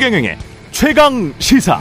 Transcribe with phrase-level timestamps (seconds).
[0.00, 0.38] 최경영의
[0.70, 1.78] 최강 시사.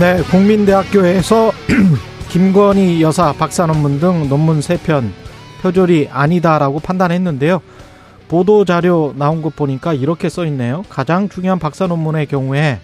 [0.00, 1.52] 네, 국민대학교에서
[2.32, 5.12] 김건희 여사 박사 논문 등 논문 세 편
[5.60, 7.60] 표절이 아니다라고 판단했는데요.
[8.28, 10.84] 보도 자료 나온 것 보니까 이렇게 써 있네요.
[10.88, 12.80] 가장 중요한 박사 논문의 경우에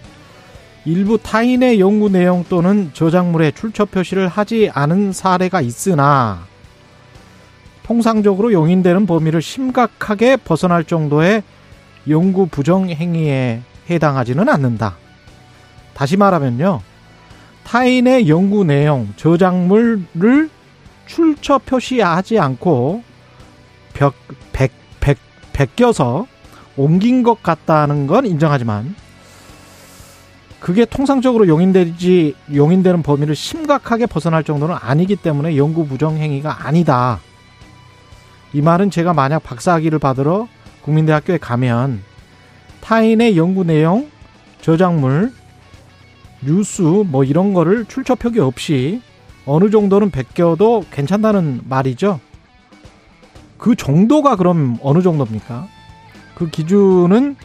[0.85, 6.50] 일부 타인의 연구 내용 또는 저작물의 출처 표시를 하지 않은 사례가 있으나
[7.91, 11.43] 통상적으로 용인되는 범위를 심각하게 벗어날 정도의
[12.07, 13.59] 연구 부정 행위에
[13.89, 14.95] 해당하지는 않는다.
[15.93, 16.79] 다시 말하면요.
[17.65, 20.49] 타인의 연구 내용, 저작물을
[21.05, 23.03] 출처 표시하지 않고
[23.91, 24.13] 벽,
[24.53, 24.71] 백,
[25.01, 25.17] 백,
[25.51, 26.27] 베껴서
[26.77, 28.95] 옮긴 것 같다는 건 인정하지만
[30.61, 37.19] 그게 통상적으로 용인되지 용인되는 범위를 심각하게 벗어날 정도는 아니기 때문에 연구 부정 행위가 아니다.
[38.53, 40.47] 이 말은 제가 만약 박사학위를 받으러
[40.81, 42.01] 국민대학교에 가면
[42.81, 44.09] 타인의 연구 내용,
[44.61, 45.31] 저작물,
[46.43, 49.01] 뉴스 뭐 이런 거를 출처 표기 없이
[49.45, 52.19] 어느 정도는 베껴도 괜찮다는 말이죠.
[53.57, 55.67] 그 정도가 그럼 어느 정도입니까?
[56.35, 57.35] 그 기준은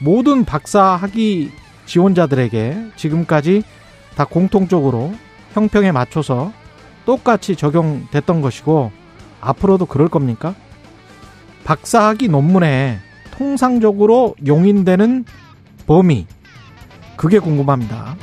[0.00, 1.50] 모든 박사 학위
[1.86, 3.64] 지원자들에게 지금까지
[4.16, 5.12] 다 공통적으로
[5.52, 6.52] 형평에 맞춰서
[7.04, 8.92] 똑같이 적용됐던 것이고
[9.44, 10.54] 앞으로도 그럴 겁니까?
[11.64, 12.98] 박사학위 논문에
[13.32, 15.24] 통상적으로 용인되는
[15.86, 16.26] 범위
[17.16, 18.16] 그게 궁금합니다.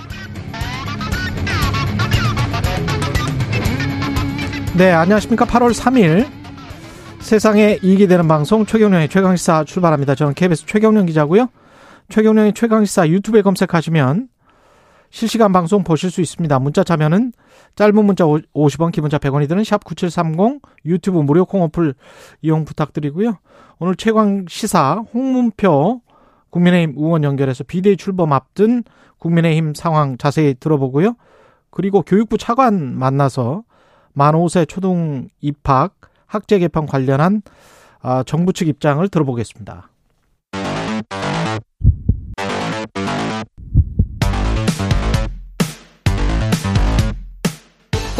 [4.78, 5.46] 네, 안녕하십니까.
[5.46, 6.28] 8월 3일
[7.20, 10.16] 세상에 이익이 되는 방송 최경련의 최강시사 출발합니다.
[10.16, 11.50] 저는 KBS 최경련 기자고요.
[12.10, 14.28] 최경련의 최강시사 유튜브에 검색하시면
[15.12, 16.58] 실시간 방송 보실 수 있습니다.
[16.60, 17.34] 문자 참여는
[17.76, 21.94] 짧은 문자 50원, 기본자 100원이 드는 샵 9730 유튜브 무료 콩 어플
[22.42, 23.38] 이용 부탁드리고요.
[23.80, 26.02] 오늘 최강 시사 홍문표
[26.50, 28.84] 국민의힘 의원 연결해서 비대위 출범 앞둔
[29.20, 31.16] 국민의힘 상황 자세히 들어보고요.
[31.70, 33.64] 그리고 교육부 차관 만나서
[34.14, 37.42] 만 5세 초등 입학 학제 개편 관련한
[38.02, 39.91] 아, 정부 측 입장을 들어보겠습니다.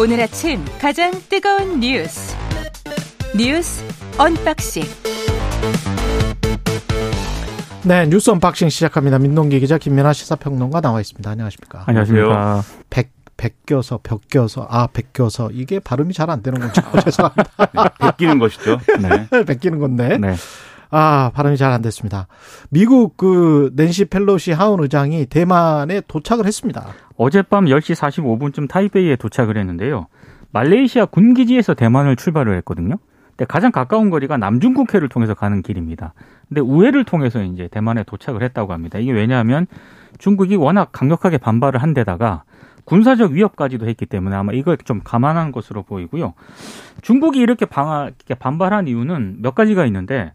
[0.00, 2.34] 오늘 아침 가장 뜨거운 뉴스
[3.36, 3.84] 뉴스
[4.18, 4.82] 언박싱
[7.84, 9.18] 네, 뉴스 언박싱 시작합니다.
[9.18, 11.28] 민동기 기자 김민아 시사평론가 나와 있습니다.
[11.28, 11.82] 안녕하십니까?
[11.86, 12.62] 안녕하십니까?
[12.90, 16.80] 백 베껴서 벽껴서 아 베껴서 이게 발음이 잘 안 되는 거죠.
[17.02, 17.50] 죄송합니다.
[17.72, 18.78] 네, 베끼는 것이죠.
[19.00, 19.42] 네.
[19.44, 20.16] 베끼는 건데.
[20.18, 20.34] 네.
[20.94, 22.26] 아, 발음이 잘 안 됐습니다.
[22.68, 26.86] 미국 그 낸시 펠로시 하원 의장이 대만에 도착을 했습니다.
[27.16, 30.06] 어젯밤 10시 45분쯤 타이베이에 도착을 했는데요.
[30.52, 32.96] 말레이시아 군기지에서 대만을 출발을 했거든요.
[33.30, 36.12] 근데 가장 가까운 거리가 남중국해를 통해서 가는 길입니다.
[36.48, 38.98] 근데 우회를 통해서 이제 대만에 도착을 했다고 합니다.
[38.98, 39.66] 이게 왜냐하면
[40.18, 42.44] 중국이 워낙 강력하게 반발을 한 데다가
[42.84, 46.34] 군사적 위협까지도 했기 때문에 아마 이걸 좀 감안한 것으로 보이고요.
[47.00, 50.32] 중국이 이렇게 방, 이렇게 반발한 이유는 몇 가지가 있는데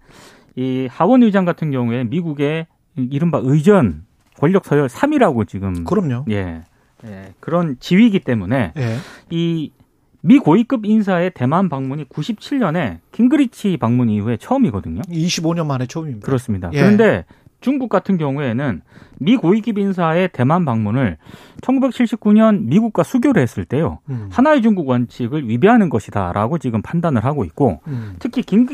[0.57, 2.65] 이 하원 의장 같은 경우에 미국의
[2.97, 4.03] 이른바 의전
[4.37, 6.25] 권력 서열 3이라고 지금 그럼요.
[6.29, 6.63] 예.
[7.05, 8.97] 예, 그런 지위이기 때문에 예.
[9.29, 15.01] 이미 고위급 인사의 대만 방문이 97년에 킹그리치 방문 이후에 처음이거든요.
[15.03, 16.25] 25년 만에 처음입니다.
[16.25, 16.71] 그렇습니다.
[16.73, 16.79] 예.
[16.79, 17.25] 그런데
[17.59, 18.81] 중국 같은 경우에는
[19.19, 21.17] 미 고위급 인사의 대만 방문을
[21.61, 23.99] 1979년 미국과 수교를 했을 때요.
[24.09, 24.29] 음.
[24.31, 28.15] 하나의 중국 원칙을 위배하는 것이다라고 지금 판단을 하고 있고 음.
[28.19, 28.67] 특히 긴,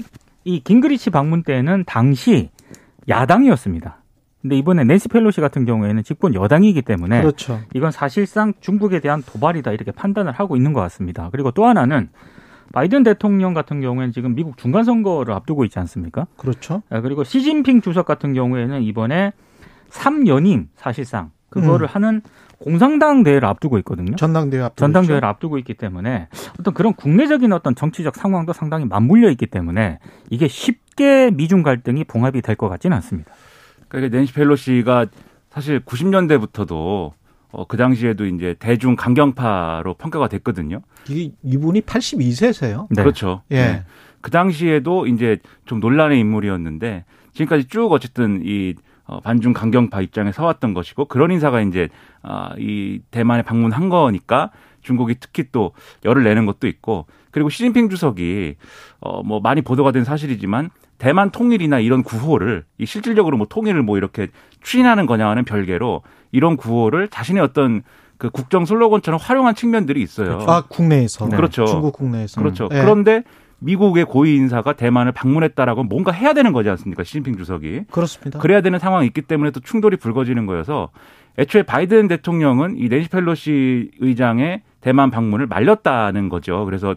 [0.46, 2.50] 이 긴그리치 방문 때는 당시
[3.08, 3.98] 야당이었습니다.
[4.42, 7.62] 근데 이번에 낸시 펠로시 같은 경우에는 직권 여당이기 때문에 그렇죠.
[7.74, 11.30] 이건 사실상 중국에 대한 도발이다 이렇게 판단을 하고 있는 것 같습니다.
[11.32, 12.10] 그리고 또 하나는
[12.74, 16.28] 바이든 대통령 같은 경우에는 지금 미국 중간 선거를 앞두고 있지 않습니까?
[16.36, 16.82] 그렇죠.
[16.90, 19.32] 아, 그리고 시진핑 주석 같은 경우에는 이번에
[19.90, 21.90] 3연임 사실상 그거를 음.
[21.90, 22.22] 하는
[22.64, 24.16] 공산당 대회를 앞두고 있거든요.
[24.16, 25.26] 전당대회 앞두고 전당대회를 있죠.
[25.28, 26.30] 앞두고 있기 때문에
[26.60, 30.00] 어떤 그런 국내적인 어떤 정치적 상황도 상당히 맞물려 있기 때문에
[30.30, 33.32] 이게 쉽게 미중 갈등이 봉합이 될 것 같지는 않습니다.
[33.90, 35.08] 그러니까 낸시 펠로시가
[35.50, 37.12] 사실 90년대부터도
[37.52, 40.82] 어, 그 당시에도 이제 대중 강경파로 평가가 됐거든요.
[41.10, 42.88] 이, 이분이 82세세요.
[42.90, 43.02] 네.
[43.04, 43.42] 그렇죠.
[43.52, 43.84] 예.
[44.22, 48.74] 그 당시에도 이제 좀 논란의 인물이었는데 지금까지 쭉 어쨌든 이
[49.06, 51.90] 어, 반중 강경파 입장에 서왔던 것이고 그런 인사가 이제
[52.22, 54.52] 아, 이 대만에 방문한 거니까
[54.82, 55.72] 중국이 특히 또
[56.06, 58.56] 열을 내는 것도 있고 그리고 시진핑 주석이
[59.02, 63.98] 어, 뭐 많이 보도가 된 사실이지만 대만 통일이나 이런 구호를 이 실질적으로 뭐 통일을 뭐
[63.98, 64.28] 이렇게
[64.62, 67.84] 추진하는 거냐와는 별개로 이런 구호를 자신의 어떤
[68.18, 70.46] 그 국정 슬로건처럼 활용한 측면들이 있어요.
[70.48, 71.36] 아 국내에서 네.
[71.36, 71.66] 그렇죠.
[71.66, 72.70] 중국 국내에서 그렇죠.
[72.72, 72.80] 예.
[72.80, 73.24] 그런데
[73.64, 77.04] 미국의 고위 인사가 대만을 방문했다라고 뭔가 해야 되는 거지 않습니까?
[77.04, 77.84] 시진핑 주석이.
[77.92, 78.40] 그렇습니다.
[78.40, 80.90] 그래야 되는 상황이 있기 때문에 또 충돌이 불거지는 거여서
[81.38, 86.66] 애초에 바이든 대통령은 이 낸시 펠로시 의장의 대만 방문을 말렸다는 거죠.
[86.66, 86.96] 그래서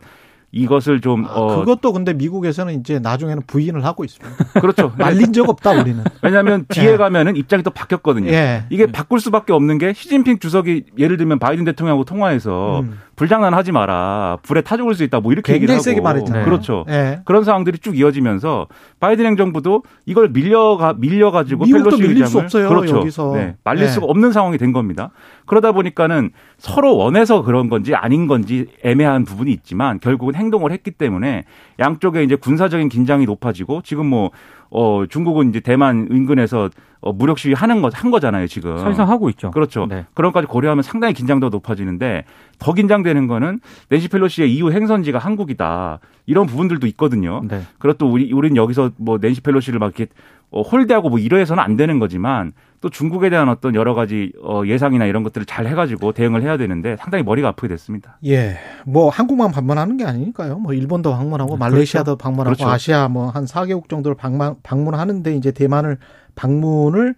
[0.52, 4.36] 이것을 좀 아, 어, 그것도 근데 미국에서는 이제 나중에는 부인을 하고 있습니다.
[4.60, 4.92] 그렇죠.
[4.96, 6.02] 말린 적 없다 우리는.
[6.22, 6.96] 왜냐하면 뒤에 예.
[6.96, 8.30] 가면은 입장이 또 바뀌었거든요.
[8.30, 8.64] 예.
[8.70, 12.98] 이게 바꿀 수밖에 없는 게 시진핑 주석이 예를 들면 바이든 대통령하고 통화해서 음.
[13.16, 16.44] 불장난하지 마라, 불에 타 죽을 수 있다, 뭐 이렇게 얘기를 하고 세게 말했잖아요.
[16.44, 16.84] 그렇죠.
[16.88, 17.20] 예.
[17.24, 18.66] 그런 상황들이 쭉 이어지면서
[19.00, 22.98] 바이든 행정부도 이걸 밀려가 밀려 가지고 미국도 펠로시 의장을 수 없어요, 그렇죠.
[22.98, 23.32] 여기서.
[23.34, 23.90] 네, 말릴 네.
[23.90, 25.10] 수가 없는 상황이 된 겁니다.
[25.46, 31.44] 그러다 보니까는 서로 원해서 그런 건지 아닌 건지 애매한 부분이 있지만 결국은 행동을 했기 때문에
[31.78, 34.30] 양쪽에 이제 군사적인 긴장이 높아지고 지금 뭐
[34.70, 36.70] 어, 중국은 이제 대만 인근에서
[37.00, 38.78] 어, 무력 시위 하는 거, 한 거잖아요, 지금.
[38.78, 39.50] 사실상 하고 있죠.
[39.50, 39.86] 그렇죠.
[39.86, 40.06] 네.
[40.14, 42.24] 그런 것까지 고려하면 상당히 긴장도가 높아지는데
[42.58, 46.00] 더 긴장되는 거는 낸시 펠로시의 이후 행선지가 한국이다.
[46.26, 47.42] 이런 부분들도 있거든요.
[47.48, 47.62] 네.
[47.78, 50.10] 그렇도 우리 우리는 여기서 뭐 낸시 펠로시를 막 이렇게
[50.50, 52.52] 어, 홀대하고 뭐 이러해서는 안 되는 거지만
[52.86, 56.96] 또 중국에 대한 어떤 여러 가지 어, 예상이나 이런 것들을 잘 해가지고 대응을 해야 되는데
[57.00, 58.16] 상당히 머리가 아프게 됐습니다.
[58.24, 58.58] 예.
[58.84, 60.60] 뭐 한국만 방문하는 게 아니니까요.
[60.60, 62.70] 뭐 일본도 방문하고 말레이시아도 방문하고 그렇죠.
[62.70, 65.98] 아시아 뭐 한 4개국 정도를 방문 방문하는데 이제 대만을
[66.36, 67.16] 방문을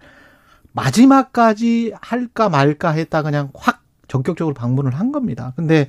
[0.72, 5.52] 마지막까지 할까 말까 했다 그냥 확 전격적으로 방문을 한 겁니다.
[5.54, 5.88] 근데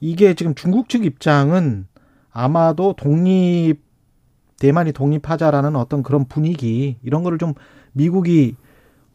[0.00, 1.86] 이게 지금 중국 측 입장은
[2.32, 3.82] 아마도 독립
[4.58, 7.52] 대만이 독립하자라는 어떤 그런 분위기 이런 거를 좀
[7.92, 8.56] 미국이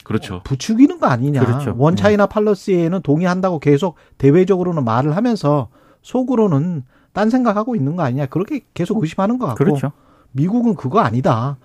[0.10, 0.42] 그렇죠.
[0.44, 1.46] 부추기는 거 아니냐.
[1.46, 1.76] 그렇죠.
[1.78, 5.70] 원 차이나 팔러스에는 동의한다고 계속 대외적으로는 말을 하면서
[6.02, 6.84] 속으로는
[7.14, 8.26] 딴 생각하고 있는 거 아니냐.
[8.26, 9.64] 그렇게 계속 의심하는 것 같고.
[9.64, 9.92] 그렇죠.
[10.32, 11.58] 미국은 그거 아니다.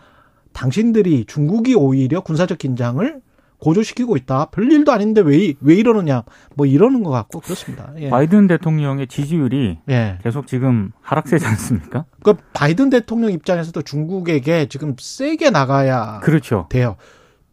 [0.52, 3.22] 당신들이 중국이 오히려 군사적 긴장을
[3.60, 4.50] 고조시키고 있다.
[4.50, 6.24] 별일도 아닌데 왜, 왜 이러느냐.
[6.54, 7.94] 뭐 이러는 것 같고 그렇습니다.
[7.96, 8.10] 예.
[8.10, 10.18] 바이든 대통령의 지지율이 예.
[10.22, 12.04] 계속 지금 하락세지 않습니까?
[12.22, 16.66] 그 바이든 대통령 입장에서도 중국에게 지금 세게 나가야 그렇죠.
[16.68, 16.96] 돼요.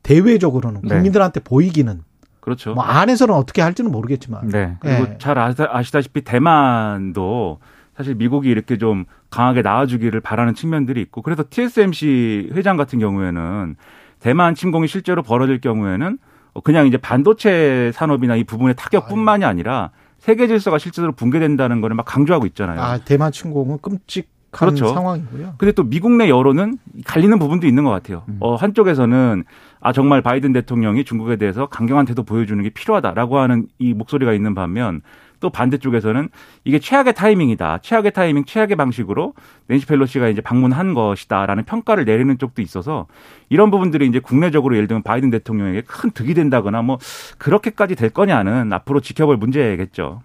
[0.04, 0.90] 대외적으로는 네.
[0.90, 2.02] 국민들한테 보이기는
[2.40, 2.74] 그렇죠.
[2.74, 4.50] 뭐 안에서는 어떻게 할지는 모르겠지만.
[4.50, 4.78] 네.
[4.80, 5.18] 그리고 예.
[5.20, 7.60] 잘 아시다, 아시다 시피 대만도
[7.96, 13.76] 사실 미국이 이렇게 좀 강하게 나와주기를 바라는 측면들이 있고 그래서 TSMC 회장 같은 경우에는
[14.20, 16.18] 대만 침공이 실제로 벌어질 경우에는
[16.64, 22.46] 그냥 이제 반도체 산업이나 이 부분의 타격뿐만이 아니라 세계 질서가 실제로 붕괴된다는 거를 막 강조하고
[22.48, 22.80] 있잖아요.
[22.82, 24.88] 아, 대만 침공은 끔찍한 그렇죠.
[24.90, 25.56] 상황이고요.
[25.58, 28.24] 근데 또 미국 내 여론은 갈리는 부분도 있는 것 같아요.
[28.40, 29.44] 어, 한쪽에서는
[29.82, 34.54] 아 정말 바이든 대통령이 중국에 대해서 강경한 태도 보여주는 게 필요하다라고 하는 이 목소리가 있는
[34.54, 35.02] 반면
[35.40, 36.30] 또 반대쪽에서는
[36.64, 37.80] 이게 최악의 타이밍이다.
[37.80, 39.34] 최악의 타이밍, 최악의 방식으로
[39.68, 43.08] 낸시 펠로시가 이제 방문한 것이다라는 평가를 내리는 쪽도 있어서
[43.50, 47.00] 이런 부분들이 이제 국내적으로 예를 들면 바이든 대통령에게 큰 득이 된다거나 뭐
[47.40, 50.22] 그렇게까지 될 거냐는 앞으로 지켜볼 문제겠죠.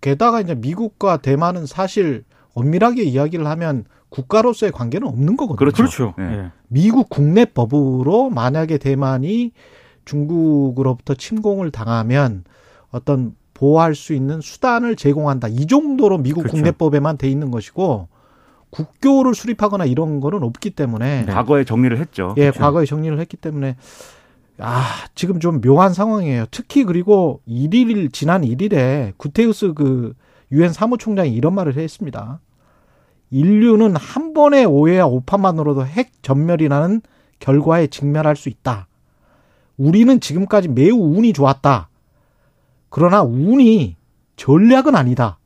[0.00, 2.24] 게다가 이제 미국과 대만은 사실
[2.54, 5.56] 엄밀하게 이야기를 하면 국가로서의 관계는 없는 거거든요.
[5.56, 5.82] 그렇죠.
[5.82, 6.14] 그렇죠.
[6.16, 6.24] 네.
[6.24, 6.50] 예.
[6.68, 9.50] 미국 국내법으로 만약에 대만이
[10.04, 12.44] 중국으로부터 침공을 당하면
[12.90, 15.48] 어떤 보호할 수 있는 수단을 제공한다.
[15.48, 16.56] 이 정도로 미국 그렇죠.
[16.56, 18.08] 국내법에만 돼 있는 것이고
[18.70, 22.34] 국교를 수립하거나 이런 거는 없기 때문에 과거에 정리를 했죠.
[22.36, 22.60] 예, 그렇죠.
[22.60, 23.76] 과거에 정리를 했기 때문에
[24.58, 24.84] 아,
[25.14, 26.46] 지금 좀 묘한 상황이에요.
[26.52, 30.14] 특히 그리고 1일 지난 1일에 구테우스 그
[30.52, 32.40] 유엔 사무총장이 이런 말을 했습니다.
[33.30, 37.02] 인류는 한 번의 오해와 오판만으로도 핵 전멸이라는
[37.38, 38.86] 결과에 직면할 수 있다.
[39.76, 41.88] 우리는 지금까지 매우 운이 좋았다.
[42.90, 43.96] 그러나 운이
[44.36, 45.38] 전략은 아니다.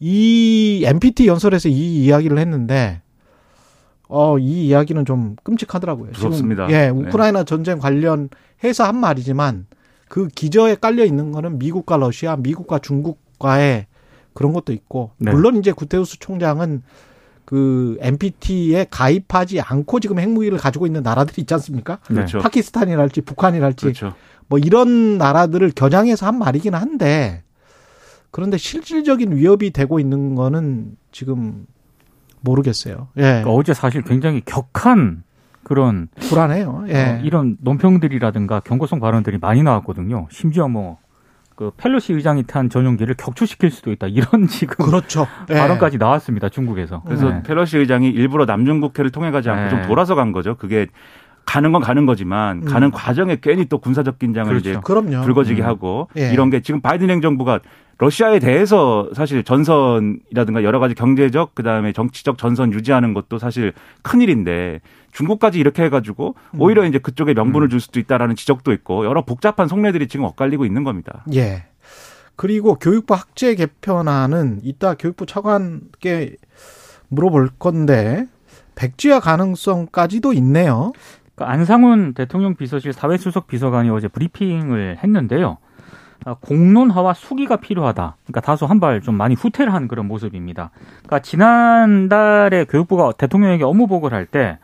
[0.00, 3.02] 이 NPT 연설에서 이 이야기를 했는데
[4.08, 6.10] 어, 이 이야기는 좀 끔찍하더라고요.
[6.12, 6.68] 무섭습니다.
[6.68, 6.88] 지금, 예, 네.
[6.90, 9.66] 우크라이나 전쟁 관련해서 한 말이지만
[10.08, 13.86] 그 기저에 깔려 있는 거는 미국과 러시아, 미국과 중국과의
[14.36, 15.32] 그런 것도 있고 네.
[15.32, 16.82] 물론 이제 구테우스 총장은
[17.46, 21.98] 그 NPT에 가입하지 않고 지금 핵무기를 가지고 있는 나라들이 있지 않습니까?
[22.04, 22.38] 그렇죠.
[22.38, 24.14] 파키스탄이랄지 북한이랄지 그렇죠.
[24.48, 27.42] 뭐 이런 나라들을 겨냥해서 한 말이긴 한데
[28.30, 31.66] 그런데 실질적인 위협이 되고 있는 거는 지금
[32.40, 33.08] 모르겠어요.
[33.16, 33.22] 예.
[33.22, 35.24] 그러니까 어제 사실 굉장히 격한
[35.62, 36.84] 그런 불안해요.
[36.88, 36.94] 예.
[36.94, 40.28] 어, 이런 논평들이라든가 경고성 발언들이 많이 나왔거든요.
[40.30, 40.98] 심지어 뭐
[41.56, 45.26] 그 펠로시 의장이 탄 전용기를 격추시킬 수도 있다 이런 지금 그렇죠.
[45.50, 45.54] 예.
[45.54, 46.50] 발언까지 나왔습니다.
[46.50, 47.02] 중국에서.
[47.06, 47.42] 그래서 네.
[47.42, 49.70] 펠로시 의장이 일부러 남중국해를 통해 가지 않고 네.
[49.70, 50.54] 좀 돌아서 간 거죠.
[50.56, 50.86] 그게
[51.46, 52.64] 가는 건 가는 거지만 음.
[52.64, 54.70] 가는 과정에 괜히 또 군사적 긴장을 그렇죠.
[54.70, 55.22] 이제 그럼요.
[55.22, 55.66] 불거지게 음.
[55.66, 56.30] 하고 예.
[56.32, 57.60] 이런 게 지금 바이든 행정부가
[57.98, 63.72] 러시아에 대해서 사실 전선이라든가 여러 가지 경제적 그다음에 정치적 전선 유지하는 것도 사실
[64.02, 64.80] 큰 일인데
[65.16, 70.08] 중국까지 이렇게 해가지고 오히려 이제 그쪽에 명분을 줄 수도 있다라는 지적도 있고 여러 복잡한 속내들이
[70.08, 71.24] 지금 엇갈리고 있는 겁니다.
[71.34, 71.64] 예.
[72.36, 76.36] 그리고 교육부 학제 개편안은 이따 교육부 차관께
[77.08, 78.26] 물어볼 건데
[78.74, 80.92] 백지화 가능성까지도 있네요.
[81.34, 85.56] 그러니까 안상훈 대통령 비서실 사회수석 비서관이 어제 브리핑을 했는데요.
[86.24, 88.16] 아, 공론화와 수기가 필요하다.
[88.24, 90.70] 그러니까 다소 한 발 좀 많이 후퇴를 한 그런 모습입니다.
[91.04, 94.58] 그러니까 지난달에 교육부가 대통령에게 업무 보고를 할 때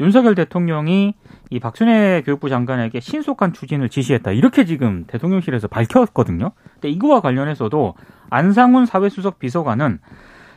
[0.00, 1.14] 윤석열 대통령이
[1.50, 4.30] 이 박순애 교육부 장관에게 신속한 추진을 지시했다.
[4.32, 6.52] 이렇게 지금 대통령실에서 밝혔거든요.
[6.74, 7.94] 근데 이거와 관련해서도
[8.30, 9.98] 안상훈 사회수석 비서관은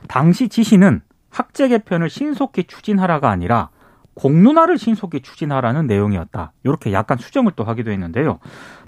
[0.07, 3.69] 당시 지시는 학제 개편을 신속히 추진하라가 아니라
[4.13, 6.51] 공론화를 신속히 추진하라는 내용이었다.
[6.63, 8.39] 이렇게 약간 수정을 또 하기도 했는데요.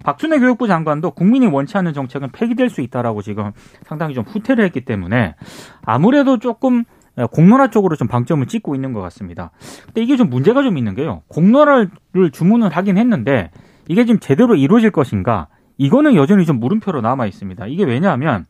[0.04, 3.52] 박준혜 교육부 장관도 국민이 원치 않는 정책은 폐기될 수 있다라고 지금
[3.86, 5.36] 상당히 좀 후퇴를 했기 때문에
[5.84, 6.84] 아무래도 조금
[7.32, 9.52] 공론화 쪽으로 좀 방점을 찍고 있는 것 같습니다.
[9.86, 11.22] 근데 이게 좀 문제가 좀 있는 게요.
[11.28, 11.90] 공론화를
[12.32, 13.52] 주문을 하긴 했는데
[13.88, 15.48] 이게 지금 제대로 이루어질 것인가?
[15.78, 17.68] 이거는 여전히 좀 물음표로 남아 있습니다.
[17.68, 18.46] 이게 왜냐하면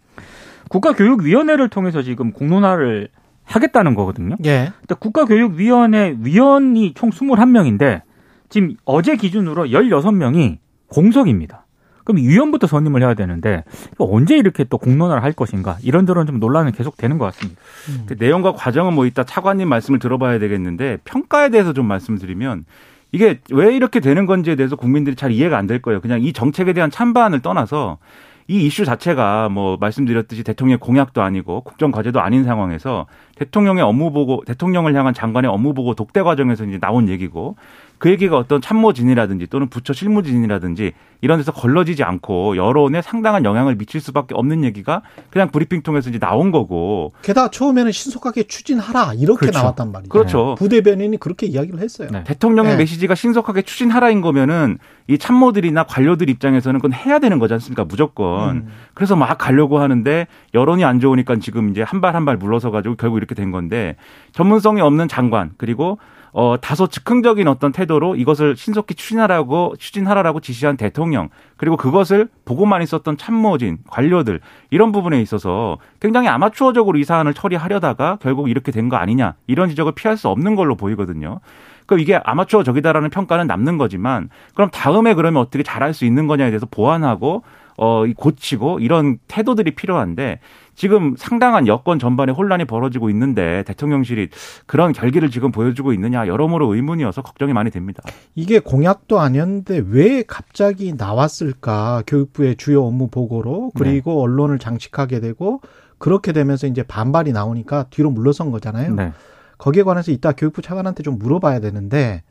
[0.69, 3.09] 국가교육위원회를 통해서 지금 공론화를
[3.45, 4.35] 하겠다는 거거든요.
[4.45, 4.71] 예.
[4.79, 8.01] 근데 국가교육위원회 위원이 총 21명인데
[8.49, 10.57] 지금 어제 기준으로 16명이
[10.87, 11.65] 공석입니다.
[12.03, 13.63] 그럼 위원부터 선임을 해야 되는데
[13.97, 17.61] 언제 이렇게 또 공론화를 할 것인가 이런저런 좀 논란은 계속 되는 것 같습니다.
[17.89, 18.03] 음.
[18.07, 22.65] 그 내용과 과정은 뭐 이따 차관님 말씀을 들어봐야 되겠는데 평가에 대해서 좀 말씀드리면
[23.13, 26.01] 이게 왜 이렇게 되는 건지에 대해서 국민들이 잘 이해가 안 될 거예요.
[26.01, 27.99] 그냥 이 정책에 대한 찬반을 떠나서
[28.47, 34.43] 이 이슈 자체가 뭐 말씀드렸듯이 대통령의 공약도 아니고 국정 과제도 아닌 상황에서 대통령의 업무 보고
[34.45, 37.55] 대통령을 향한 장관의 업무 보고 독대 과정에서 이제 나온 얘기고
[38.03, 40.91] 그 얘기가 어떤 참모진이라든지 또는 부처 실무진이라든지
[41.21, 46.19] 이런 데서 걸러지지 않고 여론에 상당한 영향을 미칠 수밖에 없는 얘기가 그냥 브리핑 통해서 이제
[46.19, 47.13] 나온 거고.
[47.21, 49.59] 게다가 처음에는 신속하게 추진하라 이렇게 그렇죠.
[49.59, 50.09] 나왔단 말이죠.
[50.09, 50.55] 그렇죠.
[50.59, 52.09] 부대변인이 그렇게 이야기를 했어요.
[52.11, 52.25] 네.
[52.25, 52.77] 대통령의 네.
[52.79, 57.85] 메시지가 신속하게 추진하라인 거면은 이 참모들이나 관료들 입장에서는 그건 해야 되는 거지 않습니까?
[57.85, 58.49] 무조건.
[58.57, 58.67] 음.
[58.93, 62.95] 그래서 막 가려고 하는데 여론이 안 좋으니까 지금 이제 한 발 한 발 물러서 가지고
[62.95, 63.95] 결국 이렇게 된 건데
[64.33, 65.99] 전문성이 없는 장관 그리고
[66.35, 73.17] 어, 다소 즉흥적인 어떤 태도로 이것을 신속히 추진하라고, 추진하라고 지시한 대통령, 그리고 그것을 보고만 있었던
[73.17, 74.39] 참모진, 관료들,
[74.71, 79.93] 이런 부분에 있어서 굉장히 아마추어적으로 이 사안을 처리하려다가 결국 이렇게 된 거 아니냐, 이런 지적을
[79.93, 81.39] 피할 수 없는 걸로 보이거든요.
[81.85, 86.65] 그럼 이게 아마추어적이다라는 평가는 남는 거지만, 그럼 다음에 그러면 어떻게 잘할 수 있는 거냐에 대해서
[86.65, 87.43] 보완하고,
[87.77, 90.39] 어, 이 고치고 이런 태도들이 필요한데
[90.75, 94.29] 지금 상당한 여권 전반에 혼란이 벌어지고 있는데 대통령실이
[94.65, 98.01] 그런 결기를 지금 보여주고 있느냐 여러모로 의문이어서 걱정이 많이 됩니다.
[98.35, 102.03] 이게 공약도 아니었는데 왜 갑자기 나왔을까?
[102.07, 105.61] 교육부의 주요 업무 보고로 그리고 언론을 장식하게 되고
[105.97, 108.95] 그렇게 되면서 이제 반발이 나오니까 뒤로 물러선 거잖아요.
[108.95, 109.13] 네.
[109.57, 112.23] 거기에 관해서 이따 교육부 차관한테 좀 물어봐야 되는데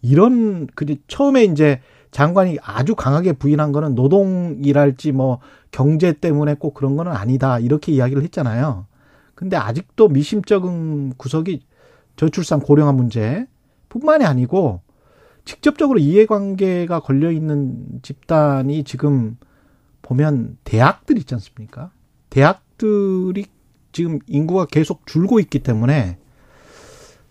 [0.00, 5.40] 이런 그 처음에 이제 장관이 아주 강하게 부인한 거는 노동이랄지 뭐
[5.70, 8.86] 경제 때문에 꼭 그런 거는 아니다 이렇게 이야기를 했잖아요.
[9.34, 11.62] 근데 아직도 미심쩍은 구석이
[12.16, 13.46] 저출산 고령화 문제
[13.88, 14.82] 뿐만이 아니고
[15.44, 19.38] 직접적으로 이해관계가 걸려 있는 집단이 지금
[20.02, 21.90] 보면 대학들 있지 않습니까?
[22.28, 23.46] 대학들이
[23.92, 26.18] 지금 인구가 계속 줄고 있기 때문에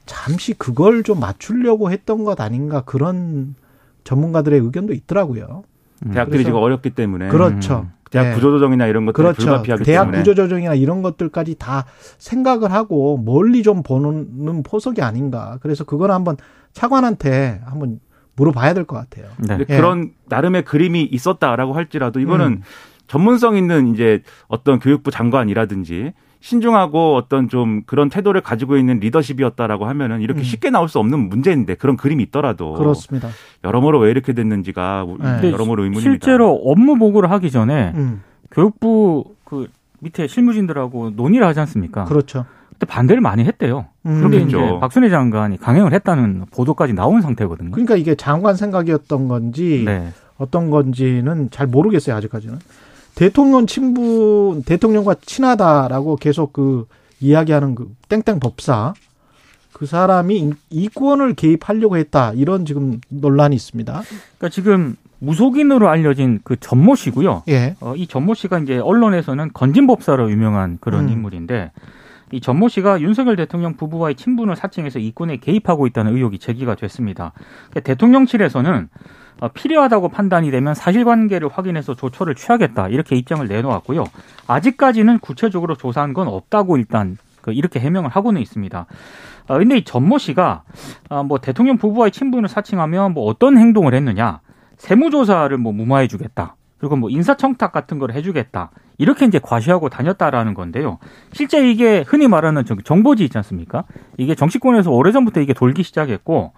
[0.05, 3.55] 잠시 그걸 좀 맞추려고 했던 것 아닌가 그런
[4.03, 5.63] 전문가들의 의견도 있더라고요.
[6.13, 7.88] 대학들이 그래서- 지금 어렵기 때문에 그렇죠.
[8.10, 8.34] 대학 네.
[8.36, 9.46] 구조조정이나 이런 것들이 그렇죠.
[9.46, 11.86] 불가피하기 대학 때문에 구조조정이나 이런 것들까지 다
[12.18, 15.60] 생각을 하고 멀리 좀 보는 포석이 아닌가.
[15.62, 16.36] 그래서 그걸 한번
[16.74, 18.00] 차관한테 한번
[18.36, 19.27] 물어봐야 될 것 같아요.
[19.38, 19.58] 네.
[19.60, 19.63] 예.
[19.77, 22.62] 그런 나름의 그림이 있었다라고 할지라도 이거는 음.
[23.08, 30.22] 전문성 있는 이제 어떤 교육부 장관이라든지 신중하고 어떤 좀 그런 태도를 가지고 있는 리더십이었다라고 하면은
[30.22, 30.43] 이렇게 음.
[30.43, 33.29] 쉽게 나올 수 없는 문제인데 그런 그림이 있더라도 그렇습니다.
[33.63, 35.05] 여러모로 왜 이렇게 됐는지가
[35.41, 35.51] 네.
[35.51, 36.01] 여러모로 의문입니다.
[36.01, 39.67] 실제로 업무 보고를 하기 전에 음, 교육부 그
[40.00, 42.05] 밑에 실무진들하고 논의를 하지 않습니까?
[42.05, 42.46] 그렇죠.
[42.69, 43.88] 그때 반대를 많이 했대요.
[44.05, 44.19] 음.
[44.19, 44.38] 그런데.
[44.39, 47.72] 이제 박순애 장관이 강행을 했다는 보도까지 나온 상태거든요.
[47.72, 50.13] 그러니까 이게 장관 생각이었던 건지 네.
[50.38, 52.60] 어떤 건지는 잘 모르겠어요 아직까지는.
[53.19, 56.85] 대통령 친분 대통령과 친하다라고 계속 그
[57.19, 58.93] 이야기하는 그 땡땡 법사
[59.73, 63.91] 그 사람이 이권을 개입하려고 했다 이런 지금 논란이 있습니다.
[63.91, 67.43] 그러니까 지금 무속인으로 알려진 그 전모 씨고요.
[67.49, 67.75] 예.
[67.81, 71.09] 어, 이 전모 씨가 이제 언론에서는 건진법사로 유명한 그런 음.
[71.09, 71.73] 인물인데
[72.31, 77.33] 이 전모 씨가 윤석열 대통령 부부와의 친분을 사칭해서 이권에 개입하고 있다는 의혹이 제기가 됐습니다.
[77.69, 78.89] 그러니까 대통령실에서는 어,
[79.48, 84.03] 필요하다고 판단이 되면 사실관계를 확인해서 조처를 취하겠다 이렇게 입장을 내놓았고요.
[84.48, 88.86] 아직까지는 구체적으로 조사한 건 없다고 일단 그 이렇게 해명을 하고는 있습니다.
[89.48, 90.63] 어, 근데 이 전모 씨가
[91.10, 94.41] 어, 뭐 대통령 부부와의 친분을 사칭하면 뭐 어떤 행동을 했느냐
[94.77, 96.55] 세무조사를 뭐 무마해주겠다.
[96.77, 98.72] 그리고 뭐 인사청탁 같은 걸 해주겠다.
[99.00, 101.00] 이렇게 이제 과시하고 다녔다라는 건데요.
[101.32, 103.86] 실제 이게 흔히 말하는 정보지 있지 않습니까?
[104.18, 106.51] 이게 정치권에서 오래전부터 이게 돌기 시작했고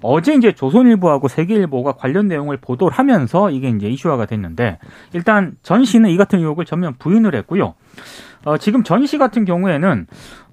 [0.00, 4.78] 어제 이제 조선일보하고 세계일보가 관련 내용을 보도를 하면서 이게 이제 이슈화가 됐는데
[5.12, 7.74] 일단 전 씨는 이 같은 의혹을 전면 부인을 했고요.
[8.44, 10.06] 어, 지금 전 씨 같은 경우에는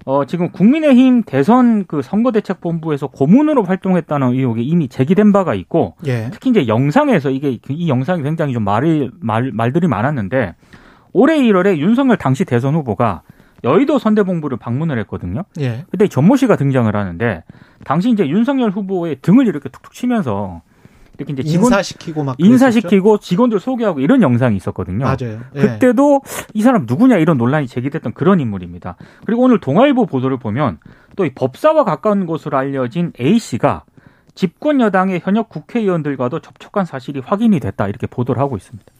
[0.06, 6.28] 어, 지금 국민의힘 대선 그 선거대책본부에서 고문으로 활동했다는 의혹이 이미 제기된 바가 있고 예.
[6.32, 10.54] 특히 이제 영상에서 이게 이 영상이 굉장히 좀 말이 말 말들이 많았는데
[11.12, 13.22] 올해 1월에 윤석열 당시 대선 후보가
[13.64, 15.44] 여의도 선대본부를 방문을 했거든요.
[15.60, 15.84] 예.
[15.90, 17.44] 그때 전모 씨가 등장을 하는데
[17.84, 20.62] 당시 이제 윤석열 후보의 등을 이렇게 툭툭 치면서
[21.18, 25.04] 이렇게 이제 직원 인사시키고 막 인사시키고 직원들 소개하고 이런 영상이 있었거든요.
[25.04, 25.40] 맞아요.
[25.54, 25.60] 예.
[25.60, 26.22] 그때도
[26.54, 28.96] 이 사람 누구냐 이런 논란이 제기됐던 그런 인물입니다.
[29.26, 30.78] 그리고 오늘 동아일보 보도를 보면
[31.16, 33.84] 또 이 법사와 가까운 것으로 알려진 A 씨가
[34.34, 38.90] 집권 여당의 현역 국회의원들과도 접촉한 사실이 확인이 됐다 이렇게 보도를 하고 있습니다.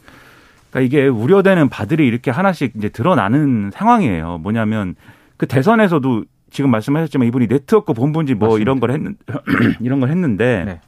[0.70, 4.38] 그러니까 이게 우려되는 바들이 이렇게 하나씩 이제 드러나는 상황이에요.
[4.38, 4.94] 뭐냐면
[5.36, 8.62] 그 대선에서도 지금 말씀하셨지만 이분이 네트워크 본부인지 뭐 맞습니다.
[8.62, 9.16] 이런 걸 했는
[9.80, 10.80] 이런 걸 했는데 네.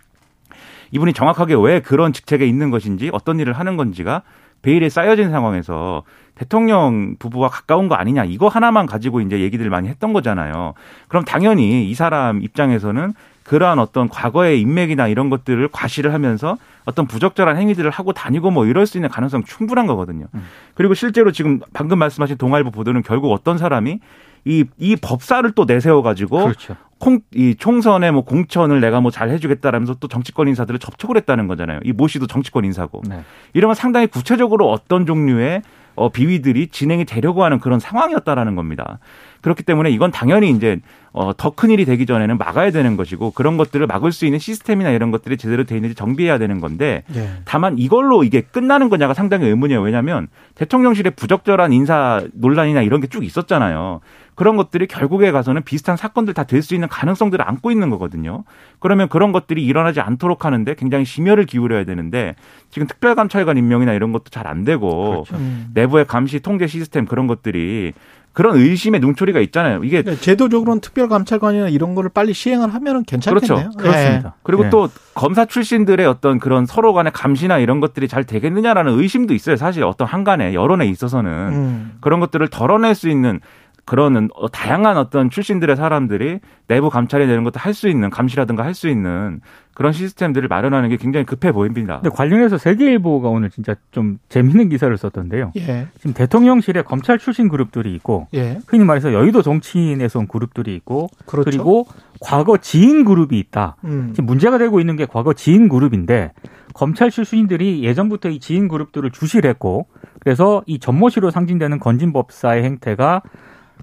[0.93, 4.23] 이분이 정확하게 왜 그런 직책에 있는 것인지 어떤 일을 하는 건지가
[4.63, 10.13] 베일에 쌓여진 상황에서 대통령 부부와 가까운 거 아니냐 이거 하나만 가지고 이제 얘기들 많이 했던
[10.13, 10.75] 거잖아요.
[11.09, 13.13] 그럼 당연히 이 사람 입장에서는
[13.45, 18.87] 그러한 어떤 과거의 인맥이나 이런 것들을 과시를 하면서 어떤 부적절한 행위들을 하고 다니고 뭐 이럴
[18.87, 20.27] 수 있는 가능성 충분한 거거든요.
[20.35, 20.45] 음.
[20.75, 24.01] 그리고 실제로 지금 방금 말씀하신 동아일보 보도는 결국 어떤 사람이
[24.45, 26.77] 이, 이 법사를 또 내세워가지고 그렇죠.
[26.99, 31.81] 콩, 이 총선에 뭐 공천을 내가 뭐 잘 해주겠다라면서 또 정치권 인사들을 접촉을 했다는 거잖아요.
[31.85, 33.03] 이 모 씨도 정치권 인사고.
[33.09, 33.23] 네.
[33.55, 35.63] 이러면 상당히 구체적으로 어떤 종류의
[35.95, 38.99] 어, 비위들이 진행이 되려고 하는 그런 상황이었다라는 겁니다.
[39.41, 40.79] 그렇기 때문에 이건 당연히 이제
[41.13, 44.91] 어, 더 큰 일이 되기 전에는 막아야 되는 것이고 그런 것들을 막을 수 있는 시스템이나
[44.91, 47.29] 이런 것들이 제대로 돼 있는지 정비해야 되는 건데 예.
[47.45, 49.81] 다만 이걸로 이게 끝나는 거냐가 상당히 의문이에요.
[49.83, 54.01] 왜냐하면 대통령실에 부적절한 인사 논란이나 이런 게 쭉 있었잖아요.
[54.35, 58.45] 그런 것들이 결국에 가서는 비슷한 사건들 다 될 수 있는 가능성들을 안고 있는 거거든요.
[58.79, 62.35] 그러면 그런 것들이 일어나지 않도록 하는데 굉장히 심혈을 기울여야 되는데
[62.71, 65.37] 지금 특별감찰관 임명이나 이런 것도 잘 안 되고 그렇죠.
[65.37, 65.71] 음.
[65.75, 67.93] 내부의 감시 통제 시스템 그런 것들이
[68.33, 69.85] 그런 의심의 눈초리가 있잖아요.
[69.85, 73.71] 이게 그러니까 제도적으로는 특별감찰관이나 이런 거를 빨리 시행을 하면은 괜찮겠네요.
[73.71, 73.77] 그렇죠.
[73.77, 74.35] 그렇습니다.
[74.43, 74.71] 그리고 예.
[74.71, 79.57] 또 검사 출신들의 어떤 그런 서로 간의 감시나 이런 것들이 잘 되겠느냐라는 의심도 있어요.
[79.57, 81.57] 사실 어떤 한간에 여론에 있어서는 예.
[81.57, 81.93] 음.
[82.01, 83.41] 그런 것들을 덜어낼 수 있는
[83.85, 88.75] 그런 어, 다양한 어떤 출신들의 사람들이 내부 감찰이 되는 것도 할 수 있는 감시라든가 할
[88.75, 89.41] 수 있는
[89.75, 92.01] 그런 시스템들을 마련하는 게 굉장히 급해 보입니다.
[92.01, 95.53] 근데 관련해서 세계일보가 오늘 진짜 좀 재밌는 기사를 썼던데요.
[95.57, 95.89] 예.
[95.99, 98.59] 지금 대통령실에 검찰 출신 그룹들이 있고 예.
[98.67, 101.51] 흔히 말해서 여의도 정치인에서 온 그룹들이 있고 그렇죠.
[101.51, 101.87] 리고
[102.21, 103.77] 과거 지인 그룹이 있다.
[103.85, 104.11] 음.
[104.13, 106.33] 지금 문제가 되고 있는 게 과거 지인 그룹인데
[106.75, 109.87] 검찰 출신들이 예전부터 이 지인 그룹들을 주시를 했고
[110.21, 113.23] 그래서 이 전모시로 상징되는 건진법사의 행태가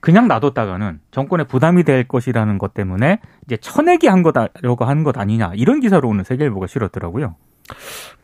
[0.02, 5.54] 그냥 놔뒀다가는 정권에 부담이 될 것이라는 것 때문에 이제 쳐내기 한 거다라고 하는 것 아니냐
[5.56, 7.36] 이런 기사로 오늘 세계일보가 실었더라고요.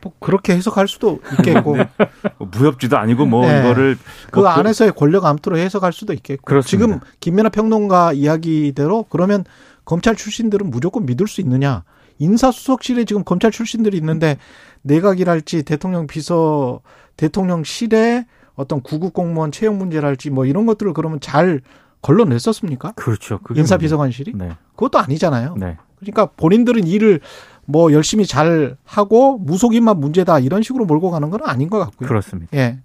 [0.02, 1.76] 뭐 그렇게 해석할 수도 있겠고
[2.38, 3.60] 뭐 무협지도 아니고 뭐 네.
[3.60, 3.98] 이거를
[4.32, 6.86] 그 뭐 안에서의 권력 암투로 해석할 수도 있겠고 그렇습니다.
[6.88, 9.44] 지금 김연아 평론가 이야기대로 그러면
[9.86, 11.84] 검찰 출신들은 무조건 믿을 수 있느냐?
[12.18, 14.38] 인사수석실에 지금 검찰 출신들이 있는데
[14.84, 16.82] 내각이랄지 대통령 비서
[17.18, 21.62] 대통령실에 어떤 구급 공무원 채용 문제랄지 뭐 이런 것들을 그러면 잘
[22.02, 22.94] 걸러냈었습니까?
[22.96, 23.40] 그렇죠.
[23.44, 24.52] 그게 인사비서관실이 네.
[24.76, 25.56] 그것도 아니잖아요.
[25.58, 25.78] 네.
[26.00, 27.20] 그러니까 본인들은 일을
[27.66, 32.08] 뭐 열심히 잘 하고 무속인만 문제다 이런 식으로 몰고 가는 건 아닌 것 같고요.
[32.08, 32.56] 그렇습니다.
[32.56, 32.80] 예.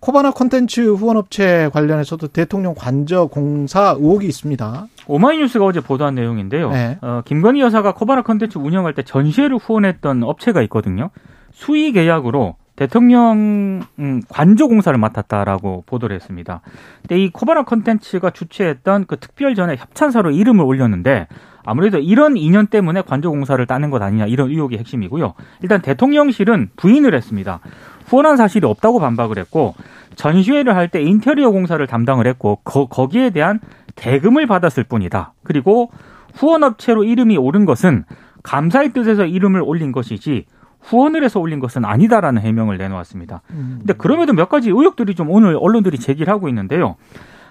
[0.00, 4.86] 코바나 콘텐츠 후원업체 관련해서도 대통령 관저 공사 의혹이 있습니다.
[5.08, 6.70] 오마이뉴스가 어제 보도한 내용인데요.
[6.70, 6.98] 네.
[7.00, 11.10] 어, 김건희 여사가 코바나 컨텐츠 운영할 때 전시회를 후원했던 업체가 있거든요.
[11.50, 16.60] 수의 계약으로 대통령 음, 관저 공사를 맡았다라고 보도를 했습니다.
[17.02, 21.26] 근데 이 코바나 컨텐츠가 주최했던 그 특별 전에 협찬사로 이름을 올렸는데
[21.64, 25.34] 아무래도 이런 인연 때문에 관저 공사를 따는 것 아니냐 이런 의혹이 핵심이고요.
[25.62, 27.58] 일단 대통령실은 부인을 했습니다.
[28.06, 29.74] 후원한 사실이 없다고 반박을 했고
[30.14, 33.58] 전시회를 할 때 인테리어 공사를 담당을 했고 거, 거기에 대한
[33.96, 35.32] 대금을 받았을 뿐이다.
[35.42, 35.90] 그리고
[36.34, 38.04] 후원업체로 이름이 오른 것은
[38.44, 40.46] 감사의 뜻에서 이름을 올린 것이지
[40.80, 43.42] 후원을 해서 올린 것은 아니다라는 해명을 내놓았습니다.
[43.48, 46.96] 근데 그럼에도 몇 가지 의혹들이 좀 오늘 언론들이 제기를 하고 있는데요.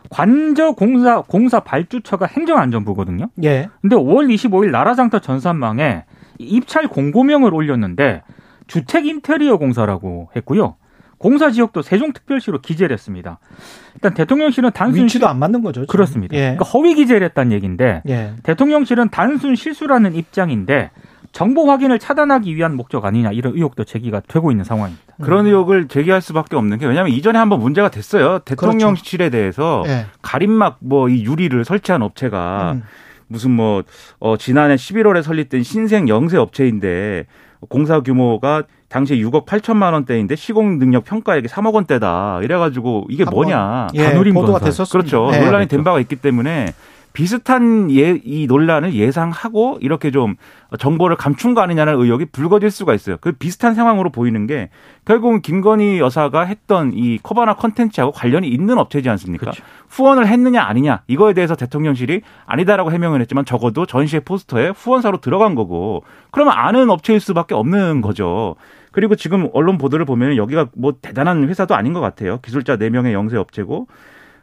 [0.10, 3.30] 관저 공사 공사 발주처가 행정안전부거든요.
[3.44, 3.70] 예.
[3.82, 6.06] 근데 5월 25일 나라장터 전산망에
[6.38, 8.24] 입찰 공고명을 올렸는데
[8.68, 10.76] 주택 인테리어 공사라고 했고요.
[11.18, 13.40] 공사 지역도 세종특별시로 기재를 했습니다.
[13.96, 15.82] 일단 대통령실은 단순 위치도 안 맞는 거죠.
[15.82, 15.88] 지금.
[15.88, 16.36] 그렇습니다.
[16.36, 16.42] 예.
[16.42, 18.34] 그러니까 허위 기재를 했다는 얘기인데 예.
[18.44, 20.92] 대통령실은 단순 실수라는 입장인데
[21.38, 25.04] 정보 확인을 차단하기 위한 목적 아니냐 이런 의혹도 제기가 되고 있는 상황입니다.
[25.22, 28.40] 그런 의혹을 제기할 수밖에 없는 게 왜냐하면 이전에 한번 문제가 됐어요.
[28.40, 30.08] 대통령실에 대해서 예.
[30.24, 32.84] 가림막 뭐 이 유리를 설치한 업체가 음.
[33.28, 33.84] 무슨 뭐
[34.20, 37.28] 어, 지난해 11월에 설립된 신생 영세 업체인데
[37.70, 42.40] 공사 규모가 당시 6억 8천만 원대인데 시공 능력 평가액이 3억 원대다.
[42.42, 43.90] 이래가지고 이게 뭐냐?
[43.94, 44.62] 예, 보도가 건설.
[44.72, 44.92] 됐었습니다.
[44.92, 45.38] 그렇죠.
[45.38, 45.46] 예.
[45.46, 46.74] 논란이 된 바가 있기 때문에
[47.18, 50.36] 비슷한 예, 이 논란을 예상하고 이렇게 좀
[50.78, 53.18] 정보를 감춘 거 아니냐는 의혹이 불거질 수가 있어요.
[53.20, 54.70] 그 비슷한 상황으로 보이는 게
[55.04, 59.46] 결국은 김건희 여사가 했던 이 코바나 컨텐츠하고 관련이 있는 업체지 않습니까?
[59.46, 59.64] 그렇죠.
[59.90, 66.04] 후원을 했느냐 아니냐 이거에 대해서 대통령실이 아니다라고 해명을 했지만 적어도 전시회 포스터에 후원사로 들어간 거고
[66.30, 68.58] 그러면 아는 업체일 수밖에 없는 거죠.
[68.92, 72.38] 그리고 지금 언론 보도를 보면 여기가 뭐 대단한 회사도 아닌 것 같아요.
[72.44, 73.88] 기술자 4명의 영세 업체고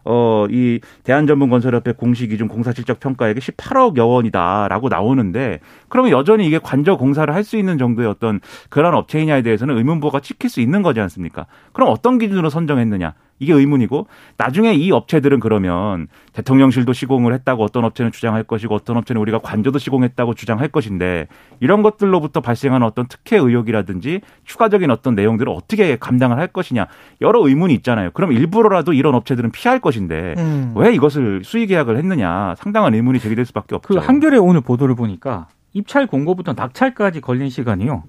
[0.05, 6.97] 어, 이 대한전문건설협회 공시 기준 공사 실적 평가액이 18억여 원이다라고 나오는데 그러면 여전히 이게 관저
[6.97, 8.41] 공사를 할 수 있는 정도의 어떤
[8.71, 11.47] 그런 업체이냐에 대해서는 의문부가 찍힐 수 있는 거지 않습니까?
[11.75, 13.13] 그럼 어떤 기준으로 선정했느냐?
[13.39, 19.21] 이게 의문이고 나중에 이 업체들은 그러면 대통령실도 시공을 했다고 어떤 업체는 주장할 것이고 어떤 업체는
[19.23, 21.29] 우리가 관저도 시공했다고 주장할 것인데
[21.61, 26.87] 이런 것들로부터 발생하는 어떤 특혜 의혹이라든지 추가적인 어떤 내용들을 어떻게 감당을 할 것이냐
[27.21, 28.11] 여러 의문이 있잖아요.
[28.13, 30.73] 그럼 일부러라도 이런 업체들은 피할 것인데 음.
[30.77, 33.89] 왜 이것을 수의 계약을 했느냐 상당한 의문이 제기될 수밖에 없죠.
[33.89, 38.05] 그 한겨레 오늘 보도를 보니까 입찰 공고부터 낙찰까지 걸린 시간이요.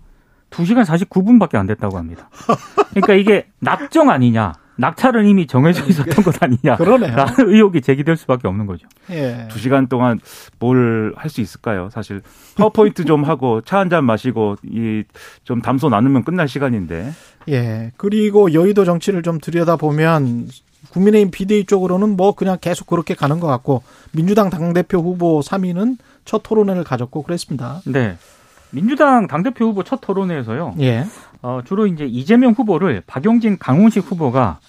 [0.51, 2.29] 2시간 49분밖에 안 됐다고 합니다.
[2.91, 4.53] 그러니까 이게 낙정 아니냐.
[4.77, 6.75] 낙찰은 이미 정해져 있었던 것 아니냐.
[6.77, 7.15] 그러네요.
[7.15, 8.88] 라는 의혹이 제기될 수밖에 없는 거죠.
[9.09, 9.47] 예.
[9.49, 10.19] 두 시간 동안
[10.59, 11.89] 뭘 할 수 있을까요?
[11.91, 12.21] 사실
[12.55, 15.03] 파워포인트 좀 하고 차 한 잔 마시고 이
[15.43, 17.11] 좀 담소 나누면 끝날 시간인데
[17.49, 17.91] 예.
[17.97, 20.47] 그리고 여의도 정치를 좀 들여다 보면
[20.89, 26.41] 국민의힘 비대위 쪽으로는 뭐 그냥 계속 그렇게 가는 것 같고 민주당 당대표 후보 3위는 첫
[26.43, 27.81] 토론회를 가졌고 그랬습니다.
[27.85, 28.17] 네.
[28.75, 30.75] 민주당 당대표 후보 첫 토론회에서요.
[30.81, 31.05] 예.
[31.41, 34.59] 어, 주로 이제 이재명 후보를 박용진, 강훈식 후보가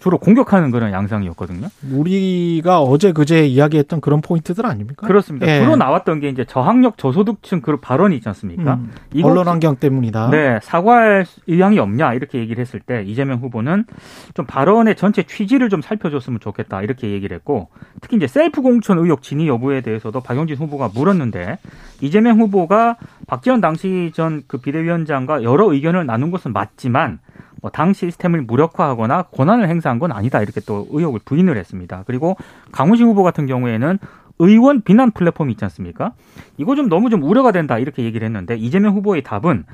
[0.00, 1.68] 주로 공격하는 그런 양상이었거든요.
[1.92, 5.06] 우리가 어제 그제 이야기했던 그런 포인트들 아닙니까?
[5.06, 5.46] 그렇습니다.
[5.46, 5.60] 예.
[5.60, 8.74] 주로 나왔던 게 이제 저학력 저소득층 그 발언이 있지 않습니까?
[8.74, 10.30] 음, 이거 언론 환경 때문이다.
[10.30, 13.84] 네, 사과할 의향이 없냐 이렇게 얘기를 했을 때 이재명 후보는
[14.32, 17.68] 좀 발언의 전체 취지를 좀 살펴줬으면 좋겠다 이렇게 얘기를 했고
[18.00, 21.58] 특히 이제 셀프 공천 의혹 진위 여부에 대해서도 박용진 후보가 물었는데
[22.00, 27.23] 이재명 후보가 박지원 당시 전 그 비대위원장과 여러 의견을 나눈 것은 맞지만 뭐
[27.70, 32.04] 당 시스템을 무력화하거나 권한을 행사한 건 아니다 이렇게 또 의혹을 부인을 했습니다.
[32.06, 32.36] 그리고
[32.72, 33.98] 강훈식 후보 같은 경우에는
[34.38, 36.12] 의원 비난 플랫폼이 있지 않습니까?
[36.56, 39.64] 이거 좀 너무 좀 우려가 된다 이렇게 얘기를 했는데 이재명 후보의 답은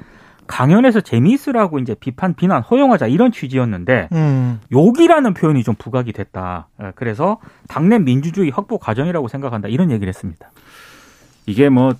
[0.46, 6.66] 강연에서 재미있으라고 이제 비판 비난 허용하자 이런 취지였는데 음, 욕이라는 표현이 좀 부각이 됐다.
[6.82, 10.50] 예, 그래서 당내 민주주의 확보 과정이라고 생각한다 이런 얘기를 했습니다.
[11.46, 11.92] 이게 뭐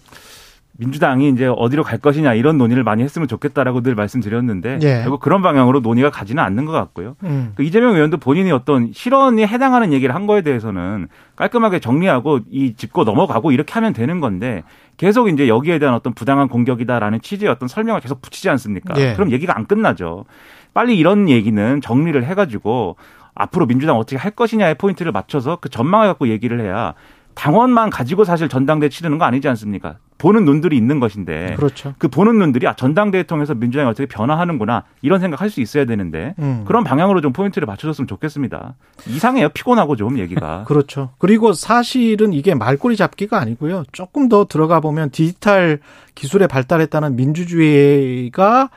[0.81, 5.03] 민주당이 이제 어디로 갈 것이냐 이런 논의를 많이 했으면 좋겠다라고 늘 말씀드렸는데 예.
[5.03, 7.17] 결국 그런 방향으로 논의가 가지는 않는 것 같고요.
[7.23, 7.53] 음.
[7.55, 13.05] 그 이재명 의원도 본인이 어떤 실언에 해당하는 얘기를 한 거에 대해서는 깔끔하게 정리하고 이 짚고
[13.05, 14.63] 넘어가고 이렇게 하면 되는 건데
[14.97, 18.99] 계속 이제 여기에 대한 어떤 부당한 공격이다라는 취지의 어떤 설명을 계속 붙이지 않습니까?
[18.99, 19.13] 예.
[19.13, 20.25] 그럼 얘기가 안 끝나죠.
[20.73, 22.97] 빨리 이런 얘기는 정리를 해가지고
[23.35, 26.95] 앞으로 민주당 어떻게 할 것이냐의 포인트를 맞춰서 그 전망을 갖고 얘기를 해야
[27.41, 29.97] 당원만 가지고 사실 전당대 치르는 거 아니지 않습니까?
[30.19, 31.95] 보는 눈들이 있는 것인데 그렇죠.
[31.97, 36.65] 그 보는 눈들이 아 전당대회 통해서 민주당이 어떻게 변화하는구나 이런 생각할 수 있어야 되는데 음.
[36.67, 38.75] 그런 방향으로 좀 포인트를 맞춰줬으면 좋겠습니다.
[39.09, 40.65] 이상해요 피곤하고 좀 얘기가.
[40.69, 41.13] 그렇죠.
[41.17, 43.85] 그리고 사실은 이게 말꼬리 잡기가 아니고요.
[43.91, 45.81] 조금 더 들어가 보면 디지털
[46.15, 48.69] 기술의 발달에 따른 민주주의가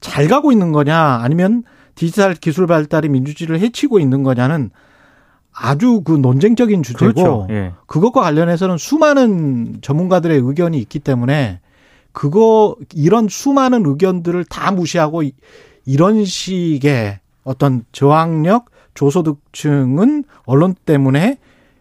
[0.00, 1.62] 잘 가고 있는 거냐 아니면
[1.94, 4.68] 디지털 기술 발달이 민주주의를 해치고 있는 거냐는
[5.54, 7.46] 아주 그 논쟁적인 주제고 그렇죠.
[7.50, 7.72] 예.
[7.86, 11.60] 그것과 관련해서는 수많은 전문가들의 의견이 있기 때문에
[12.12, 15.32] 그거 이런 수많은 의견들을 다 무시하고 이-
[15.84, 21.38] 이런 식의 어떤 저항력 조소득층은 언론 때문에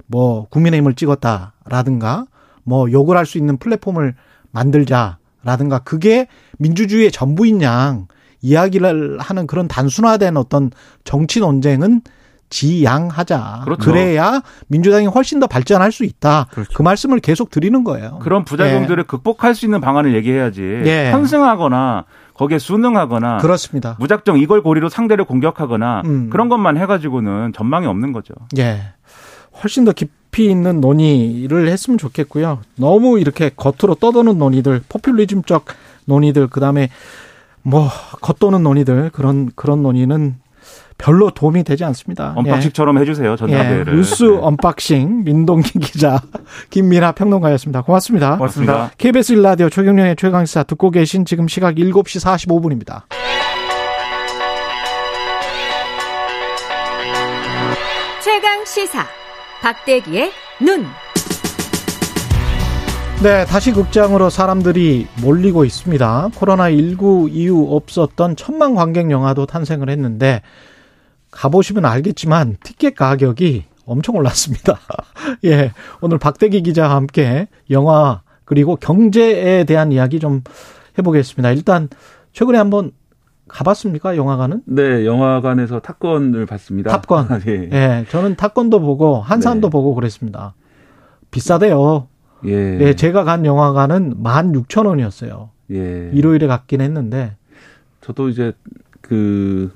[0.07, 2.25] 뭐 국민의힘을 찍었다라든가
[2.63, 4.15] 뭐 욕을 할 수 있는 플랫폼을
[4.51, 6.27] 만들자라든가 그게
[6.59, 8.07] 민주주의의 전부인 양
[8.41, 10.71] 이야기를 하는 그런 단순화된 어떤
[11.03, 12.01] 정치 논쟁은
[12.51, 13.61] 지양하자.
[13.63, 13.91] 그렇죠.
[13.91, 16.45] 래야 민주당이 훨씬 더 발전할 수 있다.
[16.49, 16.83] 그 그렇죠.
[16.83, 18.19] 말씀을 계속 드리는 거예요.
[18.21, 20.61] 그런 부작용들을 극복할 수 있는 방안을 얘기해야지.
[20.61, 21.09] 예.
[21.11, 23.95] 편승하거나 거기에 순응하거나 그렇습니다.
[23.99, 26.29] 무작정 이걸 고리로 상대를 공격하거나 음.
[26.29, 28.33] 그런 것만 해가지고는 전망이 없는 거죠.
[28.57, 28.93] 예.
[29.63, 32.59] 훨씬 더 깊이 있는 논의를 했으면 좋겠고요.
[32.75, 35.65] 너무 이렇게 겉으로 떠도는 논의들, 포퓰리즘적
[36.05, 36.89] 논의들, 그 다음에
[37.63, 37.89] 뭐
[38.21, 40.35] 겉도는 논의들 그런 그런 논의는
[41.01, 42.33] 별로 도움이 되지 않습니다.
[42.35, 43.31] 언박싱처럼 해주세요.
[43.31, 43.35] 예.
[43.35, 43.95] 전자배를.
[43.95, 44.37] 뉴스 네.
[44.39, 46.21] 언박싱 민동기 기자
[46.69, 47.81] 김민아 평론가였습니다.
[47.81, 48.37] 고맙습니다.
[48.37, 48.91] 고맙습니다.
[48.97, 53.01] KBS 1라디오 최경영의 최강시사 듣고 계신 지금 시각 7시 45분입니다.
[58.23, 59.05] 최강 시사
[59.61, 60.85] 박대기의 눈.
[63.23, 66.29] 네, 다시 극장으로 사람들이 몰리고 있습니다.
[66.35, 70.41] 코로나19 이후 없었던 천만 관객 영화도 탄생을 했는데
[71.31, 74.79] 가보시면 알겠지만 티켓 가격이 엄청 올랐습니다.
[75.45, 80.43] 예, 오늘 박대기 기자와 함께 영화 그리고 경제에 대한 이야기 좀
[80.97, 81.51] 해보겠습니다.
[81.51, 81.89] 일단
[82.33, 82.91] 최근에 한번
[83.47, 84.61] 가봤습니까 영화관은?
[84.65, 86.91] 네, 영화관에서 탑건을 봤습니다.
[86.91, 87.41] 탑건.
[87.47, 87.69] 예.
[87.71, 89.71] 예, 저는 탑건도 보고 한산도 네.
[89.71, 90.53] 보고 그랬습니다.
[91.31, 92.07] 비싸대요.
[92.45, 92.79] 예.
[92.79, 95.49] 예, 제가 간 영화관은 16,000원이었어요.
[95.71, 96.11] 예.
[96.13, 97.35] 일요일에 갔긴 했는데
[98.01, 98.53] 저도 이제
[99.01, 99.71] 그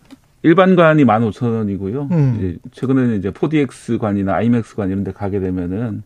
[0.46, 2.12] 일반 관이 15,000원이고요.
[2.12, 2.36] 음.
[2.38, 6.04] 이제 최근에는 이제 4DX관이나 IMAX관 이런 데 가게 되면은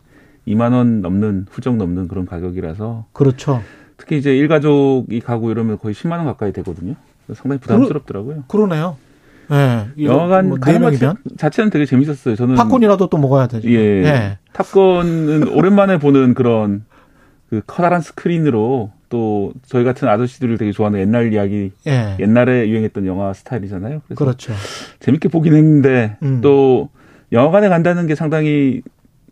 [0.48, 3.62] 2만 원 넘는 훌쩍 넘는 그런 가격이라서 그렇죠.
[3.98, 6.94] 특히 이제 일가족이 가고 이러면 거의 10만 원 가까이 되거든요.
[7.34, 8.44] 상당히 부담스럽더라고요.
[8.48, 8.96] 그러 네요.
[9.52, 9.88] 예.
[9.96, 12.34] 이거 영화관 뭐 가는 것 명이면 자체는 되게 재밌었어요.
[12.34, 13.68] 저는 팝콘이라도 또 먹어야 되죠.
[13.68, 13.74] 예.
[14.04, 14.38] 예.
[14.54, 16.84] 탑건은 오랜만에 보는 그런
[17.50, 22.16] 그 커다란 스크린으로 또 저희 같은 아저씨들을 되게 좋아하는 옛날 이야기, 예.
[22.18, 24.00] 옛날에 유행했던 영화 스타일이잖아요.
[24.06, 24.54] 그래서 그렇죠.
[25.00, 26.40] 재밌게 보긴 했는데 음.
[26.40, 26.88] 또
[27.32, 28.80] 영화관에 간다는 게 상당히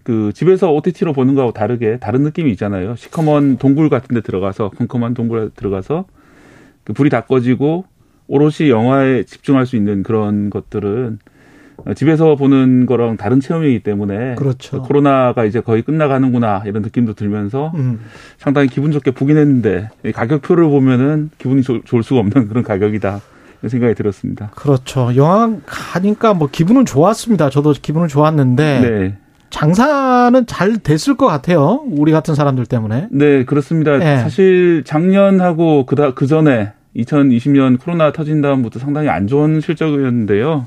[0.03, 2.97] 그 집에서 OTT로 보는 거하고 다르게 다른 느낌이 있잖아요.
[2.97, 6.07] 시커먼 동굴 같은 데 들어가서 컴컴한 동굴에 들어가서
[6.85, 7.85] 그 불이 다 꺼지고
[8.27, 11.29] 오롯이 영화에 집중할 수 있는 그런 것들은 어,
[11.95, 14.83] 집에서 보는 거랑 다른 체험이기 때문에 그렇죠.
[14.83, 18.01] 코로나가 이제 거의 끝나가는구나 이런 느낌도 들면서 음.
[18.37, 23.21] 상당히 기분 좋게 보긴 했는데 이 가격표를 보면은 기분이 좋- 좋을 수가 없는 그런 가격이다
[23.61, 24.51] 이런 생각이 들었습니다.
[24.55, 25.15] 그렇죠.
[25.17, 27.49] 영화 가니까 뭐 기분은 좋았습니다.
[27.51, 29.17] 저도 기분은 좋았는데 네.
[29.51, 31.83] 장사는 잘 됐을 것 같아요.
[31.91, 33.09] 우리 같은 사람들 때문에.
[33.11, 33.97] 네, 그렇습니다.
[33.97, 34.19] 네.
[34.19, 40.67] 사실 작년하고 그다 그 전에 2020년 코로나 터진 다음부터 상당히 안 좋은 실적이었는데요.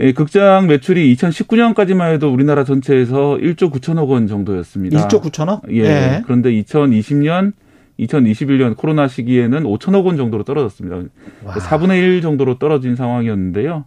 [0.00, 5.06] 예, 극장 매출이 2019년까지만 해도 우리나라 전체에서 1조 9천억 원 정도였습니다.
[5.06, 5.60] 1조 9천억?
[5.72, 6.22] 예.
[6.24, 7.52] 그런데 2020년,
[8.00, 10.96] 2021년 코로나 시기에는 5천억 원 정도로 떨어졌습니다.
[11.44, 11.54] 와.
[11.54, 13.84] 4분의 1 정도로 떨어진 상황이었는데요.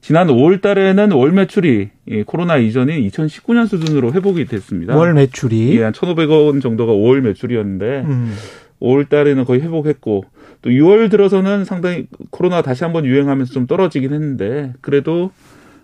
[0.00, 4.96] 지난 5월 달에는 월 매출이 예, 코로나 이전인 2019년 수준으로 회복이 됐습니다.
[4.96, 8.34] 월 매출이 예, 한 1,500원 정도가 5월 매출이었는데 음.
[8.80, 10.24] 5월 달에는 거의 회복했고
[10.62, 15.30] 또 6월 들어서는 상당히 코로나 다시 한번 유행하면서 좀 떨어지긴 했는데 그래도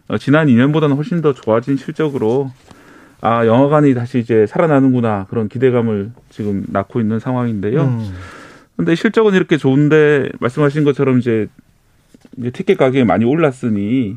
[0.09, 2.51] 어, 지난 2년보다는 훨씬 더 좋아진 실적으로
[3.21, 7.83] 아 영화관이 다시 이제 살아나는구나 그런 기대감을 지금 낳고 있는 상황인데요.
[7.83, 8.13] 음.
[8.77, 11.47] 근데 실적은 이렇게 좋은데 말씀하신 것처럼 이제,
[12.37, 14.17] 이제 티켓 가격이 많이 올랐으니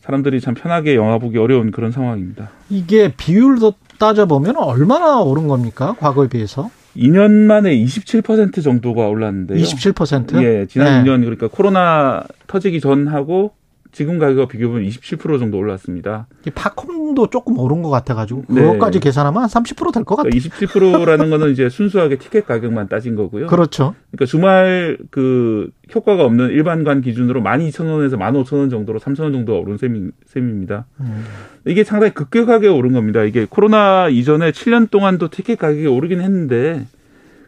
[0.00, 2.50] 사람들이 참 편하게 영화 보기 어려운 그런 상황입니다.
[2.68, 5.94] 이게 비율도 따져보면 얼마나 오른 겁니까?
[5.98, 6.70] 과거에 비해서?
[6.96, 9.62] 2년 만에 27% 정도가 올랐는데요.
[9.62, 10.42] 27%?
[10.42, 11.10] 예, 지난 네.
[11.10, 13.52] 2년 그러니까 코로나 터지기 전하고
[13.94, 16.26] 지금 가격과 비교하면 27% 정도 올랐습니다.
[16.44, 18.60] 이 팝콘도 조금 오른 것 같아가지고 네.
[18.60, 20.30] 그것까지 계산하면 한 30%될 것 같아요.
[20.30, 23.46] 그러니까 27%라는 거는 이제 순수하게 티켓 가격만 따진 거고요.
[23.46, 23.94] 그렇죠.
[24.10, 30.86] 그러니까 주말 그 효과가 없는 일반관 기준으로 12,000원에서 15,000원 정도로 3,000원 정도가 오른 셈이, 셈입니다.
[30.98, 31.24] 음.
[31.64, 33.22] 이게 상당히 급격하게 오른 겁니다.
[33.22, 36.84] 이게 코로나 이전에 7년 동안도 티켓 가격이 오르긴 했는데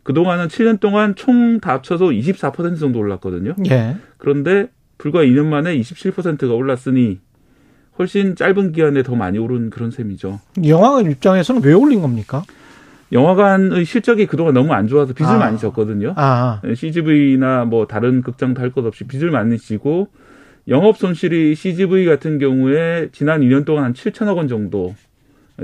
[0.05, 3.55] 그동안은 7년 동안 총 다 합쳐서 24% 정도 올랐거든요.
[3.69, 3.97] 예.
[4.19, 7.19] 그런데 불과 2년 만에 27%가 올랐으니
[7.99, 10.41] 훨씬 짧은 기간에 더 많이 오른 그런 셈이죠.
[10.67, 12.43] 영화관 입장에서는 왜 올린 겁니까?
[13.13, 15.39] 영화관의 실적이 그동안 너무 안 좋아서 빚을 아.
[15.39, 16.13] 많이 졌거든요.
[16.17, 20.09] 아, CGV나 뭐 다른 극장도 할 것 없이 빚을 많이 지고
[20.69, 24.95] 영업 손실이 CGV 같은 경우에 지난 2년 동안 한 7천억 원 정도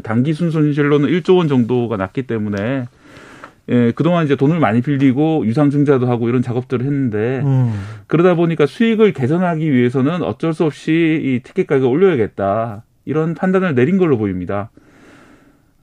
[0.05, 2.87] 단기 순손실로는 1조 원 정도가 났기 때문에
[3.69, 7.73] 예, 그동안 이제 돈을 많이 빌리고 유상증자도 하고 이런 작업들을 했는데 음.
[8.09, 12.83] 그러다 보니까 수익을 개선하기 위해서는 어쩔 수 없이 이 티켓 가격을 올려야겠다.
[13.05, 14.71] 이런 판단을 내린 걸로 보입니다.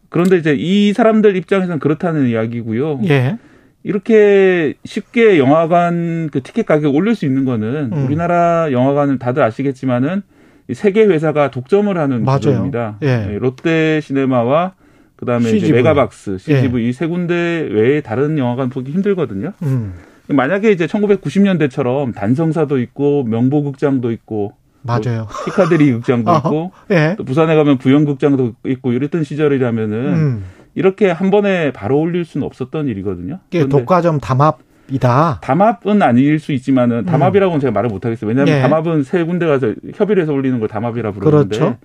[0.10, 3.02] 그런데 이제 이 사람들 입장에서는 그렇다는 이야기고요.
[3.10, 3.38] 예.
[3.84, 8.06] 이렇게 쉽게 영화관 그 티켓 가격 올릴 수 있는 거는 음.
[8.06, 10.22] 우리나라 영화관을 다들 아시겠지만은
[10.68, 12.38] 이 세계 회사가 독점을 하는 맞아요.
[12.40, 12.98] 구조입니다.
[13.04, 13.38] 예.
[13.40, 14.74] 롯데 시네마와
[15.20, 15.72] 그다음에 이제.
[15.74, 16.90] 메가박스, CGV 예.
[16.90, 19.52] 이세 군데 외에 다른 영화관 보기 힘들거든요.
[19.64, 19.94] 음.
[20.28, 25.28] 만약에 이제 1990년대처럼 단성사도 있고 명보극장도 있고 맞아요.
[25.46, 27.16] 피카데리 극장도 어, 있고 예.
[27.18, 30.44] 또 부산에 가면 부영극장도 있고 이랬던 시절이라면은 음.
[30.76, 33.40] 이렇게 한 번에 바로 올릴 수는 없었던 일이거든요.
[33.50, 35.40] 이게 독과점 담합 담합이다.
[35.42, 38.28] 담합은 아닐 수 있지만은 담합이라고는 제가 말을 못 하겠어요.
[38.28, 38.62] 왜냐하면 예.
[38.62, 41.78] 담합은 세 군데 가서 협의를 해서 올리는 걸 담합이라 부르는데 그렇죠.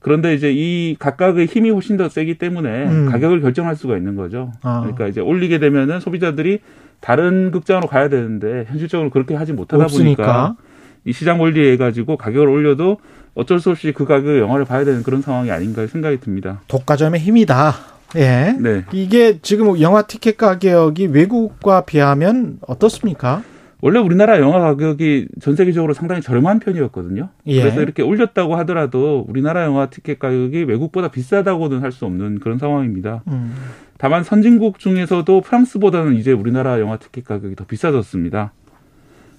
[0.00, 3.06] 그런데 이제 이 각각의 힘이 훨씬 더 세기 때문에 음.
[3.10, 4.52] 가격을 결정할 수가 있는 거죠.
[4.62, 4.80] 아.
[4.80, 6.60] 그러니까 이제 올리게 되면은 소비자들이
[7.00, 10.22] 다른 극장으로 가야 되는데 현실적으로 그렇게 하지 못하다 없으니까.
[10.22, 10.56] 보니까
[11.04, 12.98] 이 시장 원리에 가지고 가격을 올려도
[13.34, 16.60] 어쩔 수 없이 그 가격의 영화를 봐야 되는 그런 상황이 아닌가 생각이 듭니다.
[16.68, 17.74] 독과점의 힘이다.
[18.16, 18.56] 예.
[18.58, 18.84] 네.
[18.92, 23.42] 이게 지금 영화 티켓 가격이 외국과 비하면 어떻습니까?
[23.82, 27.30] 원래 우리나라 영화 가격이 전 세계적으로 상당히 저렴한 편이었거든요.
[27.46, 27.60] 예.
[27.62, 33.22] 그래서 이렇게 올렸다고 하더라도 우리나라 영화 티켓 가격이 외국보다 비싸다고는 할 수 없는 그런 상황입니다.
[33.28, 33.54] 음.
[33.98, 38.52] 다만 선진국 중에서도 프랑스보다는 이제 우리나라 영화 티켓 가격이 더 비싸졌습니다.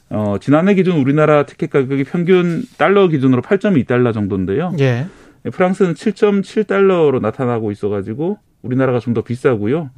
[0.09, 4.73] 어, 지난해 기준 우리나라 티켓 가격이 평균 달러 기준으로 8.2달러 정도인데요.
[4.79, 5.05] 예.
[5.51, 9.89] 프랑스는 7.7달러로 나타나고 있어가지고 우리나라가 좀 더 비싸고요.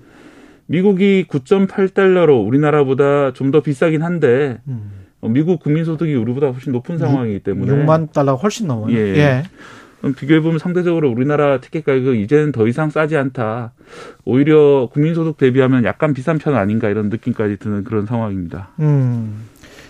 [0.73, 4.89] 미국이 9.8달러로 우리나라보다 좀 더 비싸긴 한데 음.
[5.21, 8.91] 어, 미국 국민 소득이 우리보다 훨씬 높은 상황이기 때문에 6만 달러가 훨씬 넘어요.
[8.95, 9.15] 예.
[9.15, 9.43] 예.
[10.17, 13.73] 비교해 보면 상대적으로 우리나라 티켓 가격은 이제는 더 이상 싸지 않다.
[14.25, 18.69] 오히려 국민 소득 대비하면 약간 비싼 편 아닌가 이런 느낌까지 드는 그런 상황입니다.
[18.79, 19.47] 음.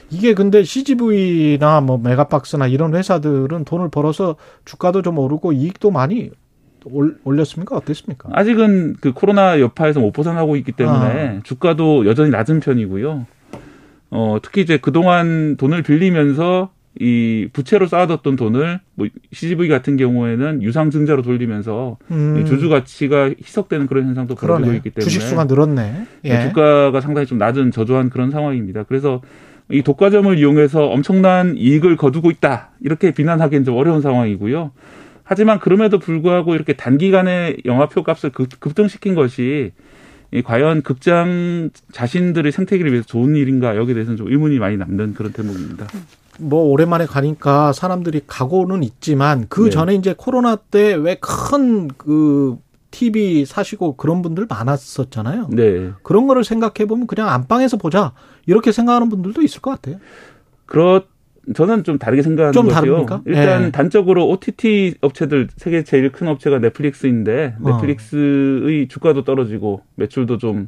[0.09, 6.29] 이게 근데 CGV나 뭐 메가박스나 이런 회사들은 돈을 벌어서 주가도 좀 오르고 이익도 많이
[6.91, 7.75] 올, 올렸습니까?
[7.75, 8.29] 어땠습니까?
[8.31, 13.25] 아직은 그 코로나 여파에서 못 벗어나고 있기 때문에 주가도 여전히 낮은 편이고요.
[14.11, 16.69] 어, 특히 이제 그동안 돈을 빌리면서
[16.99, 22.39] 이 부채로 쌓아뒀던 돈을 뭐 CGV 같은 경우에는 유상증자로 돌리면서 음.
[22.39, 24.73] 이 주주 가치가 희석되는 그런 현상도 벌어지고.
[24.73, 26.05] 있기 때문에 주식 수가 늘었네.
[26.25, 26.41] 예.
[26.47, 28.83] 주가가 상당히 좀 낮은 저조한 그런 상황입니다.
[28.83, 29.21] 그래서
[29.71, 34.71] 이 독과점을 이용해서 엄청난 이익을 거두고 있다 이렇게 비난하기는 좀 어려운 상황이고요.
[35.33, 39.71] 하지만 그럼에도 불구하고 이렇게 단기간에 영화표 값을 급- 급등시킨 것이
[40.31, 45.33] 이 과연 극장 자신들의 생태계를 위해서 좋은 일인가 여기에 대해서는 좀 의문이 많이 남는 그런
[45.33, 45.87] 대목입니다.
[46.39, 49.69] 뭐 오랜만에 가니까 사람들이 가고는 있지만 그 네.
[49.71, 52.57] 전에 이제 코로나 때 왜 큰 그
[52.91, 55.47] TV 사시고 그런 분들 많았었잖아요.
[55.51, 55.89] 네.
[56.03, 58.13] 그런 거를 생각해 보면 그냥 안방에서 보자
[58.45, 59.97] 이렇게 생각하는 분들도 있을 것 같아요.
[60.67, 61.01] 그렇
[61.53, 62.75] 저는 좀 다르게 생각하는 좀 거죠.
[62.75, 63.21] 다릅니까?
[63.25, 63.71] 일단 예.
[63.71, 67.69] 단적으로 OTT 업체들 세계 제일 큰 업체가 넷플릭스인데 어.
[67.71, 70.67] 넷플릭스의 주가도 떨어지고 매출도 좀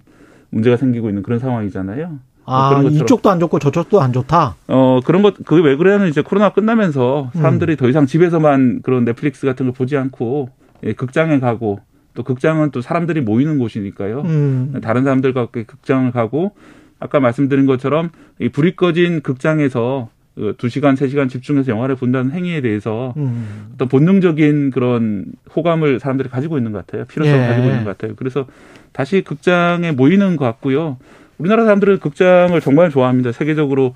[0.50, 2.20] 문제가 생기고 있는 그런 상황이잖아요.
[2.48, 3.04] 아, 그런 것처럼.
[3.06, 4.56] 이쪽도 안 좋고 저쪽도 안 좋다.
[4.68, 7.78] 어 그런 것 그게 왜 그래는 이제 코로나 끝나면서 사람들이 음.
[7.78, 10.50] 더 이상 집에서만 그런 넷플릭스 같은 걸 보지 않고
[10.84, 11.80] 예, 극장에 가고
[12.14, 14.22] 또 극장은 또 사람들이 모이는 곳이니까요.
[14.22, 14.80] 음.
[14.84, 16.52] 다른 사람들과 함께 극장을 가고
[17.00, 18.10] 아까 말씀드린 것처럼
[18.40, 20.15] 이 불이 꺼진 극장에서 그
[20.58, 23.68] 두 시간 세 시간 집중해서 영화를 본다는 행위에 대해서 음.
[23.74, 27.06] 어떤 본능적인 그런 호감을 사람들이 가지고 있는 것 같아요.
[27.06, 27.48] 필요성을 예.
[27.48, 28.16] 가지고 있는 것 같아요.
[28.16, 28.46] 그래서
[28.92, 30.98] 다시 극장에 모이는 것 같고요.
[31.38, 33.32] 우리나라 사람들은 극장을 정말 좋아합니다.
[33.32, 33.96] 세계적으로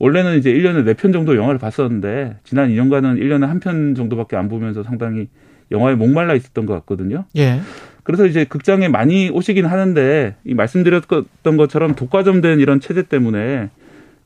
[0.00, 4.82] 원래는 이제 1년에 4편 정도 영화를 봤었는데 지난 2년간은 1년에 한 편 정도밖에 안 보면서
[4.82, 5.28] 상당히
[5.70, 7.24] 영화에 목말라 있었던 것 같거든요.
[7.36, 7.60] 예.
[8.04, 13.70] 그래서 이제 극장에 많이 오시긴 하는데 이 말씀드렸던 것처럼 독과점된 이런 체제 때문에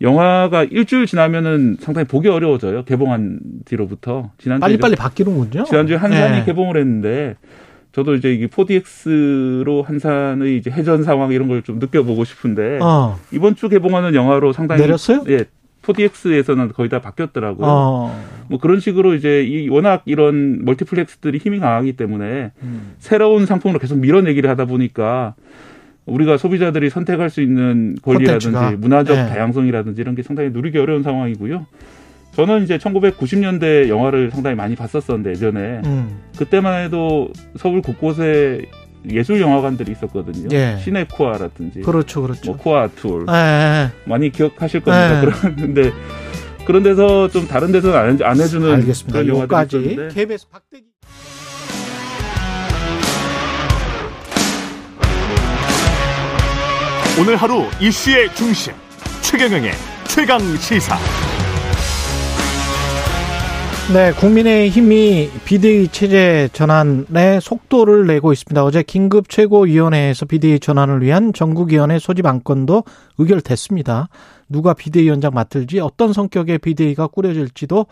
[0.03, 2.85] 영화가 일주일 지나면은 상당히 보기 어려워져요.
[2.85, 5.65] 개봉한 뒤로부터 지난주에 빨리빨리 바뀌는군요.
[5.65, 6.45] 지난주에 한산이 예.
[6.45, 7.37] 개봉을 했는데
[7.93, 13.19] 저도 이제 이게 4DX로 한산의 이제 해전 상황 이런 걸 좀 느껴보고 싶은데 어.
[13.33, 15.23] 이번 주 개봉하는 영화로 상당히 내렸어요?
[15.29, 15.45] 예.
[15.83, 17.67] 4DX에서는 거의 다 바뀌었더라고요.
[17.69, 18.25] 어.
[18.49, 22.95] 뭐 그런 식으로 이제 이 워낙 이런 멀티플렉스들이 힘이 강하기 때문에 음.
[22.99, 25.35] 새로운 상품으로 계속 밀어내기를 하다 보니까
[26.07, 28.77] 우리가 소비자들이 선택할 수 있는 권리라든지 콘텐츠가.
[28.79, 29.29] 문화적 네.
[29.29, 31.67] 다양성이라든지 이런 게 상당히 누리기 어려운 상황이고요.
[32.33, 36.19] 저는 이제 1990년대 영화를 상당히 많이 봤었었는데 예전에 음.
[36.39, 38.63] 그때만 해도 서울 곳곳에
[39.11, 40.49] 예술 영화관들이 있었거든요.
[40.53, 40.77] 예.
[40.81, 42.53] 시네코아라든지 그렇죠, 그렇죠.
[42.53, 43.89] 뭐 코아툴 예, 예.
[44.09, 45.21] 많이 기억하실 겁니다.
[45.21, 45.51] 네.
[45.57, 45.93] 그런데
[46.65, 49.23] 그런 데서 좀 다른 데서는 안, 해- 안 해주는 알겠습니다.
[49.23, 50.85] 그런 영화들이 있었는데 KBS 박대기
[57.21, 58.73] 오늘 하루 이슈의 중심
[59.21, 59.73] 최경영의
[60.09, 60.97] 최강 시사.
[63.93, 68.65] 네, 국민의 힘이 비대위 체제 전환에 속도를 내고 있습니다.
[68.65, 72.85] 어제 긴급 최고위원회에서 비대위 전환을 위한 전국위원회 소집 안건도
[73.19, 74.09] 의결됐습니다.
[74.49, 77.87] 누가 비대위원장 맡을지 어떤 성격의 비대위가 꾸려질지도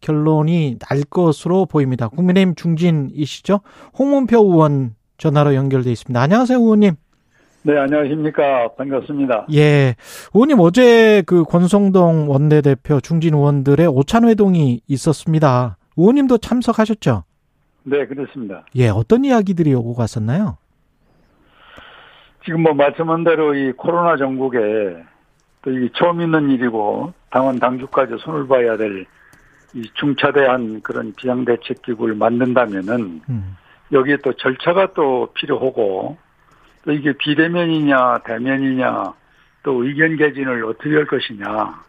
[0.00, 2.08] 결론이 날 것으로 보입니다.
[2.08, 3.60] 국민의힘 중진이시죠?
[3.98, 6.18] 홍문표 의원 전화로 연결돼 있습니다.
[6.18, 6.96] 안녕하세요, 의원님.
[7.66, 8.68] 네, 안녕하십니까.
[8.76, 9.46] 반갑습니다.
[9.54, 9.94] 예.
[10.34, 15.76] 의원님 어제 그 권성동 원내대표 중진 의원들의 오찬 회동이 있었습니다.
[15.96, 17.24] 의원님도 참석하셨죠?
[17.84, 18.64] 네, 그렇습니다.
[18.76, 20.58] 예, 어떤 이야기들이 오고 갔었나요?
[22.44, 24.58] 지금 뭐 말씀한 대로 이 코로나 전국에
[25.62, 29.06] 또 이게 처음 있는 일이고 당원 당주까지 손을 봐야 될
[29.74, 33.56] 이 중차대한 그런 비상대책기구를 만든다면은 음.
[33.90, 36.16] 여기에 또 절차가 또 필요하고
[36.84, 39.12] 또 이게 비대면이냐 대면이냐
[39.62, 41.82] 또 의견 개진을 어떻게 할 것이냐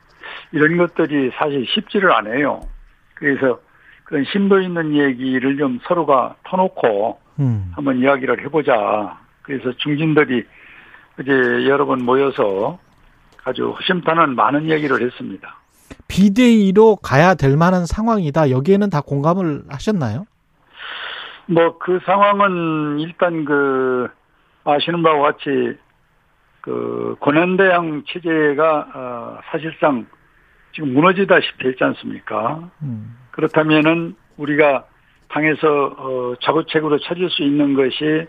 [0.51, 2.61] 이런 것들이 사실 쉽지를 않아요.
[3.13, 3.59] 그래서
[4.05, 7.71] 그런 심도 있는 얘기를 좀 서로가 터놓고 음.
[7.75, 9.19] 한번 이야기를 해보자.
[9.41, 10.43] 그래서 중진들이
[11.19, 11.31] 어제
[11.67, 12.79] 여러 번 모여서
[13.43, 15.55] 아주 허심탄회한 많은 얘기를 했습니다.
[16.07, 18.49] 비대위로 가야 될 만한 상황이다.
[18.49, 20.25] 여기에는 다 공감을 하셨나요?
[21.47, 24.07] 뭐 그 상황은 일단 그
[24.65, 25.77] 아시는 바와 같이
[26.61, 30.07] 그 권한대항 체제가 어, 사실상
[30.73, 32.69] 지금 무너지다시피 했지 않습니까?
[32.81, 33.15] 음.
[33.31, 34.85] 그렇다면은 우리가
[35.29, 38.25] 당에서 어, 자구책으로 찾을 수 있는 것이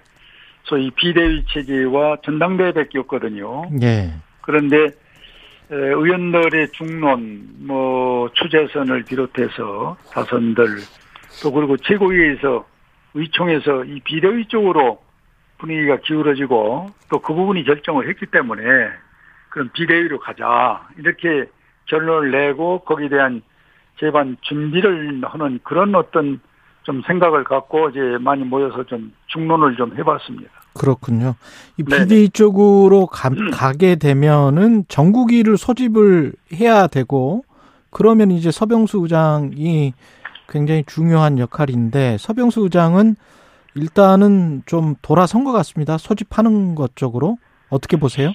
[0.64, 3.70] 소위 비대위 체제와 전당대회밖에 없거든요.
[3.82, 4.12] 예.
[4.42, 10.66] 그런데 에, 의원들의 중론, 뭐 추재선을 비롯해서 다선들
[11.42, 12.66] 또 그리고 최고위에서
[13.14, 15.05] 의총에서 이 비대위 쪽으로
[15.58, 18.62] 분위기가 기울어지고 또 그 부분이 결정을 했기 때문에
[19.50, 21.46] 그럼 비대위로 가자 이렇게
[21.86, 23.42] 결론을 내고 거기에 대한
[23.98, 26.40] 재반 준비를 하는 그런 어떤
[26.82, 30.50] 좀 생각을 갖고 이제 많이 모여서 좀 중론을 좀 해봤습니다.
[30.74, 31.34] 그렇군요.
[31.78, 31.82] 이.
[31.82, 37.42] 비대위 쪽으로 가, 가게 되면은 정국위를 소집을 해야 되고
[37.90, 39.94] 그러면 이제 서병수 의장이
[40.48, 43.16] 굉장히 중요한 역할인데 서병수 의장은
[43.76, 45.98] 일단은 좀 돌아선 것 같습니다.
[45.98, 47.36] 소집하는 것 쪽으로
[47.68, 48.32] 어떻게 보세요?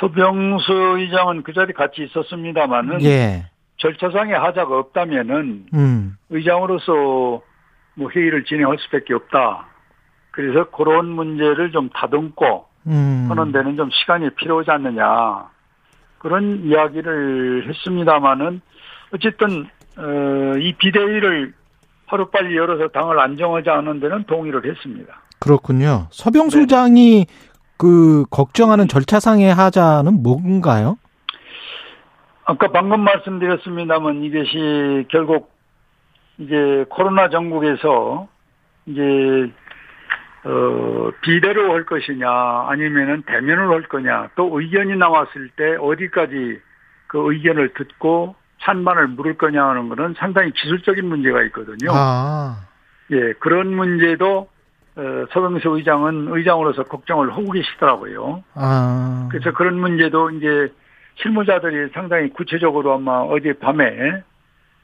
[0.00, 3.50] 서병수 의장은 그 자리 같이 있었습니다만은 예.
[3.78, 6.16] 절차상의 하자가 없다면은 음.
[6.30, 7.42] 의장으로서
[7.94, 9.66] 뭐 회의를 진행할 수밖에 없다.
[10.30, 13.26] 그래서 그런 문제를 좀 다듬고 음.
[13.28, 15.50] 하는 데는 좀 시간이 필요하지 않느냐.
[16.18, 18.60] 그런 이야기를 했습니다마는
[19.12, 19.66] 어쨌든
[19.96, 21.54] 어, 이 비대위를
[22.10, 25.22] 하루빨리 열어서 당을 안정하지 않은 데는 동의를 했습니다.
[25.38, 26.08] 그렇군요.
[26.10, 26.62] 서병수 네.
[26.62, 27.26] 의장이
[27.78, 30.98] 그 걱정하는 절차상의 하자는 뭔가요?
[32.44, 35.52] 아까 방금 말씀드렸습니다만 이것이 결국
[36.38, 38.26] 이제 코로나 전국에서
[38.86, 39.52] 이제
[40.42, 42.28] 어 비대로 할 것이냐
[42.68, 46.58] 아니면은 대면으로 할 거냐 또 의견이 나왔을 때 어디까지
[47.06, 51.90] 그 의견을 듣고 찬반을 물을 거냐 하는 거는 상당히 기술적인 문제가 있거든요.
[51.92, 52.56] 아.
[53.10, 54.48] 예, 그런 문제도
[54.96, 58.44] 어, 서병수 의장은 의장으로서 걱정을 하고 계시더라고요.
[58.54, 59.28] 아.
[59.30, 60.72] 그래서 그런 문제도 이제
[61.16, 64.22] 실무자들이 상당히 구체적으로 아마 어제 밤에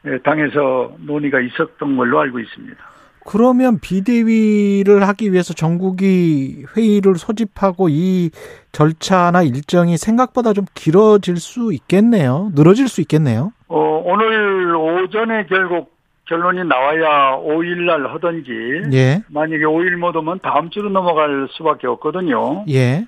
[0.07, 2.96] 예, 당에서 논의가 있었던 걸로 알고 있습니다.
[3.27, 8.31] 그러면 비대위를 하기 위해서 전국이 회의를 소집하고 이
[8.73, 12.53] 절차나 일정이 생각보다 좀 길어질 수 있겠네요.
[12.55, 13.53] 늘어질 수 있겠네요.
[13.69, 15.97] 어, 오늘 오전에 결국
[16.27, 19.23] 결론이 나와야 5일날 하든지 예.
[19.29, 22.65] 만약에 5일 못 오면 다음 주로 넘어갈 수밖에 없거든요.
[22.69, 23.07] 예.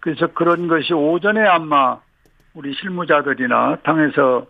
[0.00, 1.98] 그래서 그런 것이 오전에 아마
[2.54, 4.46] 우리 실무자들이나 당에서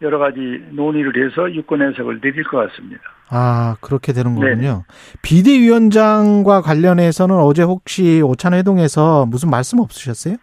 [0.00, 0.40] 여러 가지
[0.70, 3.02] 논의를 해서 유권 해석을 내릴 것 같습니다.
[3.30, 4.50] 아, 그렇게 되는 네네.
[4.50, 4.84] 거군요.
[5.22, 10.36] 비대위원장과 관련해서는 어제 혹시 오찬 회동에서 무슨 말씀 없으셨어요?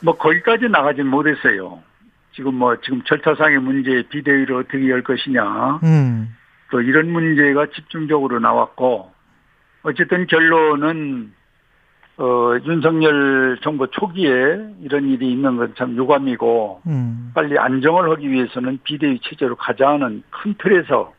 [0.00, 1.82] 뭐 거기까지 나가진 못했어요.
[2.34, 6.34] 지금 뭐 지금 절차상의 문제 비대위를 어떻게 열 것이냐 음.
[6.70, 9.12] 또 이런 문제가 집중적으로 나왔고
[9.82, 11.32] 어쨌든 결론은
[12.16, 14.30] 어 윤석열 정부 초기에
[14.82, 17.32] 이런 일이 있는 건 참 유감이고 음.
[17.34, 21.12] 빨리 안정을 하기 위해서는 비대위 체제로 가자는 큰 틀에서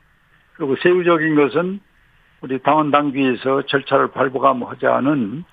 [0.56, 1.80] 그리고 세부적인 것은
[2.42, 5.44] 우리 당원 당규에서 절차를 밟아가하자는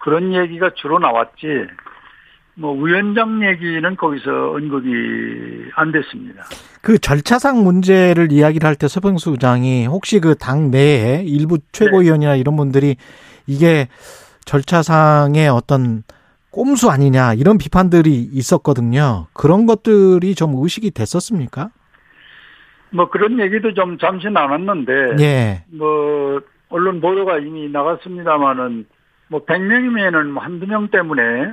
[0.00, 1.66] 그런 얘기가 주로 나왔지
[2.54, 4.90] 뭐 위원장 얘기는 거기서 언급이
[5.76, 6.44] 안 됐습니다.
[6.80, 12.56] 그 절차상 문제를 이야기를 할 때 서병수 의장이 혹시 그 당 내에 일부 최고위원이나 이런
[12.56, 12.96] 분들이
[13.46, 13.88] 이게
[14.48, 16.02] 절차상의 어떤
[16.50, 19.26] 꼼수 아니냐 이런 비판들이 있었거든요.
[19.34, 21.68] 그런 것들이 좀 의식이 됐었습니까?
[22.90, 25.64] 뭐 그런 얘기도 좀 잠시 나눴는데 예.
[25.70, 26.40] 뭐
[26.70, 28.86] 언론 보도가 이미 나갔습니다마는
[29.28, 31.52] 뭐 100명이면은 뭐 한두 명 때문에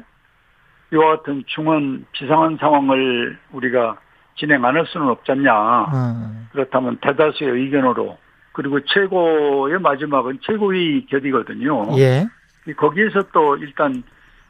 [0.94, 3.98] 이와 같은 중한 비상한 상황을 우리가
[4.38, 5.52] 진행 안 할 수는 없잖냐.
[5.94, 6.48] 음.
[6.54, 8.18] 그렇다면 대다수의 의견으로
[8.54, 11.98] 그리고 최고의 마지막은 최고위 결의거든요.
[11.98, 12.26] 예.
[12.74, 14.04] 거기에서 또 일단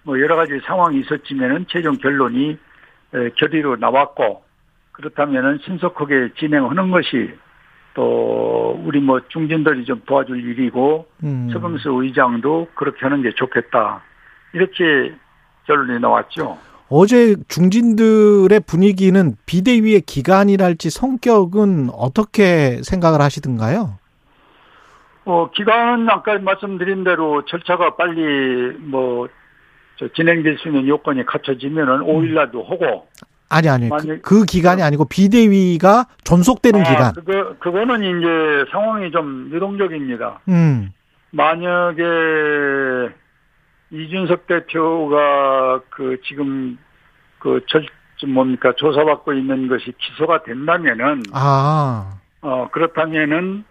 [0.03, 2.57] 뭐 여러 가지 상황이 있었지만은 최종 결론이
[3.13, 4.43] 에, 결의로 나왔고
[4.91, 7.33] 그렇다면은 신속하게 진행하는 것이
[7.93, 11.49] 또 우리 뭐 중진들이 좀 도와줄 일이고 음.
[11.51, 14.03] 서병수 의장도 그렇게 하는 게 좋겠다
[14.53, 15.15] 이렇게
[15.65, 16.57] 결론이 나왔죠.
[16.87, 23.97] 어제 중진들의 분위기는 비대위의 기간이랄지 성격은 어떻게 생각을 하시던가요?
[25.25, 29.27] 어, 기간 아까 말씀드린 대로 절차가 빨리 뭐,
[29.97, 33.07] 저 진행될 수 있는 요건이 갖춰지면은 5일날도 하고.
[33.49, 33.89] 아니, 아니.
[33.89, 37.13] 그, 그 기간이 아니고 비대위가 존속되는 아, 기간.
[37.13, 40.41] 그거, 그거는 이제 상황이 좀 유동적입니다.
[40.49, 40.91] 음.
[41.31, 42.03] 만약에
[43.91, 46.77] 이준석 대표가 그 지금
[47.39, 47.85] 그 절,
[48.17, 53.63] 좀 뭡니까 조사받고 있는 것이 기소가 된다면은 아, 어 그렇다면은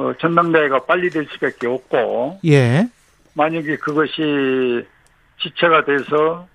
[0.00, 2.88] 어 전당대회가 빨리 될 수밖에 없고 예.
[3.34, 4.86] 만약에 그것이
[5.42, 6.48] 지체가 돼서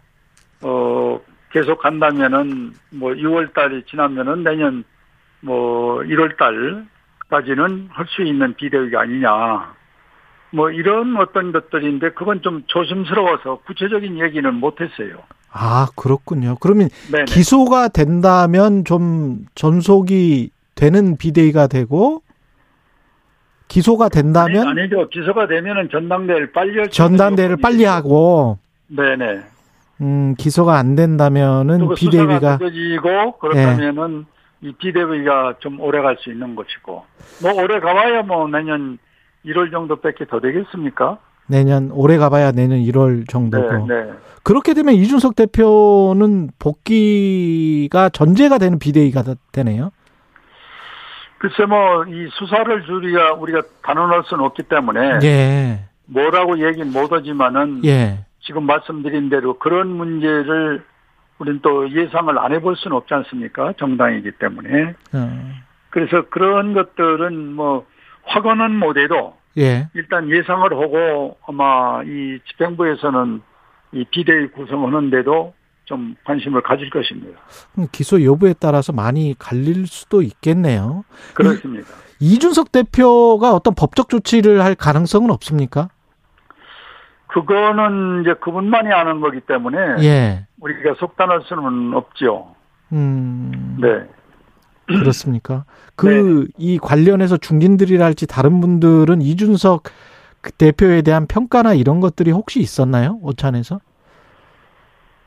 [0.62, 1.20] 어
[1.52, 4.84] 계속 간다면은 뭐 6월 달이 지나면은 내년
[5.42, 9.76] 뭐 1월 달까지는 할 수 있는 비대위가 아니냐.
[10.52, 15.18] 뭐 이런 어떤 것들인데 그건 좀 조심스러워서 구체적인 얘기는 못 했어요.
[15.52, 16.58] 아, 그렇군요.
[16.60, 17.26] 그러면 네.
[17.26, 22.22] 기소가 된다면 좀 전속이 되는 비대위가 되고
[23.68, 25.08] 기소가 된다면 아니, 아니 죠.
[25.10, 28.58] 기소가 되면은 전당대회를 빨리 전당대회를 빨리 하고
[28.88, 29.42] 네네.
[30.02, 34.26] 음, 기소가 안 된다면은 비대위가 늦어지고 그렇다면은
[34.62, 37.04] 이 비대위가 좀 오래 갈 수 있는 것이고
[37.42, 38.98] 뭐 오래 가봐야 뭐 내년
[39.46, 41.18] 1월 정도밖에 더 되겠습니까?
[41.48, 44.12] 내년 올해 가봐야 내년 1월 네, 정도고 네.
[44.44, 49.92] 그렇게 되면 이준석 대표는 복귀가 전제가 되는 비대위가 되네요.
[51.38, 58.26] 글쎄 뭐 이 수사를 우리가 우리가 단언할 수는 없기 때문에 예, 뭐라고 얘기는 못하지만은 예,
[58.42, 60.84] 지금 말씀드린 대로 그런 문제를
[61.38, 63.74] 우리는 또 예상을 안 해볼 수는 없지 않습니까?
[63.78, 64.94] 정당이기 때문에.
[65.14, 65.54] 어,
[65.90, 67.86] 그래서 그런 것들은 뭐
[68.24, 73.42] 확언은 못해도 예, 일단 예상을 하고 아마 이 집행부에서는
[73.94, 75.54] 이 비대위 구성하는데도
[75.86, 77.40] 좀 관심을 가질 것입니다.
[77.92, 81.06] 기소 여부에 따라서 많이 갈릴 수도 있겠네요.
[81.34, 81.88] 그렇습니다.
[82.20, 85.90] 이준석 대표가 어떤 법적 조치를 할 가능성은 없습니까?
[87.28, 92.56] 그거는 이제 그분만이 아는 거기 때문에 예, 우리가 속단할 수는 없죠.
[92.94, 93.88] 음, 네.
[94.88, 95.66] 그렇습니까?
[95.96, 99.84] 그 이 관련해서 중진들이랄지 다른 분들은 이준석
[100.42, 103.18] 그 대표에 대한 평가나 이런 것들이 혹시 있었나요?
[103.22, 103.80] 오찬에서?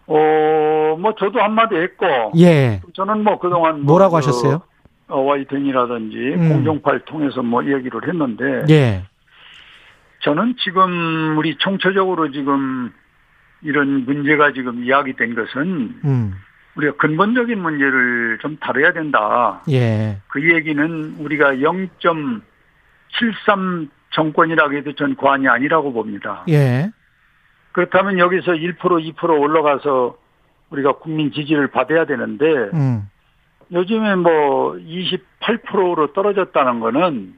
[0.08, 2.06] 어, 뭐 저도 한마디 했고
[2.38, 2.80] 예.
[2.94, 4.60] 저는 뭐 그동안 뭐라고 뭐 하셨어요?
[4.60, 4.64] 그,
[5.12, 6.48] 어, 와이등이라든지 음.
[6.48, 9.04] 공정파를 통해서 뭐 얘기를 했는데 예.
[10.20, 12.90] 저는 지금 우리 총체적으로 지금
[13.62, 16.34] 이런 문제가 지금 이야기된 것은 음.
[16.76, 19.60] 우리가 근본적인 문제를 좀 다뤄야 된다.
[19.70, 20.18] 예.
[20.28, 26.44] 그 얘기는 우리가 0.73 정권이라고 해도 전 과언이 아니라고 봅니다.
[26.48, 26.90] 예.
[27.72, 30.16] 그렇다면 여기서 1% 2% 올라가서
[30.70, 32.44] 우리가 국민 지지를 받아야 되는데
[32.74, 33.08] 음.
[33.72, 37.34] 요즘에 뭐 28%로 떨어졌다는 거는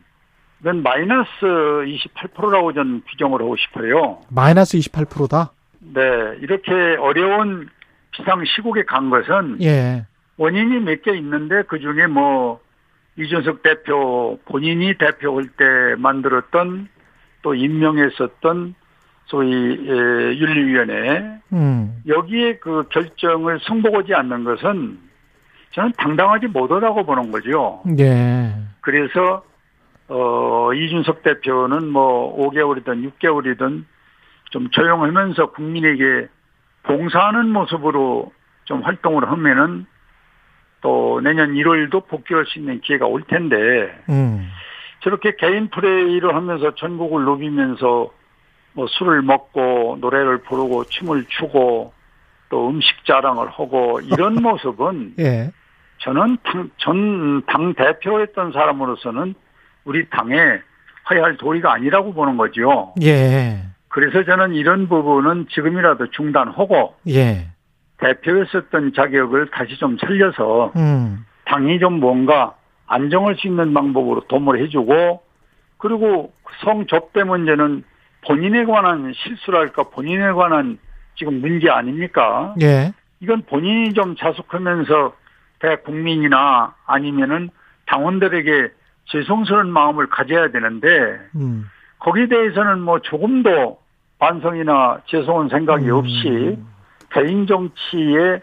[0.60, 4.20] 이건 마이너스 28%라고 저는 규정을 하고 싶어요.
[4.30, 5.52] 마이너스 28%다?
[5.80, 6.00] 네,
[6.40, 7.68] 이렇게 어려운
[8.12, 10.04] 비상 시국에 간 것은 예.
[10.36, 12.60] 원인이 몇 개 있는데 그 중에 뭐
[13.16, 15.64] 이준석 대표 본인이 대표할 때
[15.98, 16.88] 만들었던
[17.42, 18.74] 또 임명했었던
[19.30, 22.02] 소위 에, 윤리위원회 음.
[22.06, 24.98] 여기에 그 결정을 승복하지 않는 것은
[25.70, 27.80] 저는 당당하지 못하다고 보는 거죠.
[27.98, 28.52] 예.
[28.80, 29.44] 그래서
[30.08, 33.84] 어 이준석 대표는 뭐 5개월이든 6개월이든
[34.50, 36.26] 좀 조용하면서 국민에게
[36.82, 38.32] 봉사하는 모습으로
[38.64, 39.86] 좀 활동을 하면은
[40.80, 43.56] 또 내년 1월도 복귀할 수 있는 기회가 올 텐데
[44.08, 44.50] 음.
[45.04, 48.10] 저렇게 개인 플레이를 하면서 전국을 누비면서
[48.72, 51.92] 뭐 술을 먹고 노래를 부르고 춤을 추고
[52.48, 55.50] 또 음식 자랑을 하고 이런 모습은 예.
[55.98, 56.38] 저는
[56.78, 59.34] 전당 대표였던 사람으로서는
[59.84, 60.36] 우리 당에
[61.12, 62.94] 해야 할 도리가 아니라고 보는 거죠.
[63.02, 63.60] 예.
[63.88, 67.48] 그래서 저는 이런 부분은 지금이라도 중단하고 예.
[67.98, 71.24] 대표였었던 자격을 다시 좀 살려서 음.
[71.44, 72.54] 당이 좀 뭔가
[72.86, 75.22] 안정할 수 있는 방법으로 도움을 해주고
[75.76, 77.84] 그리고 성 접대 문제는
[78.26, 80.78] 본인에 관한 실수랄까 본인에 관한
[81.16, 82.54] 지금 문제 아닙니까?
[82.60, 82.92] 예.
[83.20, 85.14] 이건 본인이 좀 자숙하면서
[85.60, 87.50] 대국민이나 아니면은
[87.86, 88.70] 당원들에게
[89.06, 90.88] 죄송스러운 마음을 가져야 되는데
[91.36, 91.68] 음.
[91.98, 93.78] 거기에 대해서는 뭐 조금도
[94.18, 95.94] 반성이나 죄송한 생각이 음.
[95.94, 96.58] 없이
[97.12, 98.40] 개인 정치에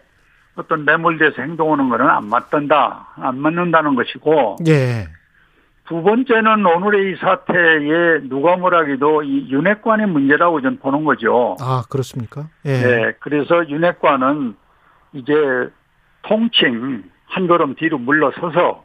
[0.54, 5.06] 어떤 매몰돼서 행동하는 거는 안 맞던다, 안 맞는다는 것이고 예.
[5.88, 11.56] 두 번째는 오늘의 이 사태에 누가 뭐라기도 이 윤핵관의 문제라고 저는 보는 거죠.
[11.60, 12.48] 아, 그렇습니까?
[12.66, 12.72] 예.
[12.72, 14.54] 네, 그래서 윤핵관은
[15.14, 15.32] 이제
[16.22, 18.84] 통칭 한 걸음 뒤로 물러서서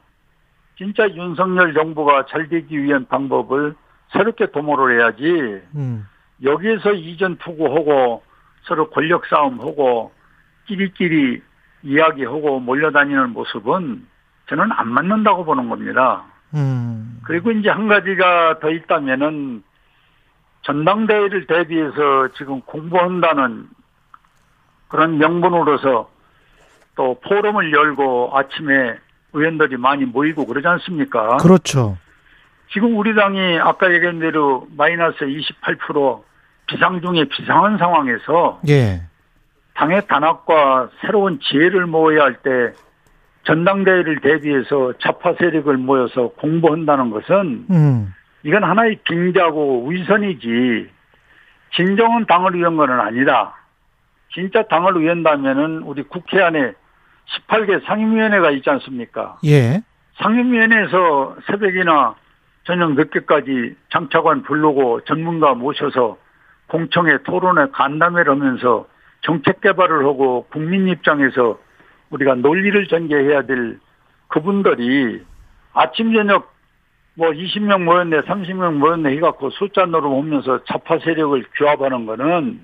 [0.77, 3.75] 진짜 윤석열 정부가 잘 되기 위한 방법을
[4.13, 6.07] 새롭게 도모를 해야지 음.
[6.41, 8.23] 여기에서 이전 투구하고
[8.63, 10.13] 서로 권력 싸움하고
[10.67, 11.41] 끼리끼리
[11.83, 14.07] 이야기하고 몰려다니는 모습은
[14.47, 16.23] 저는 안 맞는다고 보는 겁니다.
[16.53, 17.19] 음.
[17.23, 19.63] 그리고 이제 한 가지가 더 있다면은
[20.63, 23.67] 전당대회를 대비해서 지금 공부한다는
[24.87, 26.09] 그런 명분으로서
[26.95, 28.95] 또 포럼을 열고 아침에
[29.33, 31.37] 의원들이 많이 모이고 그러지 않습니까?
[31.37, 31.97] 그렇죠.
[32.71, 36.21] 지금 우리 당이 아까 얘기한 대로 마이너스 28%
[36.67, 39.01] 비상 중에 비상한 상황에서 예.
[39.73, 42.73] 당의 단합과 새로운 지혜를 모아야 할 때
[43.43, 48.13] 전당대회를 대비해서 좌파 세력을 모여서 공부한다는 것은 음.
[48.43, 50.89] 이건 하나의 빙자고 위선이지
[51.75, 53.55] 진정한 당을 위한 것은 아니다.
[54.33, 56.73] 진짜 당을 위한다면은 우리 국회 안에
[57.47, 59.37] 18개 상임위원회가 있지 않습니까?
[59.45, 59.81] 예.
[60.15, 62.15] 상임위원회에서 새벽이나
[62.65, 66.17] 저녁 늦게까지 장차관 부르고 전문가 모셔서
[66.67, 68.87] 공청회 토론회 간담회를 하면서
[69.21, 71.59] 정책 개발을 하고 국민 입장에서
[72.13, 73.79] 우리가 논리를 전개해야 될
[74.27, 75.23] 그분들이
[75.73, 76.53] 아침 저녁
[77.15, 82.59] 뭐 20명 모였네, 30명 모였네 해갖고 숫자 노름하면서 좌파 세력을 규합하는 거는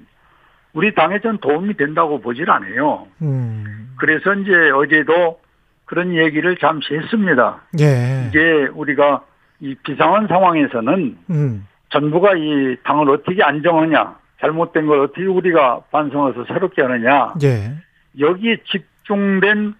[0.73, 3.07] 우리 당에 전 도움이 된다고 보질 않아요.
[3.21, 3.95] 음.
[3.97, 5.39] 그래서 이제 어제도
[5.85, 7.61] 그런 얘기를 잠시 했습니다.
[7.79, 8.27] 예.
[8.27, 9.23] 이제 우리가
[9.59, 11.67] 이 비상한 상황에서는 음.
[11.89, 17.73] 정부가 이 당을 어떻게 안정하냐, 잘못된 걸 어떻게 우리가 반성해서 새롭게 하느냐, 예.
[18.19, 19.73] 여기에 집 중된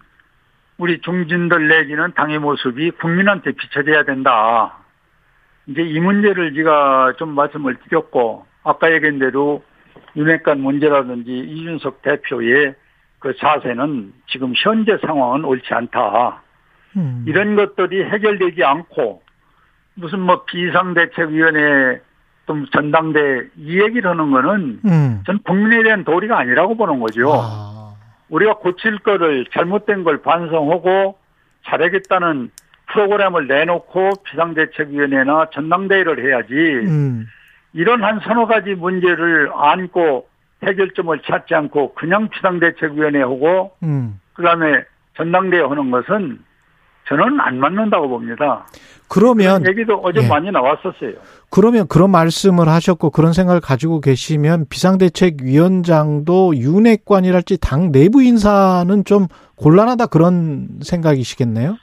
[0.76, 4.78] 우리 중진들 내지는 당의 모습이 국민한테 비춰져야 된다.
[5.66, 9.62] 이제 이 문제를 제가 좀 말씀을 드렸고, 아까 얘기한 대로
[10.16, 12.74] 윤핵관 문제라든지 이준석 대표의
[13.20, 16.42] 그 자세는 지금 현재 상황은 옳지 않다.
[16.96, 17.24] 음.
[17.28, 19.22] 이런 것들이 해결되지 않고
[19.94, 22.00] 무슨 뭐 비상대책위원회
[22.46, 25.22] 또 전당대 이 얘기를 하는 거는 음.
[25.26, 27.30] 전 국민에 대한 도리가 아니라고 보는 거죠.
[27.32, 27.79] 아.
[28.30, 31.18] 우리가 고칠 거를 잘못된 걸 반성하고
[31.66, 32.50] 잘하겠다는
[32.92, 36.54] 프로그램을 내놓고 비상대책위원회나 전당대회를 해야지
[36.88, 37.26] 음.
[37.72, 40.28] 이런 한 서너 가지 문제를 안고
[40.64, 44.20] 해결점을 찾지 않고 그냥 비상대책위원회 하고 음.
[44.34, 44.84] 그다음에
[45.16, 46.38] 전당대회 하는 것은
[47.10, 48.64] 저는 안 맞는다고 봅니다.
[49.08, 50.28] 그러면 얘기도 어제 예.
[50.28, 51.14] 많이 나왔었어요.
[51.50, 60.06] 그러면 그런 말씀을 하셨고 그런 생각을 가지고 계시면 비상대책위원장도 윤핵관이랄지 당 내부 인사는 좀 곤란하다
[60.06, 61.76] 그런 생각이시겠네요.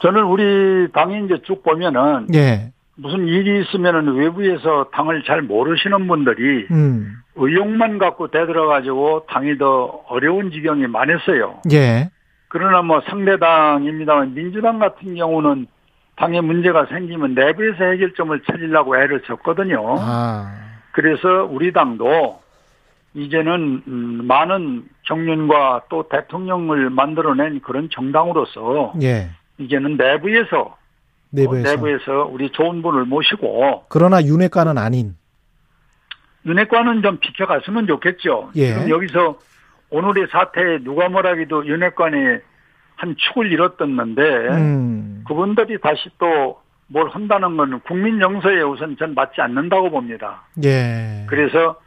[0.00, 2.72] 저는 우리 당이 이제 쭉 보면은 예.
[2.96, 7.12] 무슨 일이 있으면은 외부에서 당을 잘 모르시는 분들이 음.
[7.36, 11.60] 의욕만 갖고 대들어 가지고 당이 더 어려운 지경이 많았어요.
[11.72, 12.08] 예.
[12.50, 15.68] 그러나 뭐 상대당입니다만 민주당 같은 경우는
[16.16, 19.96] 당에 문제가 생기면 내부에서 해결점을 찾으려고 애를 썼거든요.
[20.00, 20.52] 아.
[20.90, 22.40] 그래서 우리 당도
[23.14, 29.30] 이제는 음, 많은 경륜과 또 대통령을 만들어낸 그런 정당으로서 예.
[29.58, 30.76] 이제는 내부에서
[31.30, 31.68] 내부에서.
[31.68, 35.14] 어, 내부에서 우리 좋은 분을 모시고 그러나 윤핵관은 아닌.
[36.44, 38.50] 윤핵관은 좀 비켜갔으면 좋겠죠.
[38.56, 38.74] 예.
[38.74, 39.38] 지금 여기서
[39.90, 42.16] 오늘의 사태에 누가 뭐라기도 윤핵관이
[42.96, 45.24] 한 축을 잃었었는데 음.
[45.26, 46.60] 그분들이 다시 또
[46.92, 50.42] 뭘 한다는 건 국민 정서에 우선 전 맞지 않는다고 봅니다.
[50.64, 51.24] 예.
[51.28, 51.80] 그래서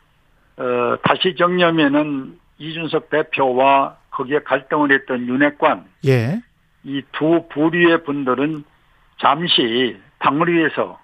[0.56, 6.42] 어, 다시 정리하면은 이준석 대표와 거기에 갈등을 했던 윤핵관 예.
[6.86, 8.64] 이두 부류의 분들은
[9.20, 11.00] 잠시 당을 위해서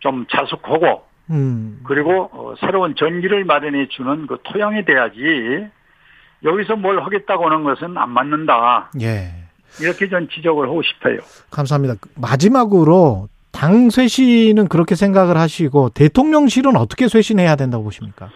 [0.00, 1.80] 좀 자숙하고 음.
[1.84, 5.68] 그리고 어, 새로운 전기를 마련해 주는 그 토양이 돼야지
[6.44, 8.90] 여기서 뭘 하겠다고 하는 것은 안 맞는다.
[9.00, 9.30] 예.
[9.80, 11.18] 이렇게 전 지적을 하고 싶어요.
[11.50, 11.94] 감사합니다.
[12.16, 18.30] 마지막으로 당 쇄신은 그렇게 생각을 하시고 대통령실은 어떻게 쇄신해야 된다고 보십니까?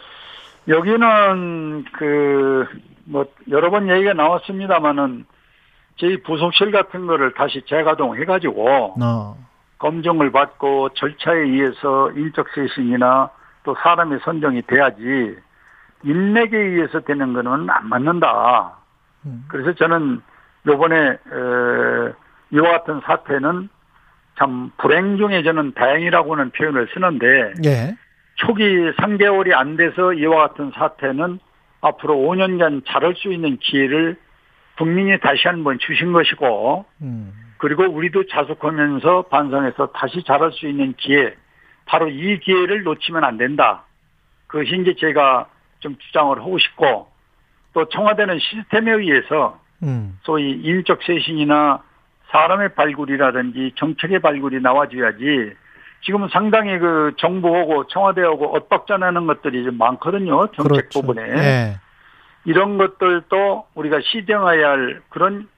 [0.68, 2.66] 여기는 그
[3.06, 5.24] 뭐 여러 번 얘기가 나왔습니다마는
[5.96, 9.36] 저희 부속실 같은 거를 다시 재가동해 가지고 어.
[9.78, 13.30] 검증을 받고 절차에 의해서 인적 쇄신이나
[13.64, 15.36] 또 사람의 선정이 돼야지
[16.04, 18.76] 인맥에 의해서 되는 거는 안 맞는다.
[19.26, 19.44] 음.
[19.48, 20.20] 그래서 저는
[20.66, 22.12] 요번에 에,
[22.50, 23.68] 이와 같은 사태는
[24.38, 27.96] 참 불행 중에 저는 다행이라고는 표현을 쓰는데 예.
[28.36, 31.38] 초기 3개월이 안 돼서 이와 같은 사태는
[31.80, 34.16] 앞으로 5년간 자랄 수 있는 기회를
[34.76, 37.32] 국민이 다시 한번 주신 것이고 음.
[37.58, 41.34] 그리고 우리도 자숙하면서 반성해서 다시 자랄 수 있는 기회
[41.86, 43.84] 바로 이 기회를 놓치면 안 된다.
[44.48, 45.48] 그것이 이제 제가
[45.80, 47.08] 좀 주장을 하고 싶고
[47.72, 50.18] 또 청와대는 시스템에 의해서 음.
[50.22, 51.82] 소위 인적 쇄신이나
[52.30, 55.54] 사람의 발굴이라든지 정책의 발굴이 나와줘야지
[56.04, 60.46] 지금은 상당히 그 정부하고 청와대하고 엇박자나는 것들이 좀 많거든요.
[60.52, 61.00] 정책 그렇죠.
[61.00, 61.22] 부분에.
[61.22, 61.80] 예.
[62.44, 65.48] 이런 것들도 우리가 시정해야 할 그런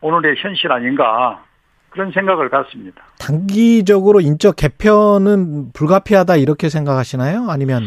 [0.00, 1.44] 오늘의 현실 아닌가
[1.90, 3.02] 그런 생각을 갖습니다.
[3.20, 7.48] 단기적으로 인적 개편은 불가피하다 이렇게 생각하시나요?
[7.48, 7.84] 아니면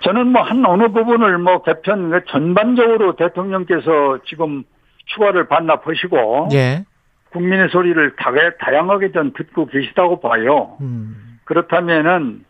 [0.00, 4.64] 저는 뭐 한 어느 부분을 뭐 개편 그 전반적으로 대통령께서 지금
[5.08, 6.84] 휴가를 반납하시고 예.
[7.30, 8.30] 국민의 소리를 다,
[8.60, 10.76] 다양하게 좀 듣고 계시다고 봐요.
[10.80, 11.38] 음.
[11.44, 12.44] 그렇다면은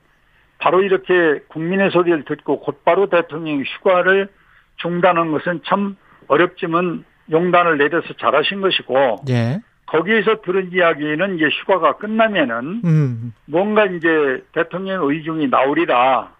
[0.58, 4.28] 바로 이렇게 국민의 소리를 듣고 곧바로 대통령 휴가를
[4.76, 5.96] 중단한 것은 참
[6.28, 9.60] 어렵지만 용단을 내려서 잘하신 것이고 예.
[9.86, 13.34] 거기에서 들은 이야기는 이제 휴가가 끝나면은 음.
[13.46, 16.33] 뭔가 이제 대통령 의중이 나오리라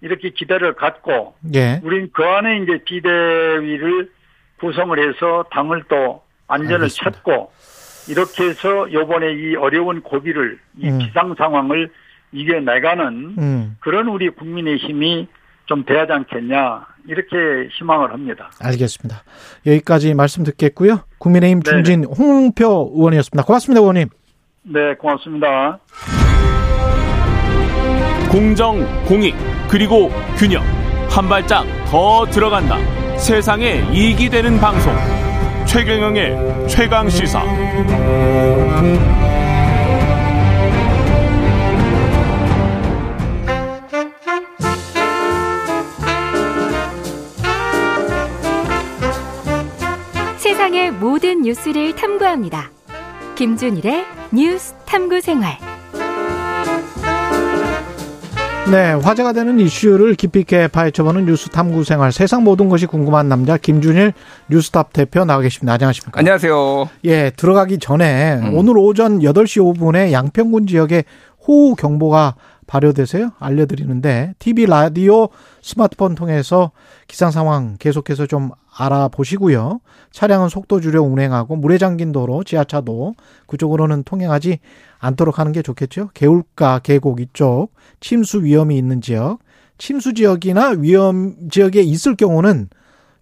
[0.00, 1.80] 이렇게 기대를 갖고 예.
[1.82, 4.10] 우린 그 안에 이제 비대위를
[4.60, 7.10] 구성을 해서 당을 또 안전을 알겠습니다.
[7.10, 7.52] 찾고
[8.08, 10.98] 이렇게 해서 요번에 이 어려운 고비를 이 음.
[10.98, 11.90] 비상 상황을
[12.32, 13.76] 이겨내가는 음.
[13.80, 15.28] 그런 우리 국민의 힘이
[15.66, 18.50] 좀 돼야지 않겠냐 이렇게 희망을 합니다.
[18.60, 19.22] 알겠습니다.
[19.66, 21.00] 여기까지 말씀 듣겠고요.
[21.18, 21.70] 국민의힘 네.
[21.70, 23.44] 중진 홍표 의원이었습니다.
[23.44, 24.08] 고맙습니다, 의원님.
[24.62, 25.78] 네, 고맙습니다.
[28.30, 29.34] 공정, 공익,
[29.70, 30.64] 그리고 균형.
[31.08, 32.76] 한 발짝 더 들어간다.
[33.16, 34.92] 세상에 이익이 되는 방송.
[35.64, 37.40] 최경영의 최강 시사.
[50.38, 52.72] 세상의 모든 뉴스를 탐구합니다.
[53.36, 55.69] 김준일의 뉴스 탐구 생활.
[58.68, 62.12] 네, 화제가 되는 이슈를 깊이 있게 파헤쳐보는 뉴스 탐구 생활.
[62.12, 64.12] 세상 모든 것이 궁금한 남자 김준일
[64.48, 65.72] 뉴스탑 대표 나와 계십니다.
[65.72, 66.20] 안녕하십니까?
[66.20, 66.88] 안녕하세요.
[67.06, 68.54] 예, 들어가기 전에 음.
[68.54, 71.02] 오늘 오전 8시 5분에 양평군 지역에
[71.48, 72.36] 호우 경보가
[72.68, 73.32] 발효돼서요.
[73.40, 75.30] 알려드리는데 TV, 라디오,
[75.62, 76.70] 스마트폰 통해서
[77.08, 79.80] 기상 상황 계속해서 좀 알아보시고요.
[80.12, 83.14] 차량은 속도 줄여 운행하고 물에 잠긴 도로, 지하차도
[83.48, 84.60] 그쪽으로는 통행하지
[85.00, 86.10] 않도록 하는 게 좋겠죠.
[86.14, 89.38] 개울가, 계곡 이쪽 침수 위험이 있는 지역,
[89.78, 92.68] 침수 지역이나 위험 지역에 있을 경우는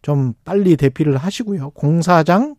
[0.03, 1.71] 좀 빨리 대피를 하시고요.
[1.71, 2.57] 공사장,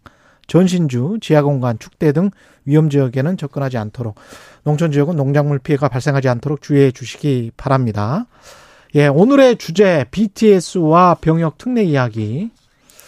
[0.47, 2.32] 전신주, 지하공간, 축대 등
[2.65, 4.15] 위험 지역에는 접근하지 않도록
[4.63, 8.26] 농촌 지역은 농작물 피해가 발생하지 않도록 주의해 주시기 바랍니다.
[8.95, 12.49] 예, 오늘의 주제 BTS와 병역 특례 이야기.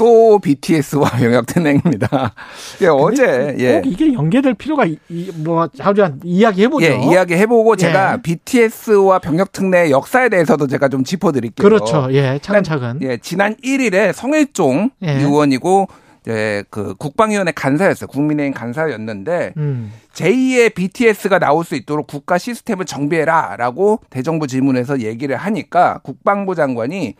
[0.02, 2.34] 또 BTS와 병역 특례입니다.
[2.82, 3.24] 예, 어제
[3.54, 3.82] 꼭 예.
[3.86, 6.84] 이게 연계될 필요가 이- 이- 뭐 자주 이야기 해보죠.
[6.88, 8.22] 예, 이야기 해보고 제가 예.
[8.24, 11.64] BTS와 병역 특례 역사에 대해서도 제가 좀 짚어드릴게요.
[11.64, 12.08] 그렇죠.
[12.14, 12.97] 예, 차근차근.
[13.04, 15.12] 예, 지난 1일에 성일종 예.
[15.20, 15.88] 의원이고
[16.28, 18.07] 예, 그 국방위원회 간사였어요.
[18.07, 25.99] 국민의힘 간사였는데 음, 제2의 BTS가 나올 수 있도록 국가 시스템을 정비해라라고 대정부 질문에서 얘기를 하니까
[26.03, 27.15] 국방부 장관이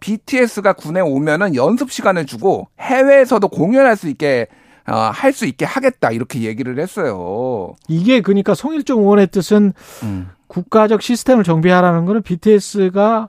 [0.00, 4.46] BTS가 군에 오면은 연습 시간을 주고 해외에서도 공연할 수 있게
[4.88, 7.74] 어, 할 수 있게 하겠다 이렇게 얘기를 했어요.
[7.88, 9.72] 이게 그러니까 송일종 의원의 뜻은
[10.04, 10.30] 음.
[10.46, 13.28] 국가적 시스템을 정비하라는 거는 BTS가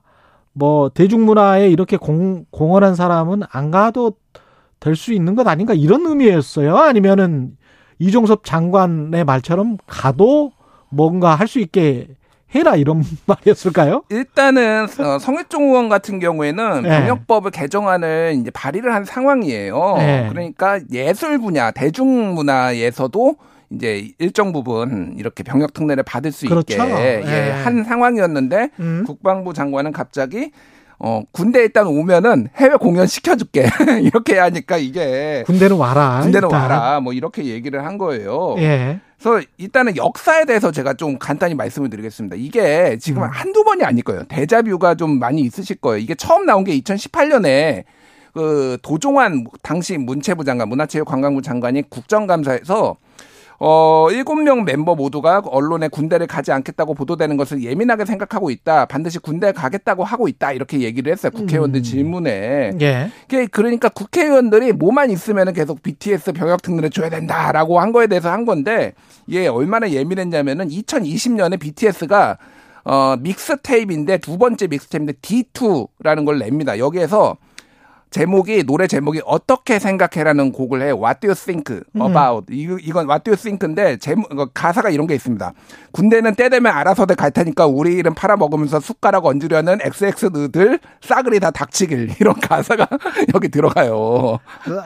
[0.54, 4.14] 뭐 대중문화에 이렇게 공, 공헌한 사람은 안 가도
[4.80, 6.76] 될 수 있는 것 아닌가 이런 의미였어요.
[6.78, 7.58] 아니면은
[8.00, 10.52] 이종섭 장관의 말처럼 가도
[10.90, 12.08] 뭔가 할 수 있게
[12.56, 14.04] 해라 이런 말이었을까요?
[14.10, 16.90] 일단은 어, 성일종 의원 같은 경우에는 네.
[16.90, 19.96] 병역법을 개정안을 이제 발의를 한 상황이에요.
[19.98, 20.28] 네.
[20.30, 23.36] 그러니까 예술 분야, 대중문화에서도
[23.72, 26.74] 이제 일정 부분 이렇게 병역 특례를 받을 수 그렇죠.
[26.74, 27.24] 있게 네.
[27.26, 29.04] 예, 한 상황이었는데 음.
[29.06, 30.52] 국방부 장관은 갑자기
[31.00, 33.68] 어 군대 일단 오면은 해외 공연 시켜줄게
[34.02, 36.22] 이렇게 하니까 이게 군대는 와라.
[36.24, 36.62] 군대는 일단.
[36.62, 38.56] 와라 뭐 이렇게 얘기를 한 거예요.
[38.58, 39.00] 예.
[39.20, 42.36] 그래서 일단은 역사에 대해서 제가 좀 간단히 말씀을 드리겠습니다.
[42.38, 43.30] 이게 지금 음.
[43.32, 44.24] 한두 번이 아닐 거예요.
[44.28, 45.98] 대자뷰가 좀 많이 있으실 거예요.
[45.98, 47.84] 이게 처음 나온 게 2018년에
[48.34, 52.98] 그 도종환 당시 문체부 장관, 문화체육관광부 장관이 국정감사에서
[53.60, 58.86] 어, 일곱 명 멤버 모두가 언론에 군대를 가지 않겠다고 보도되는 것을 예민하게 생각하고 있다.
[58.86, 60.52] 반드시 군대 가겠다고 하고 있다.
[60.52, 61.32] 이렇게 얘기를 했어요.
[61.32, 61.84] 국회의원들 음.
[61.84, 62.74] 질문에.
[62.82, 63.10] 예.
[63.52, 68.94] 그러니까 국회의원들이 뭐만 있으면은 계속 BTS 병역 특례를 줘야 된다라고 한 거에 대해서 한 건데
[69.26, 72.38] 이게 얼마나 예민했냐면은 2020년에 BTS가
[72.86, 76.78] 어 믹스 테이프인데 두 번째 믹스 테이프인데 D2라는 걸 냅니다.
[76.78, 77.38] 여기에서
[78.10, 80.92] 제목이 노래 제목이 어떻게 생각해라는 곡을 해.
[80.92, 82.52] What do you think about?
[82.52, 85.54] 이, 이건 What do you think인데 제목 어, 가사가 이런 게 있습니다.
[85.92, 92.16] 군대는 때 되면 알아서들 갈 테니까 우리 이름 팔아먹으면서 숟가락 얹으려는 XX들 싸그리 다 닥치길
[92.20, 92.88] 이런 가사가
[93.36, 94.40] 여기 들어가요.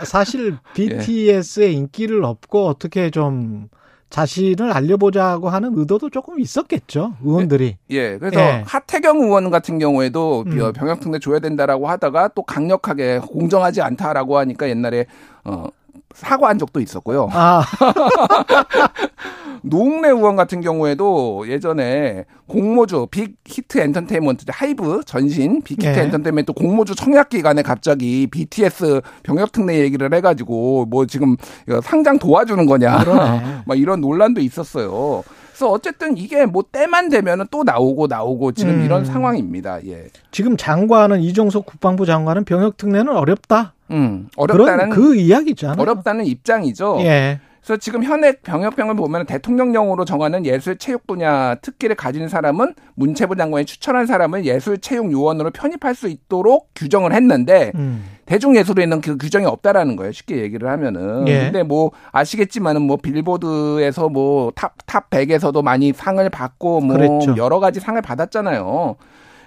[0.03, 3.69] 사실 BTS의 인기를 얻고 어떻게 좀
[4.11, 7.77] 자신을 알려보자고 하는 의도도 조금 있었겠죠 의원들이.
[7.89, 8.63] 예, 그래서 예.
[8.67, 10.73] 하태경 의원 같은 경우에도 음.
[10.73, 15.05] 병역특례 줘야 된다라고 하다가 또 강력하게 공정하지 않다라고 하니까 옛날에
[15.43, 15.67] 어
[16.13, 17.29] 사과한 적도 있었고요.
[17.31, 17.63] 아,
[19.63, 26.03] 노웅래 의원 같은 경우에도 예전에 공모주 빅 히트 엔터테인먼트 하이브 전신 빅 히트 예.
[26.03, 31.35] 엔터테인먼트 공모주 청약 기간에 갑자기 BTS 병역 특례 얘기를 해가지고 뭐 지금
[31.83, 33.63] 상장 도와주는 거냐.
[33.65, 35.23] 막 이런 논란도 있었어요.
[35.61, 38.83] 그래서 어쨌든 이게 뭐 때만 되면은 또 나오고 나오고 지금 음.
[38.83, 39.85] 이런 상황입니다.
[39.85, 40.07] 예.
[40.31, 43.73] 지금 장관은 이종섭 국방부 장관은 병역 특례는 어렵다.
[43.91, 45.79] 음, 어렵다는 그 이야기잖아요.
[45.79, 46.97] 어렵다는 입장이죠.
[47.01, 47.39] 예.
[47.63, 53.65] 그래서 지금 현행 병역법을 보면 대통령령으로 정하는 예술 체육 분야 특기를 가진 사람은 문체부 장관이
[53.65, 58.03] 추천한 사람을 예술 체육 요원으로 편입할 수 있도록 규정을 했는데 음.
[58.25, 60.11] 대중예술에는 그 규정이 없다라는 거예요.
[60.11, 61.27] 쉽게 얘기를 하면은.
[61.27, 61.43] 예.
[61.43, 67.35] 근데 뭐 아시겠지만은 뭐 빌보드에서 뭐 top top 100에서도 많이 상을 받고 뭐 그랬죠.
[67.37, 68.95] 여러 가지 상을 받았잖아요.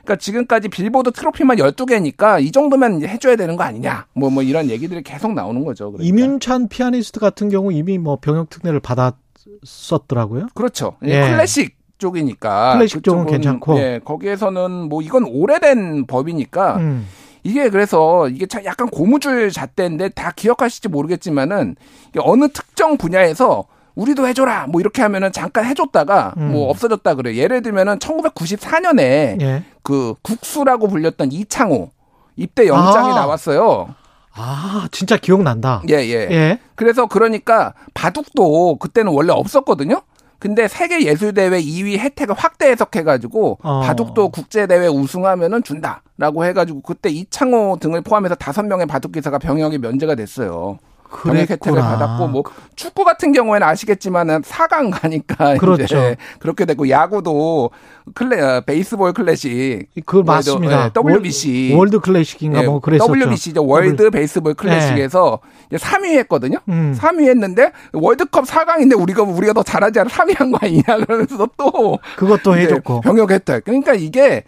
[0.05, 4.07] 그러니까 지금까지 빌보드 트로피만 12개니까 이 정도면 이제 해줘야 되는 거 아니냐.
[4.12, 5.90] 뭐, 뭐 이런 얘기들이 계속 나오는 거죠.
[5.90, 6.07] 그러니까.
[6.07, 10.48] 이민찬 피아니스트 같은 경우 이미 뭐 병역 특례를 받았었더라고요.
[10.55, 10.96] 그렇죠.
[11.05, 11.30] 예.
[11.30, 12.74] 클래식 쪽이니까.
[12.74, 13.78] 클래식 쪽은 괜찮고.
[13.78, 17.07] 예, 거기에서는 뭐 이건 오래된 법이니까 음.
[17.42, 21.76] 이게 그래서 이게 참 약간 고무줄 잣대인데 다 기억하실지 모르겠지만은
[22.18, 26.52] 어느 특정 분야에서 우리도 해줘라 뭐 이렇게 하면은 잠깐 해줬다가 음.
[26.52, 27.36] 뭐 없어졌다 그래요.
[27.36, 29.62] 예를 들면은 1994년에 예.
[29.85, 31.91] 그 국수라고 불렸던 이창호
[32.37, 33.14] 입대 영장이 아.
[33.14, 33.95] 나왔어요.
[34.35, 35.82] 아, 진짜 기억난다.
[35.89, 36.28] 예, 예.
[36.30, 36.59] 예.
[36.74, 40.03] 그래서 그러니까 바둑도 그때는 원래 없었거든요.
[40.41, 43.80] 근데 세계 예술 대회 2위 혜택을 확대 해석해 가지고 어.
[43.80, 49.39] 바둑도 국제 대회 우승하면은 준다라고 해 가지고 그때 이창호 등을 포함해서 다섯 명의 바둑 기사가
[49.39, 50.78] 병역이 면제가 됐어요.
[51.22, 51.80] 병역 혜택을.
[51.80, 52.42] 받았고 뭐
[52.76, 55.84] 축구 같은 경우에는 아시겠지만은 4강 가니까 그렇죠.
[55.84, 57.70] 이제 그렇게 됐고 야구도
[58.14, 60.86] 클래 어, 베이스볼 클래식 그 맞습니다.
[60.86, 63.12] 예, WBC 월드 클래식인가 예, 뭐 그랬었죠.
[63.12, 63.64] WBC죠.
[63.66, 65.38] 월드 베이스볼 클래식에서
[65.70, 66.58] 이제 3위 했거든요.
[66.68, 66.94] 음.
[66.98, 71.98] 3위 했는데 월드컵 4강인데 우리가 우리가 더 잘하지 않아 3위 한 거 아니냐 그러면서 또
[72.16, 73.00] 그것도 이제 해줬고.
[73.00, 73.64] 병역 혜택.
[73.64, 74.44] 그러니까 이게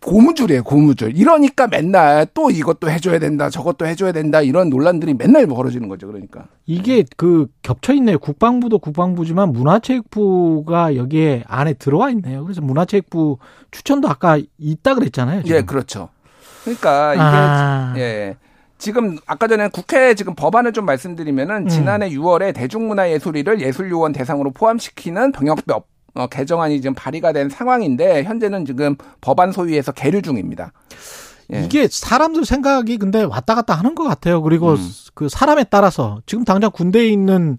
[0.00, 1.16] 고무줄이에요, 고무줄.
[1.16, 6.46] 이러니까 맨날 또 이것도 해줘야 된다, 저것도 해줘야 된다, 이런 논란들이 맨날 벌어지는 거죠, 그러니까.
[6.64, 8.18] 이게 그 겹쳐 있네요.
[8.18, 12.44] 국방부도 국방부지만 문화체육부가 여기에 안에 들어와 있네요.
[12.44, 13.38] 그래서 문화체육부
[13.70, 15.42] 추천도 아까 있다 그랬잖아요.
[15.42, 15.56] 지금.
[15.56, 16.08] 예, 그렇죠.
[16.64, 17.94] 그러니까 이게 아.
[17.96, 18.36] 예.
[18.78, 21.68] 지금 아까 전에 국회 지금 법안을 좀 말씀드리면은 음.
[21.68, 28.96] 지난해 6월에 대중문화예술위를 예술요원 대상으로 포함시키는 병역법 어, 개정안이 지금 발의가 된 상황인데 현재는 지금
[29.20, 30.72] 법안 소위에서 계류 중입니다.
[31.52, 31.64] 예.
[31.64, 34.42] 이게 사람들 생각이 근데 왔다 갔다 하는 것 같아요.
[34.42, 34.90] 그리고 음.
[35.14, 37.56] 그 사람에 따라서 지금 당장 군대에 있는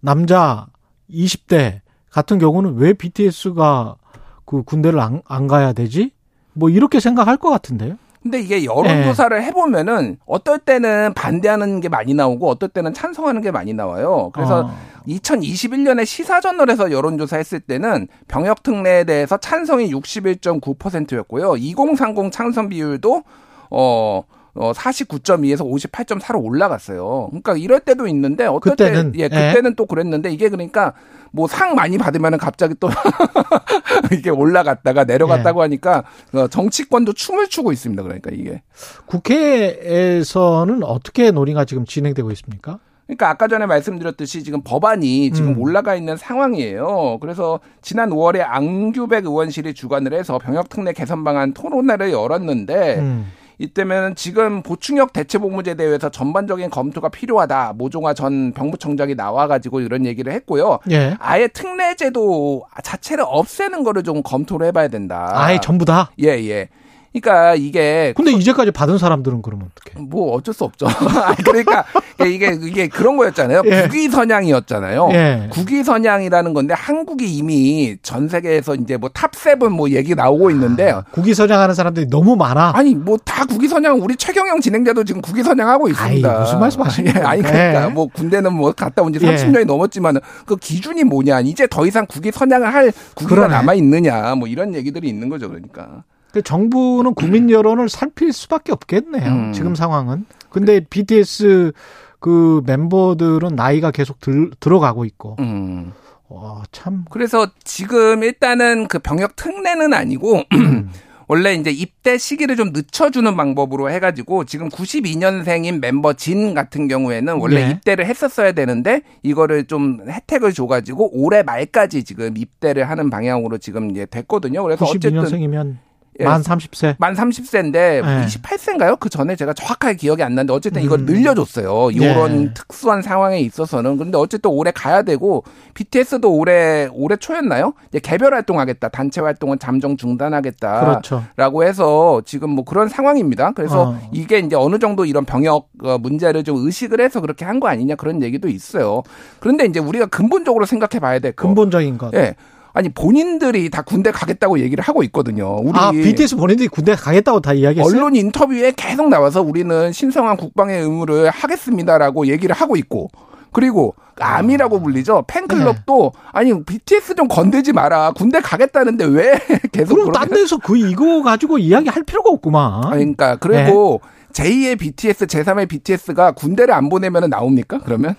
[0.00, 0.66] 남자
[1.10, 1.80] 20대
[2.10, 3.96] 같은 경우는 왜 BTS가
[4.44, 6.12] 그 군대를 안, 안 가야 되지?
[6.52, 7.96] 뭐 이렇게 생각할 것 같은데요.
[8.22, 9.42] 근데 이게 여론조사를 예.
[9.46, 14.30] 해보면은 어떨 때는 반대하는 게 많이 나오고 어떨 때는 찬성하는 게 많이 나와요.
[14.32, 14.74] 그래서 어.
[15.08, 21.56] 2021년에 시사저널에서 여론조사 했을 때는 병역 특례에 대해서 찬성이 61.9%였고요.
[21.56, 23.24] 2030 찬성 비율도
[23.70, 24.22] 어,
[24.54, 27.28] 어 49.2에서 58.4로 올라갔어요.
[27.30, 29.28] 그러니까 이럴 때도 있는데 어떨 그때는, 때 예, 예.
[29.28, 30.92] 그때는 또 그랬는데 이게 그러니까
[31.30, 32.88] 뭐 상 많이 받으면은 갑자기 또
[34.12, 35.62] 이게 올라갔다가 내려갔다고 예.
[35.62, 38.02] 하니까 어, 정치권도 춤을 추고 있습니다.
[38.02, 38.62] 그러니까 이게
[39.06, 42.78] 국회에서는 어떻게 논의가 지금 진행되고 있습니까?
[43.06, 45.58] 그러니까 아까 전에 말씀드렸듯이 지금 법안이 지금 음.
[45.58, 47.18] 올라가 있는 상황이에요.
[47.20, 53.32] 그래서 지난 5월에 안규백 의원실이 주관을 해서 병역특례 개선 방안 토론회를 열었는데 음.
[53.62, 57.74] 이때면 지금 보충역 대체복무제 대회에서 전반적인 검토가 필요하다.
[57.76, 60.80] 모종화 전 병무청장이 나와가지고 이런 얘기를 했고요.
[60.90, 61.16] 예.
[61.20, 65.30] 아예 특례제도 자체를 없애는 거를 좀 검토를 해봐야 된다.
[65.34, 66.10] 아예 전부 다.
[66.20, 66.68] 예 예.
[67.12, 69.98] 그러니까 이게 근데 이제까지 받은 사람들은 그러면 어떻게?
[70.00, 70.86] 뭐 어쩔 수 없죠.
[71.24, 71.84] 아니, 그러니까
[72.26, 73.62] 이게 이게 그런 거였잖아요.
[73.66, 73.82] 예.
[73.88, 75.08] 국위 선양이었잖아요.
[75.12, 75.48] 예.
[75.50, 81.34] 국위 선양이라는 건데 한국이 이미 전 세계에서 이제 뭐탑 세븐 뭐 얘기 나오고 있는데 국위
[81.34, 82.72] 서장하는 사람들이 너무 많아.
[82.74, 86.30] 아니 뭐 다 국위 선양 우리 최경영 진행자도 지금 국위 선양하고 있습니다.
[86.32, 87.56] 아이, 무슨 말씀하시는 예, 아니 거예요?
[87.56, 87.88] 그러니까 예.
[87.88, 89.26] 뭐 군대는 뭐 갔다 온지 예.
[89.34, 91.40] 30년이 넘었지만 은 그 기준이 뭐냐?
[91.40, 93.46] 이제 더 이상 국위 선양을 할 국위가.
[93.48, 94.34] 남아 있느냐?
[94.34, 95.48] 뭐 이런 얘기들이 있는 거죠.
[95.48, 96.04] 그러니까.
[96.32, 99.30] 그 정부는 국민 여론을 살필 수밖에 없겠네요.
[99.30, 99.52] 음.
[99.52, 100.24] 지금 상황은.
[100.50, 101.72] 근데 BTS
[102.20, 105.36] 그 멤버들은 나이가 계속 들, 들어가고 있고.
[105.40, 105.92] 음.
[106.28, 107.04] 와, 참.
[107.10, 110.42] 그래서 지금 일단은 그 병역 특례는 아니고
[111.28, 117.66] 원래 이제 입대 시기를 좀 늦춰주는 방법으로 해가지고 지금 92년생인 멤버 진 같은 경우에는 원래
[117.66, 117.70] 네.
[117.72, 124.06] 입대를 했었어야 되는데 이거를 좀 혜택을 줘가지고 올해 말까지 지금 입대를 하는 방향으로 지금 이제
[124.06, 124.62] 됐거든요.
[124.62, 125.76] 그래서 어쨌든 92년생이면
[126.20, 126.24] 예.
[126.24, 126.96] 만 30세.
[126.98, 128.26] 만 30세인데 네.
[128.26, 129.00] 28세인가요?
[129.00, 131.06] 그 전에 제가 정확하게 기억이 안 나는데 어쨌든 이걸 음.
[131.06, 131.90] 늘려줬어요.
[131.92, 132.54] 이런 네.
[132.54, 133.96] 특수한 상황에 있어서는.
[133.96, 135.42] 근데 어쨌든 올해 가야 되고
[135.72, 137.72] BTS도 올해 올해 초였나요?
[137.88, 138.88] 이제 개별 활동하겠다.
[138.90, 140.80] 단체 활동은 잠정 중단하겠다.
[140.80, 141.24] 그렇죠.
[141.36, 143.52] 라고 해서 지금 뭐 그런 상황입니다.
[143.52, 143.98] 그래서 어.
[144.12, 147.94] 이게 이제 어느 정도 이런 병역 어, 문제를 좀 의식을 해서 그렇게 한 거 아니냐
[147.94, 149.02] 그런 얘기도 있어요.
[149.38, 151.46] 그런데 이제 우리가 근본적으로 생각해 봐야 될 거.
[151.46, 152.12] 근본적인 것.
[152.14, 152.34] 예.
[152.72, 155.56] 아니 본인들이 다 군대 가겠다고 얘기를 하고 있거든요.
[155.62, 157.94] 우리 아, BTS 본인들이 군대 가겠다고 다 이야기했어요?
[157.94, 163.10] 언론 인터뷰에 계속 나와서 우리는 신성한 국방의 의무를 하겠습니다라고 얘기를 하고 있고
[163.52, 169.38] 그리고 암이라고 불리죠 팬클럽도 아니 BTS 좀 건들지 마라 군대 가겠다는데 왜
[169.72, 172.82] 계속 그럼 딴 데서 그 이거 가지고 이야기할 필요가 없구만.
[172.90, 174.00] 그러니까 그리고
[174.32, 178.14] 제2의 BTS 제3의 BTS가 군대를 안 보내면 나옵니까 그러면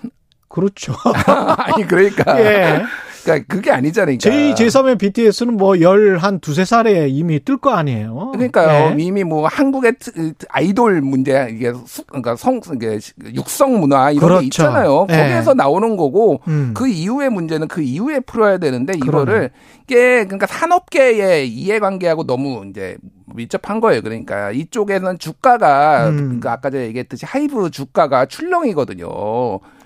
[0.48, 0.94] 그렇죠.
[1.58, 2.82] 아니 그러니까 예.
[3.24, 8.30] 그러니까 그게 아니잖아요 제2, 제3의 BTS는 뭐 열 한 두세 살에 이미 뜰 거 아니에요.
[8.34, 8.94] 그러니까요.
[8.98, 9.02] 예.
[9.02, 12.98] 이미 뭐 한국의 트- 아이돌 문제 이게 수- 그러니까 성 이게
[13.34, 14.40] 육성 문화 이런 그렇죠.
[14.40, 15.06] 게 있잖아요.
[15.10, 15.16] 예.
[15.16, 16.72] 거기에서 나오는 거고 음.
[16.74, 19.22] 그 이후의 문제는 그 이후에 풀어야 되는데 그러네.
[19.22, 19.50] 이거를
[19.84, 22.96] 이게 그러니까 산업계의 이해관계하고 너무 이제
[23.26, 24.02] 밀접한 거예요.
[24.02, 26.16] 그러니까 이쪽에는 주가가 음.
[26.16, 29.08] 그러니까 아까 제가 얘기했듯이 하이브 주가가 출렁이거든요.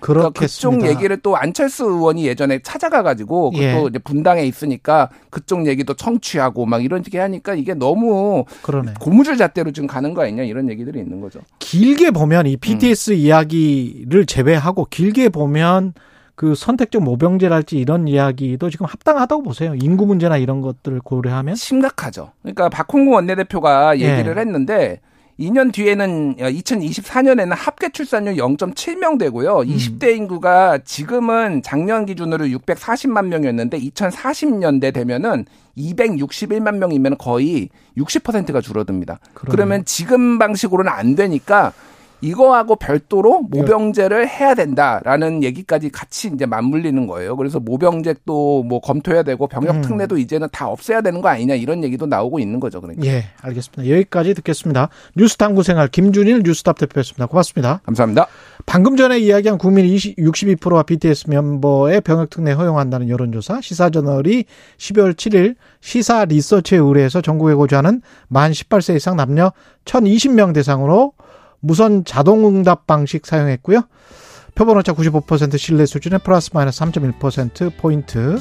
[0.00, 0.78] 그러니까 그렇겠습니다.
[0.78, 3.74] 그쪽 얘기를 또 안철수 의원이 예전에 찾아가 가지고 예.
[3.74, 8.94] 그또 이제 분당에 있으니까 그쪽 얘기도 청취하고 막 이런 식의 하니까 이게 너무 그러네.
[9.00, 11.40] 고무줄 잣대로 지금 가는 거 아니냐 이런 얘기들이 있는 거죠.
[11.58, 13.16] 길게 보면 이 BTS 음.
[13.16, 15.94] 이야기를 제외하고 길게 보면
[16.38, 19.74] 그 선택적 모병제랄지 이런 이야기도 지금 합당하다고 보세요.
[19.74, 21.56] 인구 문제나 이런 것들을 고려하면.
[21.56, 22.30] 심각하죠.
[22.42, 24.12] 그러니까 박홍구 원내대표가 예.
[24.12, 25.00] 얘기를 했는데
[25.40, 29.62] 2년 뒤에는 2024년에는 합계 출산율 0.7명 되고요.
[29.62, 35.44] 20대 인구가 지금은 작년 기준으로 640만 명이었는데 2040년대 되면은
[35.76, 39.18] 261만 명이면 거의 60%가 줄어듭니다.
[39.34, 39.50] 그러네.
[39.50, 41.72] 그러면 지금 방식으로는 안 되니까
[42.20, 47.36] 이거하고 별도로 모병제를 해야 된다라는 얘기까지 같이 이제 맞물리는 거예요.
[47.36, 49.82] 그래서 모병제도 뭐 검토해야 되고 병역 음.
[49.82, 52.80] 특례도 이제는 다 없애야 되는 거 아니냐 이런 얘기도 나오고 있는 거죠.
[52.80, 53.06] 그러니까.
[53.06, 53.88] 예, 알겠습니다.
[53.88, 54.88] 여기까지 듣겠습니다.
[55.16, 57.26] 뉴스 탐구 생활 김준일 뉴스탑 대표였습니다.
[57.26, 57.80] 고맙습니다.
[57.84, 58.26] 감사합니다.
[58.66, 64.44] 방금 전에 이야기한 국민 20, 62%와 BTS 멤버의 병역특례 허용한다는 여론조사 시사저널이
[64.76, 69.52] 12월 7일 시사 리서치에 의뢰해서 전국에 거주하는 만 18세 이상 남녀
[69.84, 71.12] 1020명 대상으로
[71.60, 73.82] 무선 자동응답 방식 사용했고요.
[74.54, 78.38] 표본 오차 95% 신뢰 수준의 플러스 마이너스 3.1% 포인트.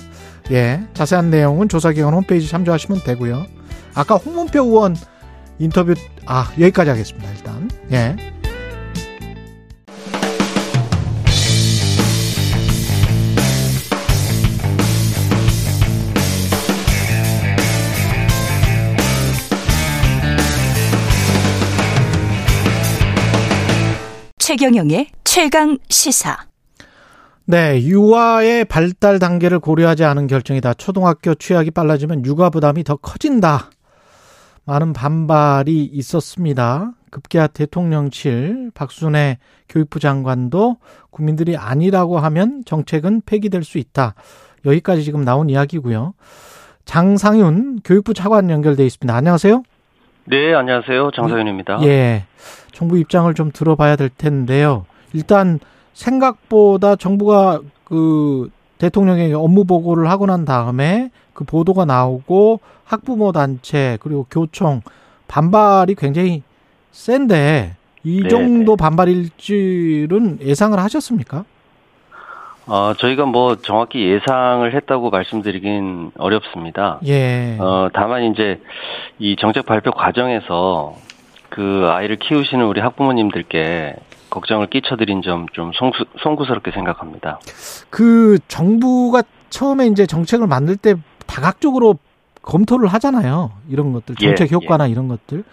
[0.52, 0.84] 예.
[0.94, 3.46] 자세한 내용은 조사 기관 홈페이지 참조하시면 되고요.
[3.94, 4.96] 아까 홍문표 의원
[5.60, 5.94] 인터뷰
[6.26, 7.30] 아 여기까지 하겠습니다.
[7.32, 8.37] 일단 예.
[24.48, 26.38] 최경영의 최강 시사.
[27.44, 30.76] 네, 유아의 발달 단계를 고려하지 않은 결정이다.
[30.76, 33.70] 초등학교 취약이 빨라지면 육아 부담이 더 커진다.
[34.64, 36.94] 많은 반발이 있었습니다.
[37.12, 40.78] 급기야 대통령실 박순애 교육부 장관도
[41.10, 44.16] 국민들이 아니라고 하면 정책은 폐기될 수 있다.
[44.64, 46.14] 여기까지 지금 나온 이야기고요.
[46.86, 49.14] 장상윤 교육부 차관 연결돼 있습니다.
[49.14, 49.64] 안녕하세요.
[50.30, 51.12] 네, 안녕하세요.
[51.12, 51.80] 장사윤입니다.
[51.84, 52.24] 예.
[52.78, 54.86] 정부 입장을 좀 들어봐야 될 텐데요.
[55.12, 55.60] 일단
[55.94, 64.28] 생각보다 정부가 그 대통령에게 업무 보고를 하고 난 다음에 그 보도가 나오고 학부모 단체 그리고
[64.30, 64.82] 교총
[65.28, 66.44] 반발이 굉장히
[66.92, 71.46] 센데 이 네, 정도 반발일 줄은 예상을 하셨습니까?
[72.68, 77.00] 어, 저희가 뭐 정확히 예상을 했다고 말씀드리긴 어렵습니다.
[77.08, 77.58] 예.
[77.60, 78.62] 어, 다만 이제
[79.18, 80.94] 이 정책 발표 과정에서
[81.58, 83.96] 그 아이를 키우시는 우리 학부모님들께
[84.30, 85.72] 걱정을 끼쳐드린 점 좀
[86.22, 87.40] 송구스럽게 생각합니다.
[87.90, 90.94] 그 정부가 처음에 이제 정책을 만들 때
[91.26, 91.98] 다각적으로
[92.44, 93.54] 검토를 하잖아요.
[93.70, 95.44] 이런 것들 예, 정책 효과나 이런 것들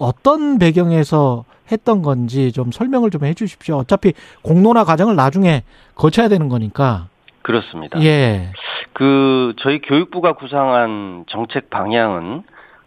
[0.00, 3.76] 어떤 배경에서 했던 건지 좀 설명을 좀 해주십시오.
[3.76, 5.62] 어차피 공론화 과정을 나중에
[5.94, 7.06] 거쳐야 되는 거니까.
[7.42, 8.02] 그렇습니다.
[8.02, 8.50] 예.
[8.92, 12.42] 그 저희 교육부가 구상한 정책 방향은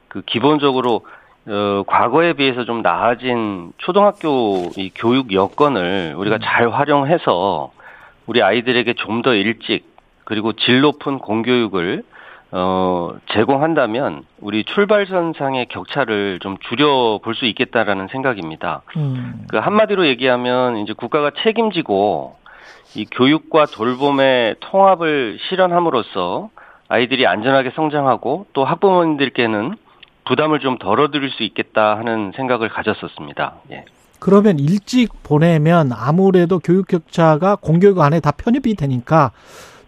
[0.10, 1.06] 그 기본적으로
[1.48, 7.72] 어, 과거에 비해서 좀 나아진 초등학교 이 교육 여건을 우리가 잘 활용해서
[8.28, 9.86] 우리 아이들에게 좀 더 일찍
[10.24, 12.04] 그리고 질 높은 공교육을
[12.54, 18.82] 어, 제공한다면 우리 출발선상의 격차를 좀 줄여 볼 수 있겠다라는 생각입니다.
[18.98, 19.46] 음.
[19.50, 22.36] 그 한마디로 얘기하면 이제 국가가 책임지고
[22.96, 26.50] 이 교육과 돌봄의 통합을 실현함으로써
[26.90, 29.76] 아이들이 안전하게 성장하고 또 학부모님들께는
[30.26, 33.54] 부담을 좀 덜어드릴 수 있겠다 하는 생각을 가졌었습니다.
[33.72, 33.86] 예.
[34.20, 39.32] 그러면 일찍 보내면 아무래도 교육 격차가 공교육 안에 다 편입이 되니까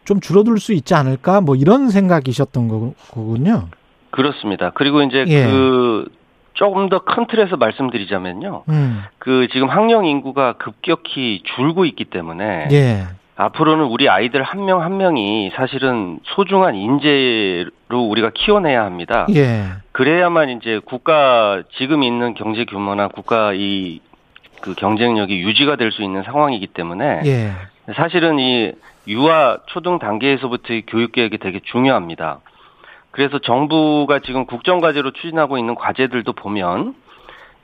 [0.06, 3.68] 좀 줄어들 수 있지 않을까 뭐 이런 생각이셨던 거- 거군요.
[4.10, 4.72] 그렇습니다.
[4.72, 5.46] 그리고 이제 예.
[5.46, 6.06] 그
[6.54, 8.64] 조금 더 큰 틀에서 말씀드리자면요.
[8.70, 9.02] 음.
[9.18, 13.04] 그 지금 학령 인구가 급격히 줄고 있기 때문에 예.
[13.36, 19.26] 앞으로는 우리 아이들 한명한 명이 사실은 소중한 인재로 우리가 키워내야 합니다.
[19.34, 19.64] 예.
[19.92, 24.02] 그래야만 이제 국가 지금 있는 경제 규모나 국가 이
[24.64, 27.52] 그 경쟁력이 유지가 될 수 있는 상황이기 때문에 예.
[27.94, 28.72] 사실은 이
[29.10, 32.40] 유아 초등 단계에서부터의 교육 계획이 되게 중요합니다.
[33.12, 36.96] 그래서 정부가 지금 국정 과제로 추진하고 있는 과제들도 보면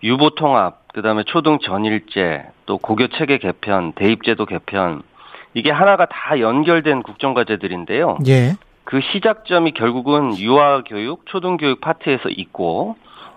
[0.03, 5.01] 유보 통합, 그다음에 초등 전일제, 또 고교 체계 개편, 대입제도 개편
[5.53, 8.19] 이게 하나가 다 연결된 국정과제들인데요.
[8.27, 8.55] 예.
[8.83, 12.95] 그 시작점이 결국은 유아 교육, 초등 교육 파트에서 있고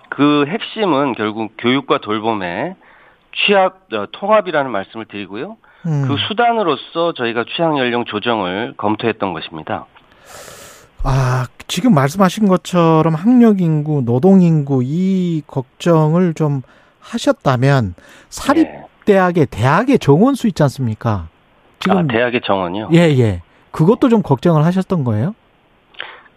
[0.08, 2.74] 그 핵심은 결국 교육과 돌봄의
[3.34, 5.56] 취합 어, 통합이라는 말씀을 드리고요.
[5.86, 6.06] 음.
[6.06, 9.86] 그 수단으로서 저희가 취향 연령 조정을 검토했던 것입니다.
[11.04, 16.62] 아, 지금 말씀하신 것처럼 학력 인구, 노동 인구 이 걱정을 좀
[17.00, 17.94] 하셨다면
[18.28, 18.84] 사립 예.
[19.04, 21.28] 대학의 대학의 정원 수 있지 않습니까?
[21.82, 22.90] 지금 아, 대학의 정원이요?
[22.92, 23.42] 예, 예.
[23.70, 25.34] 그것도 좀 걱정을 하셨던 거예요?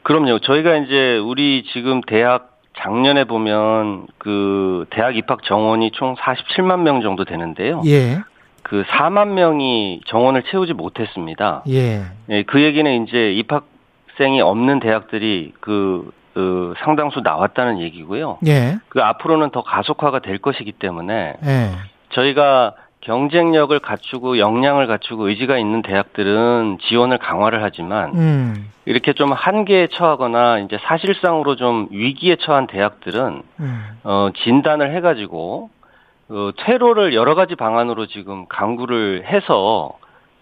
[0.04, 0.40] 그럼요.
[0.40, 7.26] 저희가 이제 우리 지금 대학 작년에 보면 그 대학 입학 정원이 총 47만 명 정도
[7.26, 7.82] 되는데요.
[7.86, 8.20] 예.
[8.64, 11.64] 그 4만 명이 정원을 채우지 못했습니다.
[11.70, 12.04] 예.
[12.30, 18.40] 예, 그 얘기는 이제 입학생이 없는 대학들이 그, 그 상당수 나왔다는 얘기고요.
[18.48, 18.78] 예.
[18.90, 21.72] 그 앞으로는 더 가속화가 될 것이기 때문에 예.
[22.14, 22.74] 저희가
[23.06, 28.72] 경쟁력을 갖추고 역량을 갖추고 의지가 있는 대학들은 지원을 강화를 하지만 음.
[28.86, 34.00] 이렇게 좀 한계에 처하거나 이제 사실상으로 좀 위기에 처한 대학들은 음.
[34.04, 35.70] 어 진단을 해가지고
[36.30, 39.94] 어 퇴로를 여러 가지 방안으로 지금 강구를 해서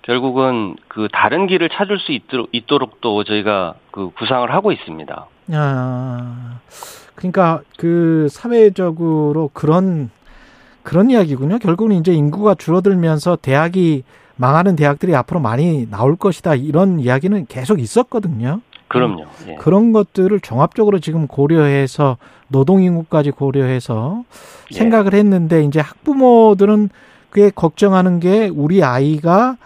[0.04, 5.28] 결국은 그 다른 길을 찾을 수 있도록, 있도록 또 저희가 그 구상을 하고 있습니다.
[5.54, 6.60] 아,
[7.16, 10.10] 그러니까 그 사회적으로 그런
[10.84, 11.60] 그런 이야기군요.
[11.60, 14.04] 결국은 이제 인구가 줄어들면서 대학이
[14.36, 16.56] 망하는 대학들이 앞으로 많이 나올 것이다.
[16.56, 18.62] 이런 이야기는 계속 있었거든요.
[18.88, 19.26] 그럼요.
[19.48, 19.56] 예.
[19.56, 22.18] 그런 것들을 종합적으로 지금 고려해서
[22.48, 24.24] 노동 인구까지 고려해서
[24.72, 24.76] 예.
[24.76, 26.90] 생각을 했는데 이제 학부모들은
[27.30, 29.58] 그게 걱정하는 게 우리 아이가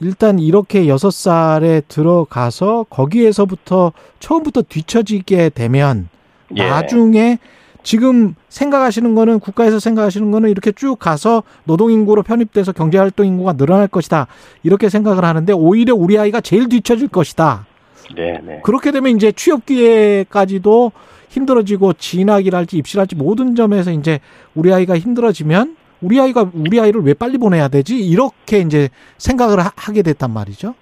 [0.00, 6.08] 일단 이렇게 여섯 살에 들어가서 거기에서부터 처음부터 뒤처지게 되면
[6.56, 6.68] 예.
[6.68, 7.38] 나중에
[7.90, 13.52] 지금 생각하시는 거는 국가에서 생각하시는 거는 이렇게 쭉 가서 노동 인구로 편입돼서 경제 활동 인구가
[13.52, 14.26] 늘어날 것이다.
[14.64, 17.64] 이렇게 생각을 하는데 오히려 우리 아이가 제일 뒤처질 것이다.
[18.16, 18.60] 네, 네.
[18.64, 20.90] 그렇게 되면 이제 취업 기회까지도
[21.28, 24.18] 힘들어지고 진학이랄지 입시랄지 모든 점에서 이제
[24.56, 27.98] 우리 아이가 힘들어지면 우리 아이가 우리 아이를 왜 빨리 보내야 되지?
[28.04, 30.74] 이렇게 이제 생각을 하- 하게 됐단 말이죠.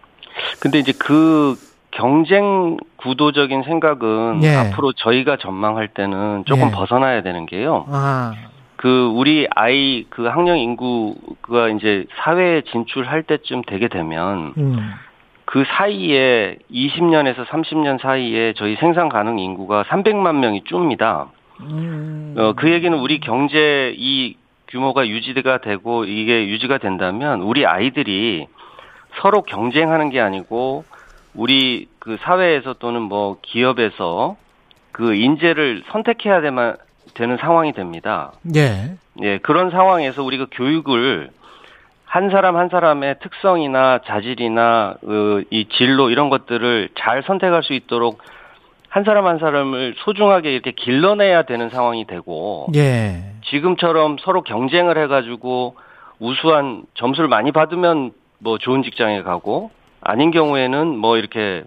[0.58, 1.54] 근데 이제 그
[1.94, 4.54] 경쟁 구도적인 생각은 예.
[4.54, 6.70] 앞으로 저희가 전망할 때는 조금 예.
[6.72, 7.86] 벗어나야 되는 게요.
[7.88, 8.32] 아,
[8.76, 14.92] 그 우리 아이 그 학령 인구가 이제 사회에 진출할 때쯤 되게 되면 음,
[15.44, 21.28] 그 사이에 20년에서 30년 사이에 저희 생산 가능 인구가 300만 명이 줍니다.
[21.60, 24.36] 음, 어, 그 얘기는 우리 경제 이
[24.68, 28.48] 규모가 유지가 되고 이게 유지가 된다면 우리 아이들이
[29.20, 30.84] 서로 경쟁하는 게 아니고
[31.34, 34.36] 우리 그 사회에서 또는 뭐 기업에서
[34.92, 36.76] 그 인재를 선택해야 되만,
[37.14, 38.32] 되는 상황이 됩니다.
[38.54, 41.30] 예, 예, 그런 상황에서 우리가 교육을
[42.04, 48.22] 한 사람 한 사람의 특성이나 자질이나 어, 이 진로 이런 것들을 잘 선택할 수 있도록
[48.88, 55.74] 한 사람 한 사람을 소중하게 이렇게 길러내야 되는 상황이 되고 예, 지금처럼 서로 경쟁을 해가지고
[56.20, 59.72] 우수한 점수를 많이 받으면 뭐 좋은 직장에 가고
[60.04, 61.64] 아닌 경우에는 뭐 이렇게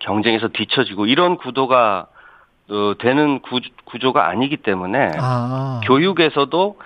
[0.00, 2.06] 경쟁에서 뒤처지고 이런 구도가
[2.68, 6.76] 어, 되는 구, 구조가 아니기 때문에 아, 교육에서도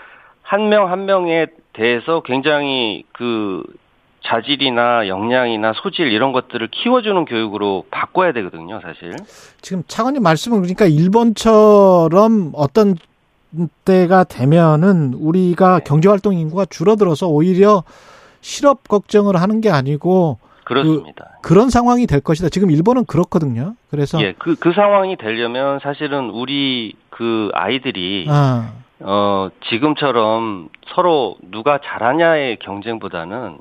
[0.42, 3.62] 한명한 명에 대해서 굉장히 그
[4.24, 9.14] 자질이나 역량이나 소질 이런 것들을 키워주는 교육으로 바꿔야 되거든요, 사실.
[9.62, 12.96] 지금 차관님 말씀은 그러니까 일본처럼 어떤
[13.84, 15.84] 때가 되면은 우리가 네.
[15.84, 17.84] 경제활동 인구가 줄어들어서 오히려
[18.40, 20.38] 실업 걱정을 하는 게 아니고
[20.68, 21.38] 그렇습니다.
[21.42, 22.48] 그 런 상황이 될 것이다.
[22.50, 23.74] 지금 일본은 그렇거든요.
[23.90, 31.78] 그래서 예, 그, 그 상황이 되려면 사실은 우리 그 아이들이, 아, 어, 지금처럼 서로 누가
[31.82, 33.58] 잘하냐의 경쟁보다는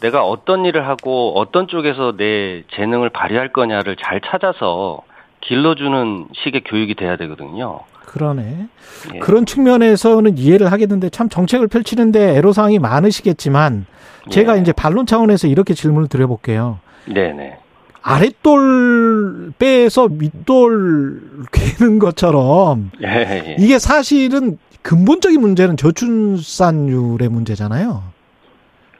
[0.00, 5.00] 내가 어떤 일을 하고 어떤 쪽에서 내 재능을 발휘할 거냐를 잘 찾아서
[5.46, 7.80] 길러주는 식의 교육이 돼야 되거든요.
[8.06, 8.68] 그러네.
[9.14, 9.18] 예.
[9.18, 13.86] 그런 측면에서는 이해를 하겠는데 참 정책을 펼치는데 애로사항이 많으시겠지만
[14.30, 14.60] 제가 예.
[14.60, 16.78] 이제 반론 차원에서 이렇게 질문을 드려볼게요.
[17.06, 17.58] 네네.
[18.02, 21.22] 아랫돌 빼서 윗돌
[21.52, 23.56] 괴는 것처럼 예, 예.
[23.58, 28.13] 이게 사실은 근본적인 문제는 저출산율의 문제잖아요.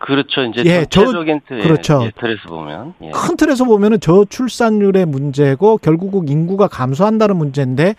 [0.05, 0.43] 그렇죠.
[0.43, 2.03] 이제 예, 저- 전체적인 틀, 그렇죠.
[2.05, 2.95] 예, 틀에서 보면.
[3.03, 3.11] 예.
[3.11, 7.95] 큰 틀에서 보면은 저출산율의 문제고 결국은 인구가 감소한다는 문제인데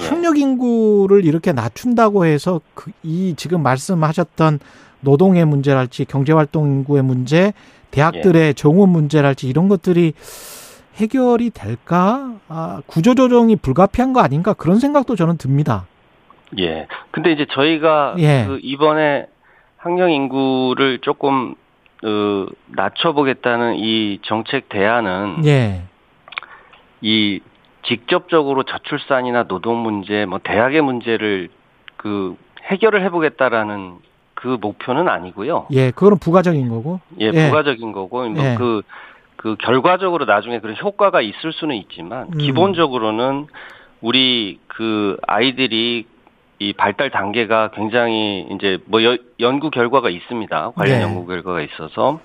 [0.00, 0.04] 예.
[0.04, 4.58] 학력 인구를 이렇게 낮춘다고 해서 그, 이 지금 말씀하셨던
[5.00, 7.52] 노동의 문제랄지 경제활동 인구의 문제,
[7.92, 8.52] 대학들의 예.
[8.54, 10.14] 정원 문제랄지 이런 것들이
[10.96, 12.32] 해결이 될까?
[12.48, 14.54] 아, 구조조정이 불가피한 거 아닌가?
[14.54, 15.86] 그런 생각도 저는 듭니다.
[16.58, 16.86] 예.
[17.12, 18.44] 근데 이제 저희가 예.
[18.48, 19.26] 그 이번에
[19.84, 21.54] 학령 인구를 조금
[22.02, 25.82] 어, 낮춰보겠다는 이 정책 대안은 예.
[27.02, 27.40] 이
[27.86, 31.50] 직접적으로 저출산이나 노동 문제, 뭐 대학의 문제를
[31.98, 32.34] 그
[32.64, 33.96] 해결을 해보겠다라는
[34.32, 35.66] 그 목표는 아니고요.
[35.72, 37.00] 예, 그거는 부가적인 거고.
[37.20, 37.48] 예, 예.
[37.48, 38.54] 부가적인 거고 뭐 예.
[38.56, 38.80] 그,
[39.36, 42.38] 그 결과적으로 나중에 그런 효과가 있을 수는 있지만 음.
[42.38, 43.48] 기본적으로는
[44.00, 46.06] 우리 그 아이들이
[46.64, 50.70] 이 발달 단계가 굉장히 이제 뭐 여- 연구 결과가 있습니다.
[50.74, 51.02] 관련 네.
[51.02, 52.20] 연구 결과가 있어서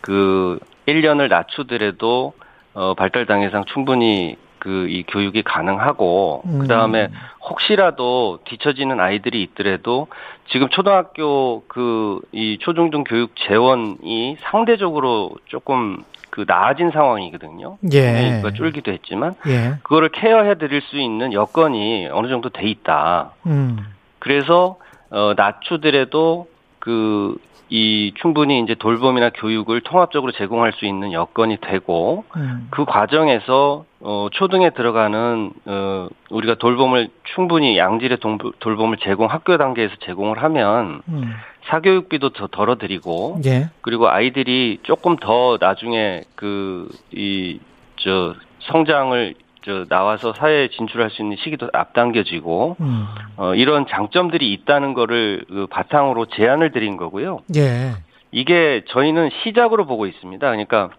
[0.00, 2.32] 그 1년을 낮추더라도
[2.74, 6.58] 어 발달 단계상 충분히 그 이 교육이 가능하고 음.
[6.60, 7.08] 그다음에
[7.48, 10.08] 혹시라도 뒤처지는 아이들이 있더라도
[10.48, 15.98] 지금 초등학교 그 이 초중등 교육 재원이 상대적으로 조금
[16.36, 17.78] 그 나아진 상황이거든요.
[17.92, 18.12] 예.
[18.12, 19.76] 그러니까 줄기도 했지만 예.
[19.82, 23.30] 그거를 케어해 드릴 수 있는 여건이 어느 정도 돼 있다.
[23.46, 23.78] 음.
[24.18, 24.76] 그래서
[25.08, 26.46] 어 낮추더라도
[26.78, 27.38] 그
[27.68, 32.68] 이 충분히 이제 돌봄이나 교육을 통합적으로 제공할 수 있는 여건이 되고 음.
[32.70, 39.94] 그 과정에서 어 초등에 들어가는 어 우리가 돌봄을 충분히 양질의 동- 돌봄을 제공 학교 단계에서
[40.04, 41.32] 제공을 하면 음.
[41.64, 43.70] 사교육비도 더 덜어드리고 예.
[43.80, 47.58] 그리고 아이들이 조금 더 나중에 그 이
[47.98, 49.34] 저 성장을
[49.66, 53.06] 저 나와서 사회에 진출할 수 있는 시기도 앞당겨지고 음.
[53.36, 57.40] 어 이런 장점들이 있다는 거를 그 바탕으로 제안을 드린 거고요.
[57.56, 57.90] 예.
[58.30, 60.46] 이게 저희는 시작으로 보고 있습니다.
[60.46, 60.90] 그러니까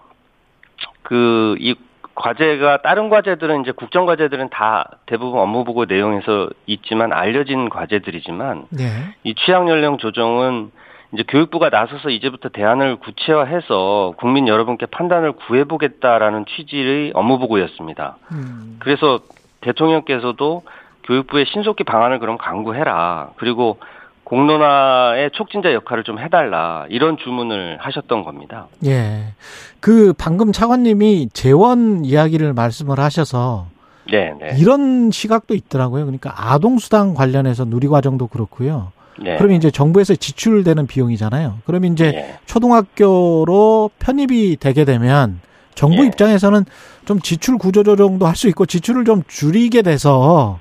[1.02, 1.76] 그 이
[2.18, 9.14] 과제가 다른 과제들은 이제 국정 과제들은 다 대부분 업무 보고 내용에서 있지만 알려진 과제들이지만 예.
[9.24, 10.72] 이 취약 연령 조정은
[11.14, 18.18] 이제 교육부가 나서서 이제부터 대안을 구체화해서 국민 여러분께 판단을 구해보겠다라는 취지의 업무 보고였습니다.
[18.32, 18.78] 음.
[18.80, 19.20] 그래서
[19.62, 20.64] 대통령께서도
[21.06, 23.32] 교육부에 신속히 방안을 그럼 강구해라.
[23.38, 23.78] 그리고
[24.26, 26.86] 공론화의 촉진자 역할을 좀 해달라.
[26.90, 28.68] 이런 주문을 하셨던 겁니다.
[28.86, 29.34] 예.
[29.80, 33.68] 그 방금 차관님이 재원 이야기를 말씀을 하셔서
[34.12, 34.58] 네, 네.
[34.60, 36.04] 이런 시각도 있더라고요.
[36.04, 38.92] 그러니까 아동 수당 관련해서 누리과정도 그렇고요.
[39.20, 39.36] 네.
[39.38, 41.60] 그러면 이제 정부에서 지출되는 비용이잖아요.
[41.66, 42.40] 그러면 이제 예.
[42.46, 45.40] 초등학교로 편입이 되게 되면
[45.76, 46.08] 정부 예.
[46.08, 46.66] 입장에서는
[47.06, 50.60] 좀 지출 구조 조정도 할 수 있고 지출을 좀 줄이게 돼서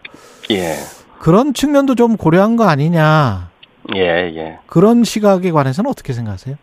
[0.51, 0.75] 예.
[1.19, 3.51] 그런 측면도 좀 고려한 거 아니냐.
[3.95, 4.59] 예, 예.
[4.67, 6.57] 그런 시각에 관해서는 어떻게 생각하세요?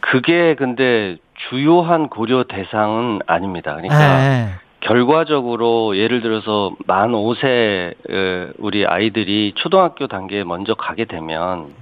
[0.00, 1.16] 그게 근데
[1.48, 3.74] 주요한 고려 대상은 아닙니다.
[3.74, 4.48] 그러니까 예.
[4.80, 11.72] 결과적으로 예를 들어서 만 5세 우리 아이들이 초등학교 단계에 먼저 가게 되면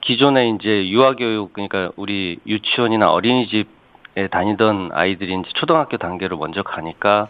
[0.00, 7.28] 기존에 이제 유아교육 그러니까 우리 유치원이나 어린이집에 다니던 아이들이 이제 초등학교 단계로 먼저 가니까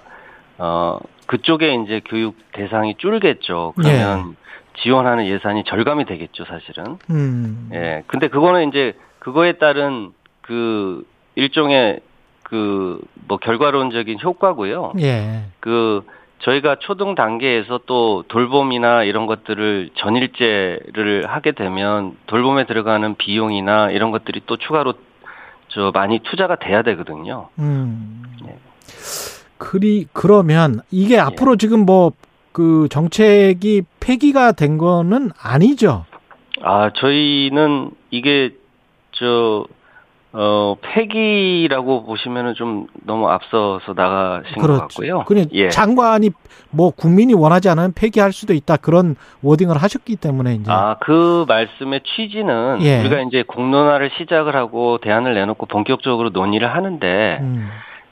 [0.59, 3.75] 어 그쪽에 이제 교육 대상이 줄겠죠.
[3.77, 4.37] 그러면
[4.83, 6.99] 지원하는 예산이 절감이 되겠죠, 사실은.
[7.11, 7.71] 음.
[7.73, 8.03] 예.
[8.07, 10.13] 근데 그거는 이제 그거에 따른
[10.43, 11.05] 그
[11.35, 12.01] 일종의
[12.49, 14.95] 그 뭐 결과론적인 효과고요.
[15.01, 15.45] 예.
[15.61, 16.03] 그
[16.41, 24.43] 저희가 초등 단계에서 또 돌봄이나 이런 것들을 전일제를 하게 되면 돌봄에 들어가는 비용이나 이런 것들이
[24.47, 24.95] 또 추가로
[25.69, 27.49] 저 많이 투자가 돼야 되거든요.
[27.59, 28.23] 음.
[28.47, 28.57] 예.
[29.59, 32.13] 그리 그러면 이게 앞으로 지금 뭐
[32.59, 36.07] 그 정책이 폐기가 된 거는 아니죠.
[36.61, 38.51] 아, 저희는 이게
[39.13, 39.65] 저
[40.33, 44.81] 어, 폐기라고 보시면은 좀 너무 앞서서 나가신 것 그렇죠.
[44.81, 45.25] 같고요.
[45.25, 45.71] 그래 예.
[45.71, 46.31] 장관이
[46.71, 52.03] 뭐 국민이 원하지 않으면 폐기할 수도 있다 그런 워딩을 하셨기 때문에 이제 아, 그 말씀의
[52.05, 53.01] 취지는 예.
[53.01, 57.69] 우리가 이제 공론화를 시작을 하고 대안을 내놓고 본격적으로 논의를 하는데 음,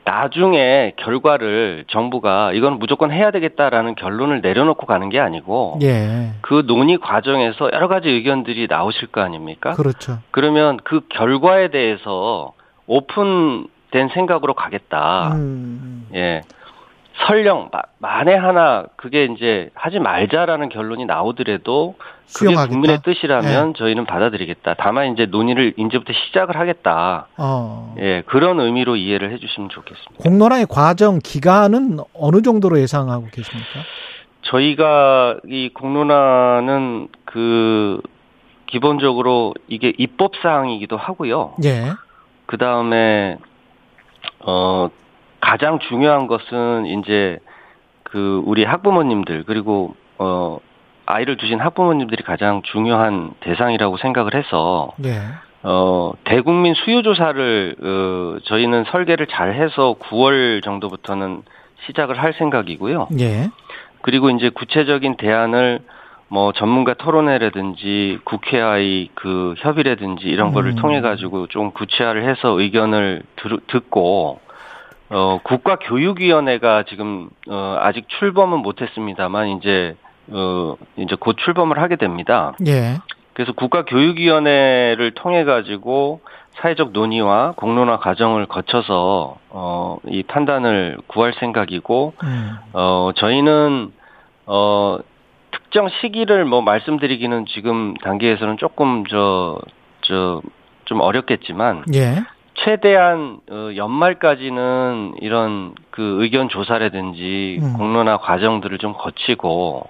[0.06, 6.96] 나중에 결과를 정부가 이건 무조건 해야 되겠다라는 결론을 내려놓고 가는 게 아니고 예 그 논의
[6.98, 9.72] 과정에서 여러 가지 의견들이 나오실 거 아닙니까?
[9.72, 10.18] 그렇죠.
[10.30, 12.52] 그러면 그 결과에 대해서
[12.86, 15.32] 오픈된 생각으로 가겠다.
[15.34, 16.42] 음, 예.
[17.26, 22.68] 설령 마- 만에 하나 그게 이제 하지 말자라는 결론이 나오더라도 그게 수용하겠다.
[22.68, 24.74] 국민의 뜻이라면 저희는 받아들이겠다.
[24.78, 27.28] 다만 이제 논의를 이제부터 시작을 하겠다.
[27.38, 27.94] 어.
[27.98, 30.12] 예, 그런 의미로 이해를 해주시면 좋겠습니다.
[30.22, 33.68] 공론화의 과정 기간은 어느 정도로 예상하고 계십니까?
[34.42, 38.00] 저희가 이 공론화는 그
[38.66, 41.54] 기본적으로 이게 입법 사항이기도 하고요.
[41.64, 41.92] 예.
[42.46, 43.38] 그 다음에
[44.40, 44.88] 어
[45.46, 47.38] 가장 중요한 것은 이제
[48.02, 50.58] 그 우리 학부모님들 그리고 어
[51.06, 55.20] 아이를 두신 학부모님들이 가장 중요한 대상이라고 생각을 해서 예.
[55.62, 61.42] 어 대국민 수요 조사를 어 저희는 설계를 잘 해서 9월 정도부터는
[61.86, 63.08] 시작을 할 생각이고요.
[63.20, 63.48] 예.
[64.02, 65.78] 그리고 이제 구체적인 대안을
[66.26, 70.76] 뭐 전문가 토론회라든지 국회와의 그 협의라든지 이런 거를 음.
[70.76, 74.40] 통해 가지고 좀 구체화를 해서 의견을 들, 듣고
[75.08, 79.96] 어 국가교육위원회가 지금 어 아직 출범은 못했습니다만 이제
[80.28, 82.54] 어 이제 곧 출범을 하게 됩니다.
[82.66, 82.98] 예.
[83.34, 86.20] 그래서 국가교육위원회를 통해 가지고
[86.60, 89.76] 사회적 논의와 공론화 과정을 거쳐서 어
[90.08, 92.56] 이 판단을 구할 생각이고 음.
[92.72, 93.92] 어, 저희는,
[94.46, 94.98] 어,
[95.50, 99.58] 특정 시기를 뭐 말씀드리기는 지금 단계에서는 조금 저,
[100.02, 100.42] 저,
[100.84, 102.22] 좀 어렵겠지만, 예.
[102.64, 107.72] 최대한, 어, 연말까지는 이런 그 의견 조사라든지 음.
[107.74, 109.86] 공론화 과정들을 좀 거치고,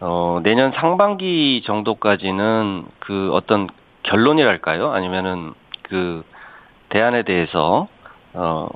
[0.00, 3.68] 어, 내년 상반기 정도까지는 그 어떤
[4.02, 4.92] 결론이랄까요?
[4.92, 6.22] 아니면은 그
[6.90, 7.88] 대안에 대해서,
[8.34, 8.68] 어,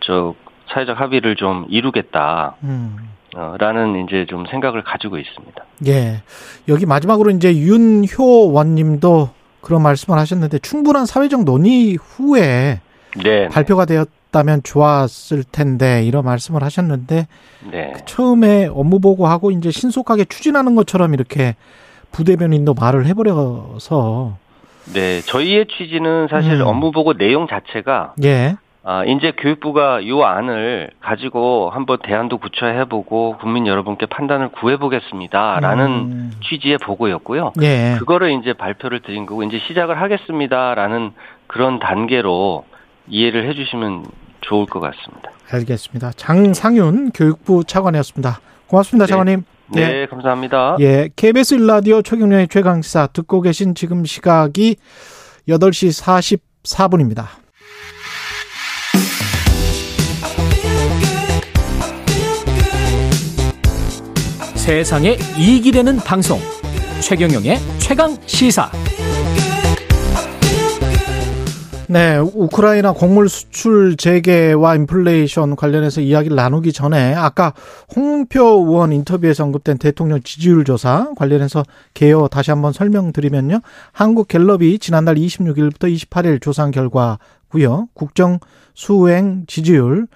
[0.00, 0.34] 저,
[0.68, 2.56] 사회적 합의를 좀 이루겠다.
[2.64, 2.96] 음.
[3.36, 5.64] 어, 라는 이제 좀 생각을 가지고 있습니다.
[5.86, 6.22] 예.
[6.68, 9.30] 여기 마지막으로 이제 윤효원 님도
[9.68, 12.80] 그런 말씀을 하셨는데 충분한 사회적 논의 후에
[13.22, 13.48] 네.
[13.48, 17.26] 발표가 되었다면 좋았을 텐데 이런 말씀을 하셨는데
[17.70, 17.92] 네.
[18.06, 21.54] 처음에 업무 보고하고 이제 신속하게 추진하는 것처럼 이렇게
[22.12, 24.38] 부대변인도 말을 해버려서
[24.94, 25.20] 네.
[25.20, 26.66] 저희의 취지는 사실 음.
[26.66, 28.56] 업무 보고 내용 자체가 예.
[28.90, 36.32] 아, 이제 교육부가 요 안을 가지고 한번 대안도 구체해보고 국민 여러분께 판단을 구해보겠습니다라는 음.
[36.48, 37.52] 취지의 보고였고요.
[37.60, 37.96] 예.
[37.98, 41.12] 그거를 이제 발표를 드린 거고 이제 시작을 하겠습니다라는
[41.48, 42.64] 그런 단계로
[43.08, 44.06] 이해를 해주시면
[44.40, 45.32] 좋을 것 같습니다.
[45.50, 46.12] 알겠습니다.
[46.12, 48.40] 장상윤 교육부 차관이었습니다.
[48.68, 49.10] 고맙습니다, 네.
[49.10, 49.44] 차관님.
[49.66, 50.78] 네, 감사합니다.
[50.80, 54.76] 예, KBS 일라디오 최경련의 최강시사 듣고 계신 지금 시각이
[55.46, 56.32] 8시
[56.72, 57.47] 44분입니다.
[64.68, 66.38] 세상에 이익이 되는 방송
[67.00, 68.70] 최경영의 최강 시사
[71.88, 77.54] 네, 우크라이나 곡물 수출 재개와 인플레이션 관련해서 이야기를 나누기 전에 아까
[77.96, 81.64] 홍표 의원 인터뷰에서 언급된 대통령 지지율 조사 관련해서
[81.94, 83.62] 개요 다시 한번 설명드리면요.
[83.92, 87.88] 한국 갤럽이 지난달 26일부터 28일 조사한 결과고요.
[87.94, 88.38] 국정
[88.74, 90.08] 수행 지지율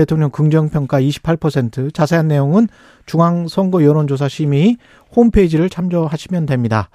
[0.00, 2.68] 대통령 긍정평가 28% 자세한 내용은
[3.04, 4.78] 중앙선거 여론조사 심의
[5.14, 6.88] 홈페이지를 참조하시면 됩니다.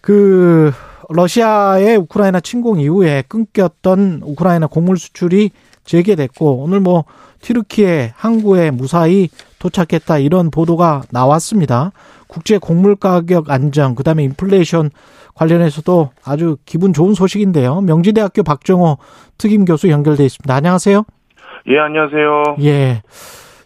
[0.00, 0.72] 그
[1.10, 5.50] 러시아의 우크라이나 침공 이후에 끊겼던 우크라이나 곡물 수출이
[5.84, 7.04] 재개됐고 오늘 뭐
[7.40, 9.28] 튀르키예 항구에 무사히
[9.60, 11.92] 도착했다 이런 보도가 나왔습니다.
[12.26, 14.90] 국제 곡물 가격 안정 그 다음에 인플레이션
[15.36, 17.80] 관련해서도 아주 기분 좋은 소식인데요.
[17.82, 18.98] 명지대학교 박정호
[19.38, 20.52] 특임 교수 연결돼 있습니다.
[20.52, 21.04] 안녕하세요.
[21.70, 22.56] 예, 안녕하세요.
[22.62, 23.02] 예.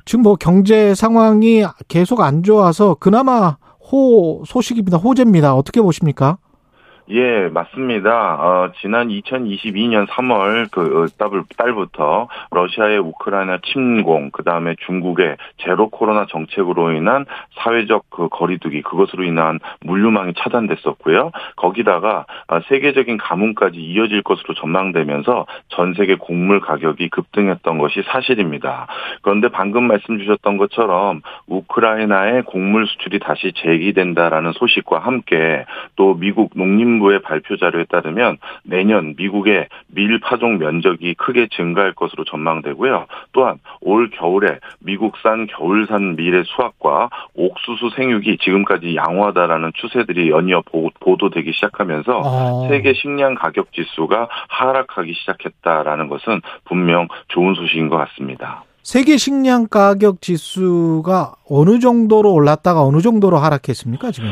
[0.05, 3.57] 지금 뭐 경제 상황이 계속 안 좋아서 그나마
[3.91, 4.99] 호 소식입니다.
[4.99, 5.55] 호재입니다.
[5.55, 6.39] 어떻게 보십니까?
[7.11, 8.35] 예, 맞습니다.
[8.35, 16.27] 어, 지난 2022년 3월 그 달, 달부터 러시아의 우크라이나 침공, 그 다음에 중국의 제로 코로나
[16.27, 17.27] 정책으로 인한
[17.57, 21.33] 사회적 그 거리두기, 그것으로 인한 물류망이 차단됐었고요.
[21.57, 28.87] 거기다가 아, 세계적인 가뭄까지 이어질 것으로 전망되면서 전 세계 곡물 가격이 급등했던 것이 사실입니다.
[29.23, 35.65] 그런데 방금 말씀 주셨던 것처럼 우크라이나의 곡물 수출이 다시 재개된다라는 소식과 함께
[35.97, 42.25] 또 미국 농림 농림부의 발표 자료에 따르면 내년 미국의 밀 파종 면적이 크게 증가할 것으로
[42.25, 43.07] 전망되고요.
[43.33, 50.63] 또한 올 겨울에 미국산 겨울산 밀의 수확과 옥수수 생육이 지금까지 양호하다라는 추세들이 연이어
[51.01, 52.69] 보도되기 시작하면서 어.
[52.69, 58.65] 세계 식량 가격 지수가 하락하기 시작했다라는 것은 분명 좋은 소식인 것 같습니다.
[58.83, 64.29] 세계 식량 가격 지수가 어느 정도로 올랐다가 어느 정도로 하락했습니까, 지금?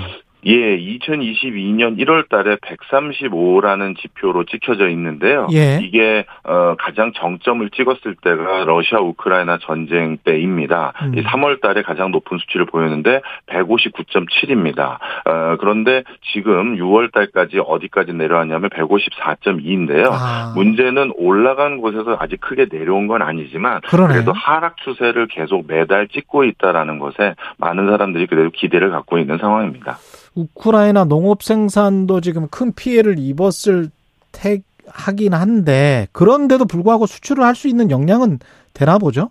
[0.46, 5.46] 예, 2022년 1월 달에 135라는 지표로 찍혀져 있는데요.
[5.52, 5.80] 예.
[5.82, 10.92] 이게 어 가장 정점을 찍었을 때가 러시아 우크라이나 전쟁 때입니다.
[11.02, 11.18] 음.
[11.18, 14.98] 이 3월 달에 가장 높은 수치를 보였는데 159.7입니다.
[15.26, 20.10] 어 그런데 지금 6월 달까지 어디까지 내려왔냐면 154.2인데요.
[20.10, 20.52] 아.
[20.54, 24.14] 문제는 올라간 곳에서 아직 크게 내려온 건 아니지만 그러네.
[24.14, 29.98] 그래도 하락 추세를 계속 매달 찍고 있다라는 것에 많은 사람들이 그래도 기대를 갖고 있는 상황입니다.
[30.34, 33.90] 우크라이나 농업 생산도 지금 큰 피해를 입었을
[34.32, 38.40] 택 하긴 한데 그런데도 불구하고 수출을 할 수 있는 역량은
[38.74, 39.30] 되나 보죠?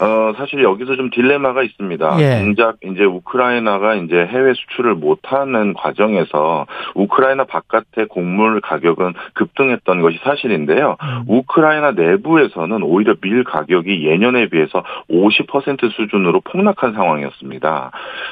[0.00, 2.16] 어, 사실 여기서 좀 딜레마가 있습니다.
[2.20, 2.38] 예.
[2.40, 10.96] 정작 이제 우크라이나가 이제 해외 수출을 못하는 과정에서 우크라이나 바깥의 곡물 가격은 급등했던 것이 사실인데요.
[11.02, 11.24] 음.
[11.26, 17.90] 우크라이나 내부에서는 오히려 밀 가격이 예년에 비해서 50% 수준으로 폭락한 상황이었습니다.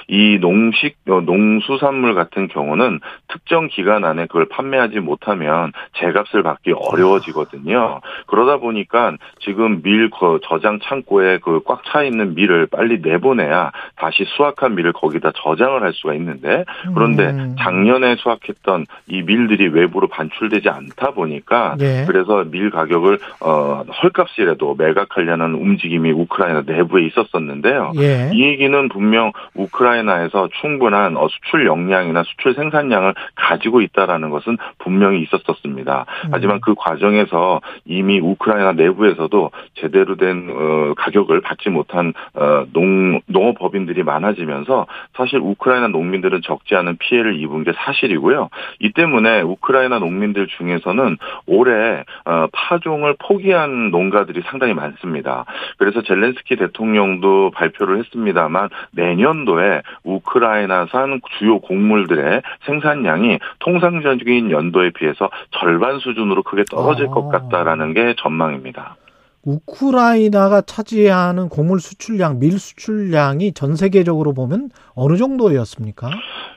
[0.08, 8.00] 이 농식, 어, 농수산물 같은 경우는 특정 기간 안에 그걸 판매하지 못하면 제값을 받기 어려워지거든요.
[8.26, 14.74] 그러다 보니까 지금 밀 거- 저장 창고에 그꽉 차 있는 밀을 빨리 내보내야 다시 수확한
[14.74, 16.64] 밀을 거기다 저장을 할 수가 있는데
[16.94, 17.54] 그런데 음.
[17.58, 22.04] 작년에 수확했던 이 밀들이 외부로 반출되지 않다 보니까 예.
[22.06, 27.92] 그래서 밀 가격을 어 헐값이라도 매각하려는 움직임이 우크라이나 내부에 있었었는데요.
[27.96, 28.30] 예.
[28.32, 36.06] 이 얘기는 분명 우크라이나에서 충분한 어, 수출 역량이나 수출 생산량을 가지고 있다라는 것은 분명히 있었었습니다.
[36.24, 36.30] 음.
[36.32, 44.02] 하지만 그 과정에서 이미 우크라이나 내부에서도 제대로 된 어, 가격을 받지 못한 어, 농 농업법인들이
[44.02, 44.86] 많아지면서
[45.16, 48.50] 사실 우크라이나 농민들은 적지 않은 피해를 입은 게 사실이고요.
[48.80, 51.16] 이 때문에 우크라이나 농민들 중에서는
[51.46, 55.44] 올해 어, 파종을 포기한 농가들이 상당히 많습니다.
[55.78, 66.42] 그래서 젤렌스키 대통령도 발표를 했습니다만 내년도에 우크라이나산 주요 곡물들의 생산량이 통상적인 연도에 비해서 절반 수준으로
[66.42, 67.10] 크게 떨어질 아.
[67.10, 68.96] 것 같다라는 게 전망입니다.
[69.46, 76.10] 우크라이나가 차지하는 곡물 수출량, 밀 수출량이 전 세계적으로 보면 어느 정도였습니까?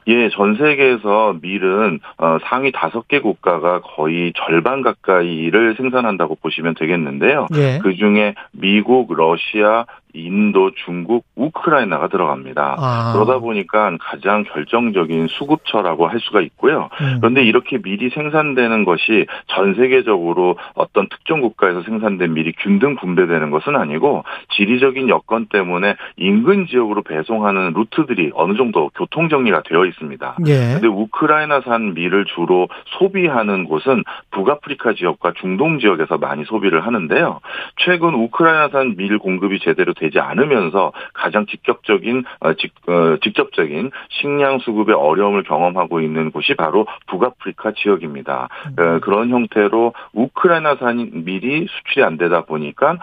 [0.07, 7.47] 예, 전 세계에서 밀은 어, 상위 다섯 개 국가가 거의 절반 가까이를 생산한다고 보시면 되겠는데요.
[7.55, 7.79] 예.
[7.83, 12.75] 그 중에 미국, 러시아, 인도, 중국, 우크라이나가 들어갑니다.
[12.79, 13.13] 아.
[13.13, 16.89] 그러다 보니까 가장 결정적인 수급처라고 할 수가 있고요.
[17.01, 17.17] 음.
[17.19, 23.75] 그런데 이렇게 밀이 생산되는 것이 전 세계적으로 어떤 특정 국가에서 생산된 밀이 균등 분배되는 것은
[23.75, 24.23] 아니고
[24.55, 30.37] 지리적인 여건 때문에 인근 지역으로 배송하는 루트들이 어느 정도 교통 정리가 되어 있습니다.
[30.47, 30.73] 예.
[30.73, 32.67] 근데 우크라이나산 밀을 주로
[32.97, 37.39] 소비하는 곳은 북아프리카 지역과 중동 지역에서 많이 소비를 하는데요.
[37.77, 44.95] 최근 우크라이나산 밀 공급이 제대로 되지 않으면서 가장 직접적인 어, 직, 어, 직접적인 식량 수급의
[44.95, 48.49] 어려움을 경험하고 있는 곳이 바로 북아프리카 지역입니다.
[48.77, 52.97] 어, 그런 형태로 우크라이나산 밀이 수출이 안 되다 보니까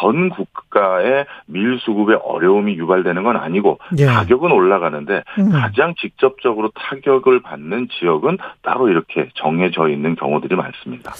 [0.00, 4.06] 전 국가의 밀 수급에 어려움이 유발되는 건 아니고 예.
[4.06, 5.50] 가격은 올라가는데 음.
[5.50, 11.12] 가장 직접적으로 타격을 받는 지역은 따로 이렇게 정해져 있는 경우들이 많습니다.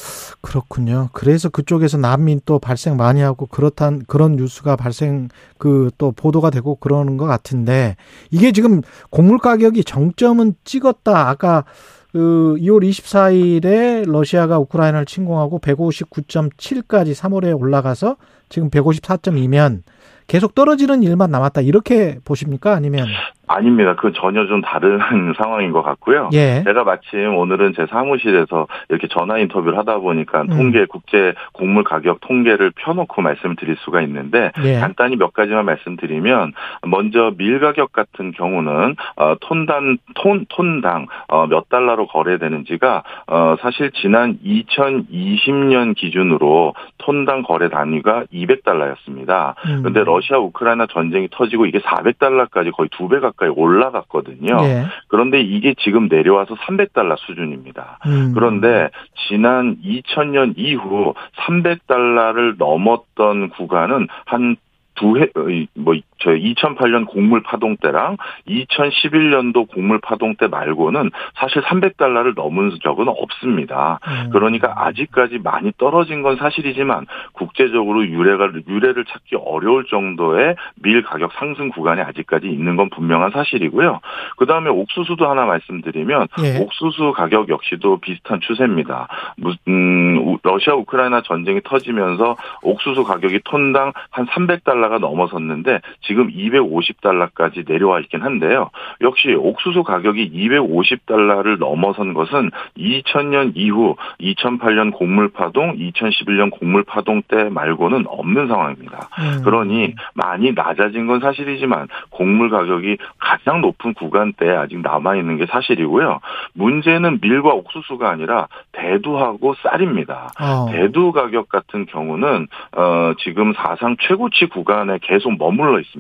[0.42, 1.08] 그렇군요.
[1.12, 5.17] 그래서 그쪽에서 난민 또 발생 많이 하고 그렇단 그런 뉴스가 발생
[5.58, 7.96] 그 또 보도가 되고 그러는 것 같은데
[8.30, 11.28] 이게 지금 곡물 가격이 정점은 찍었다.
[11.28, 11.64] 아까
[12.12, 18.16] 그 2월 24일에 러시아가 우크라이나를 침공하고 159.7까지 3월에 올라가서
[18.48, 19.82] 지금 154.2면
[20.26, 21.60] 계속 떨어지는 일만 남았다.
[21.62, 22.74] 이렇게 보십니까?
[22.74, 23.08] 아니면
[23.48, 23.94] 아닙니다.
[23.96, 24.98] 그 전혀 좀 다른
[25.36, 26.30] 상황인 것 같고요.
[26.32, 26.62] 예.
[26.64, 30.46] 제가 마침 오늘은 제 사무실에서 이렇게 전화 인터뷰를 하다 보니까 음.
[30.48, 34.74] 통계 국제 곡물 가격 통계를 펴놓고 말씀드릴 수가 있는데 예.
[34.78, 36.52] 간단히 몇 가지만 말씀드리면
[36.86, 43.90] 먼저 밀 가격 같은 경우는 어, 톤당 톤 톤당 어, 몇 달러로 거래되는지가 어, 사실
[43.92, 49.54] 지난 2020년 기준으로 톤당 거래 단위가 200달러였습니다.
[49.66, 49.78] 음.
[49.80, 54.56] 그런데 러시아 우크라이나 전쟁이 터지고 이게 400달러까지 거의 두 배 가까이 올라갔거든요.
[54.62, 54.84] 예.
[55.06, 57.98] 그런데 이게 지금 내려와서 300달러 수준입니다.
[58.06, 58.32] 음.
[58.34, 58.90] 그런데
[59.28, 61.14] 지난 2000년 이후
[61.46, 68.16] 300달러를 넘었던 구간은 한두 해, 어, 뭐, 저 2008년 곡물 파동 때랑
[68.48, 73.98] 2011년도 곡물 파동 때 말고는 사실 300달러를 넘은 적은 없습니다.
[74.06, 74.30] 음.
[74.30, 81.68] 그러니까 아직까지 많이 떨어진 건 사실이지만 국제적으로 유례가 유례를 찾기 어려울 정도의 밀 가격 상승
[81.70, 84.00] 구간에 아직까지 있는 건 분명한 사실이고요.
[84.36, 86.58] 그다음에 옥수수도 하나 말씀드리면 예.
[86.62, 89.08] 옥수수 가격 역시도 비슷한 추세입니다.
[89.36, 97.68] 무- 음, 우- 러시아 우크라이나 전쟁이 터지면서 옥수수 가격이 톤당 한 300달러가 넘어섰는데 지금 250달러까지
[97.68, 98.70] 내려와 있긴 한데요.
[99.02, 107.50] 역시 옥수수 가격이 250달러를 넘어선 것은 2000년 이후 2008년 곡물 파동, 2011년 곡물 파동 때
[107.50, 109.08] 말고는 없는 상황입니다.
[109.18, 109.42] 음.
[109.44, 116.20] 그러니 많이 낮아진 건 사실이지만 곡물 가격이 가장 높은 구간대에 아직 남아 있는 게 사실이고요.
[116.54, 120.30] 문제는 밀과 옥수수가 아니라 대두하고 쌀입니다.
[120.40, 120.70] 어.
[120.72, 125.97] 대두 가격 같은 경우는 어, 지금 사상 최고치 구간에 계속 머물러 있습니다.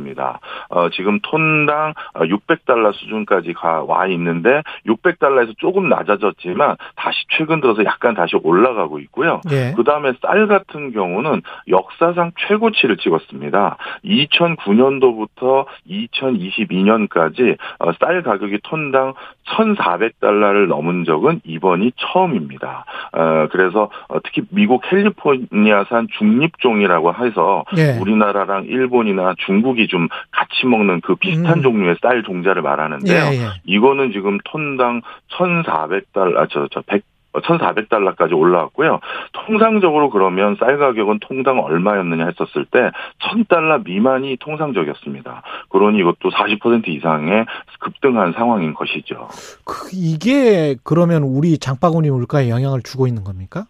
[0.68, 8.14] 어, 지금 톤당 600달러 수준까지 가, 와 있는데 600달러에서 조금 낮아졌지만 다시 최근 들어서 약간
[8.14, 9.40] 다시 올라가고 있고요.
[9.50, 9.72] 예.
[9.76, 13.76] 그 다음에 쌀 같은 경우는 역사상 최고치를 찍었습니다.
[14.04, 19.14] 2009년도부터 2022년까지 어, 쌀 가격이 톤당
[19.46, 22.84] 1,400달러를 넘은 적은 이번이 처음입니다.
[23.12, 27.98] 어, 그래서 어, 특히 미국 캘리포니아산 중립종이라고 해서 예.
[28.00, 31.62] 우리나라랑 일본이나 중국이 좀 같이 먹는 그 비슷한 음.
[31.62, 33.24] 종류의 쌀 종자를 말하는데요.
[33.32, 33.46] 예, 예.
[33.64, 35.02] 이거는 지금 톤당
[35.32, 37.02] 1,400달러, 아, 저, 저, 100,
[37.32, 39.00] 1,400달러까지 올라왔고요.
[39.32, 42.90] 통상적으로 그러면 쌀 가격은 통당 얼마였느냐 했었을 때
[43.20, 45.42] 1,000달러 미만이 통상적이었습니다.
[45.68, 47.46] 그러니 이것도 40% 이상의
[47.80, 49.28] 급등한 상황인 것이죠.
[49.64, 53.66] 그 이게 그러면 우리 장바구니 물가에 영향을 주고 있는 겁니까?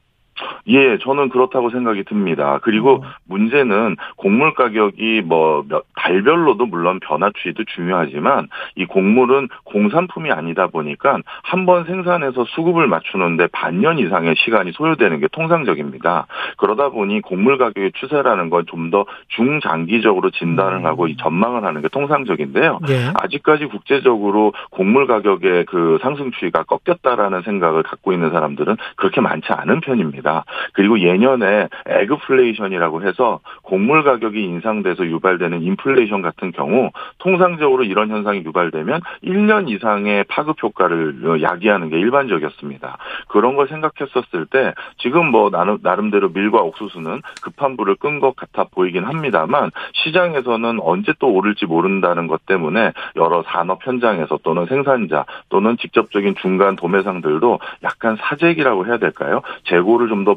[0.69, 2.59] 예, 저는 그렇다고 생각이 듭니다.
[2.63, 3.03] 그리고 어.
[3.27, 11.19] 문제는 곡물 가격이 뭐 몇- 달별로도 물론 변화 추이도 중요하지만 이 곡물은 공산품이 아니다 보니까
[11.43, 16.27] 한 번 생산해서 수급을 맞추는데 반년 이상의 시간이 소요되는 게 통상적입니다.
[16.57, 20.87] 그러다 보니 곡물 가격의 추세라는 건 좀 더 중장기적으로 진단을 음.
[20.87, 22.81] 하고 이 전망을 하는 게 통상적인데요.
[22.89, 23.13] 예.
[23.23, 29.81] 아직까지 국제적으로 곡물 가격의 그 상승 추이가 꺾였다라는 생각을 갖고 있는 사람들은 그렇게 많지 않은
[29.81, 30.28] 편입니다.
[30.73, 39.01] 그리고 예년에 애그플레이션이라고 해서 곡물 가격이 인상돼서 유발되는 인플레이션 같은 경우 통상적으로 이런 현상이 유발되면
[39.25, 42.99] 1년 이상의 파급 효과를 야기하는 게 일반적이었습니다.
[43.29, 48.65] 그런 걸 생각했었을 때 지금 뭐 나름, 나름대로 밀과 옥수수는 급한 불을 끈 것 같아
[48.65, 55.77] 보이긴 합니다만 시장에서는 언제 또 오를지 모른다는 것 때문에 여러 산업 현장에서 또는 생산자 또는
[55.79, 59.43] 직접적인 중간 도매상들도 약간 사재기라고 해야 될까요?
[59.65, 60.37] 재고를 좀더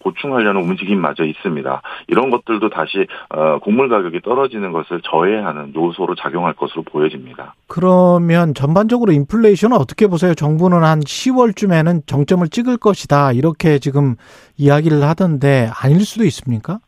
[0.00, 1.82] 보충하려는 움직임마저 있습니다.
[2.08, 7.54] 이런 것들도 다시 어, 곡물 가격이 떨어지는 것을 저해하는 요소로 작용할 것으로 보여집니다.
[7.66, 10.34] 그러면 전반적으로 인플레이션은 어떻게 보세요?
[10.34, 13.32] 정부는 한 10월쯤에는 정점을 찍을 것이다.
[13.32, 14.16] 이렇게 지금
[14.56, 16.80] 이야기를 하던데 아닐 수도 있습니까?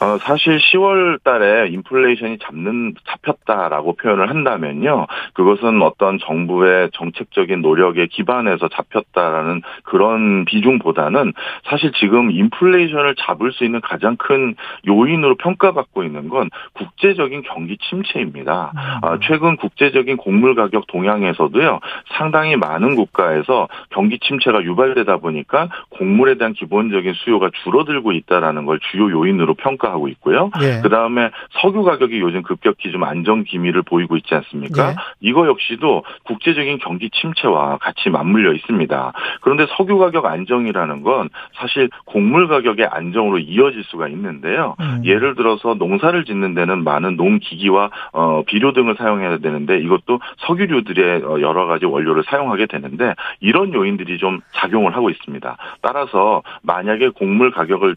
[0.00, 5.06] 어, 사실 10월 달에 인플레이션이 잡는, 잡혔다라고 표현을 한다면요.
[5.34, 11.32] 그것은 어떤 정부의 정책적인 노력에 기반해서 잡혔다라는 그런 비중보다는
[11.64, 14.54] 사실 지금 인플레이션을 잡을 수 있는 가장 큰
[14.86, 18.72] 요인으로 평가받고 있는 건 국제적인 경기 침체입니다.
[19.02, 21.80] 아, 최근 국제적인 곡물 가격 동향에서도요,
[22.16, 29.10] 상당히 많은 국가에서 경기 침체가 유발되다 보니까 곡물에 대한 기본적인 수요가 줄어들고 있다라는 걸 주요
[29.10, 30.50] 요인으로 평가하고 있고요.
[30.62, 30.80] 예.
[30.82, 31.30] 그 다음에
[31.62, 34.90] 석유 가격이 요즘 급격히 좀 안정 기미를 보이고 있지 않습니까?
[34.90, 34.94] 예.
[35.20, 39.12] 이거 역시도 국제적인 경기 침체와 같이 맞물려 있습니다.
[39.40, 44.76] 그런데 석유 가격 안정이라는 건 사실 곡물 가격의 안정으로 이어질 수가 있는데요.
[44.80, 45.02] 음.
[45.04, 51.40] 예를 들어서 농사를 짓는 데는 많은 농기기와 어, 비료 등을 사용해야 되는데 이것도 석유류들의 어,
[51.40, 55.56] 여러 가지 원료를 사용하게 되는데 이런 요인들이 좀 작용을 하고 있습니다.
[55.82, 57.96] 따라서 만약에 곡물 가격을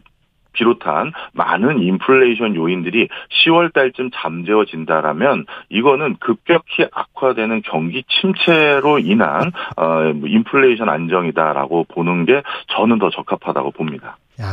[0.52, 3.08] 비롯한 많은 인플레이션 요인들이
[3.44, 12.42] 10월 달쯤 잠재워진다라면 이거는 급격히 악화되는 경기 침체로 인한 어, 인플레이션 안정이다라고 보는 게
[12.76, 14.16] 저는 더 적합하다고 봅니다.
[14.40, 14.46] 야,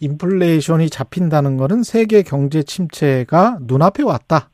[0.00, 4.48] 인플레이션이 잡힌다는 거는 세계 경제 침체가 눈앞에 왔다.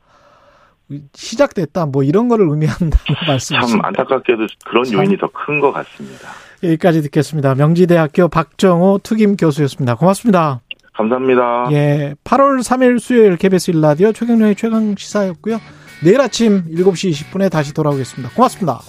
[1.13, 1.87] 시작됐다.
[1.87, 3.87] 뭐 이런 거를 의미한다는 참 말씀이십니다.
[3.87, 4.99] 안타깝게도 그런 참.
[4.99, 6.27] 요인이 더 큰 것 같습니다.
[6.63, 7.55] 여기까지 듣겠습니다.
[7.55, 9.95] 명지대학교 박정호 특임 교수였습니다.
[9.95, 10.61] 고맙습니다.
[10.93, 11.69] 감사합니다.
[11.71, 15.59] 예, 8월 3일 수요일 KBS 일라디오 최경영의 최강 시사였고요.
[16.03, 18.33] 내일 아침 7시 20분에 다시 돌아오겠습니다.
[18.35, 18.81] 고맙습니다.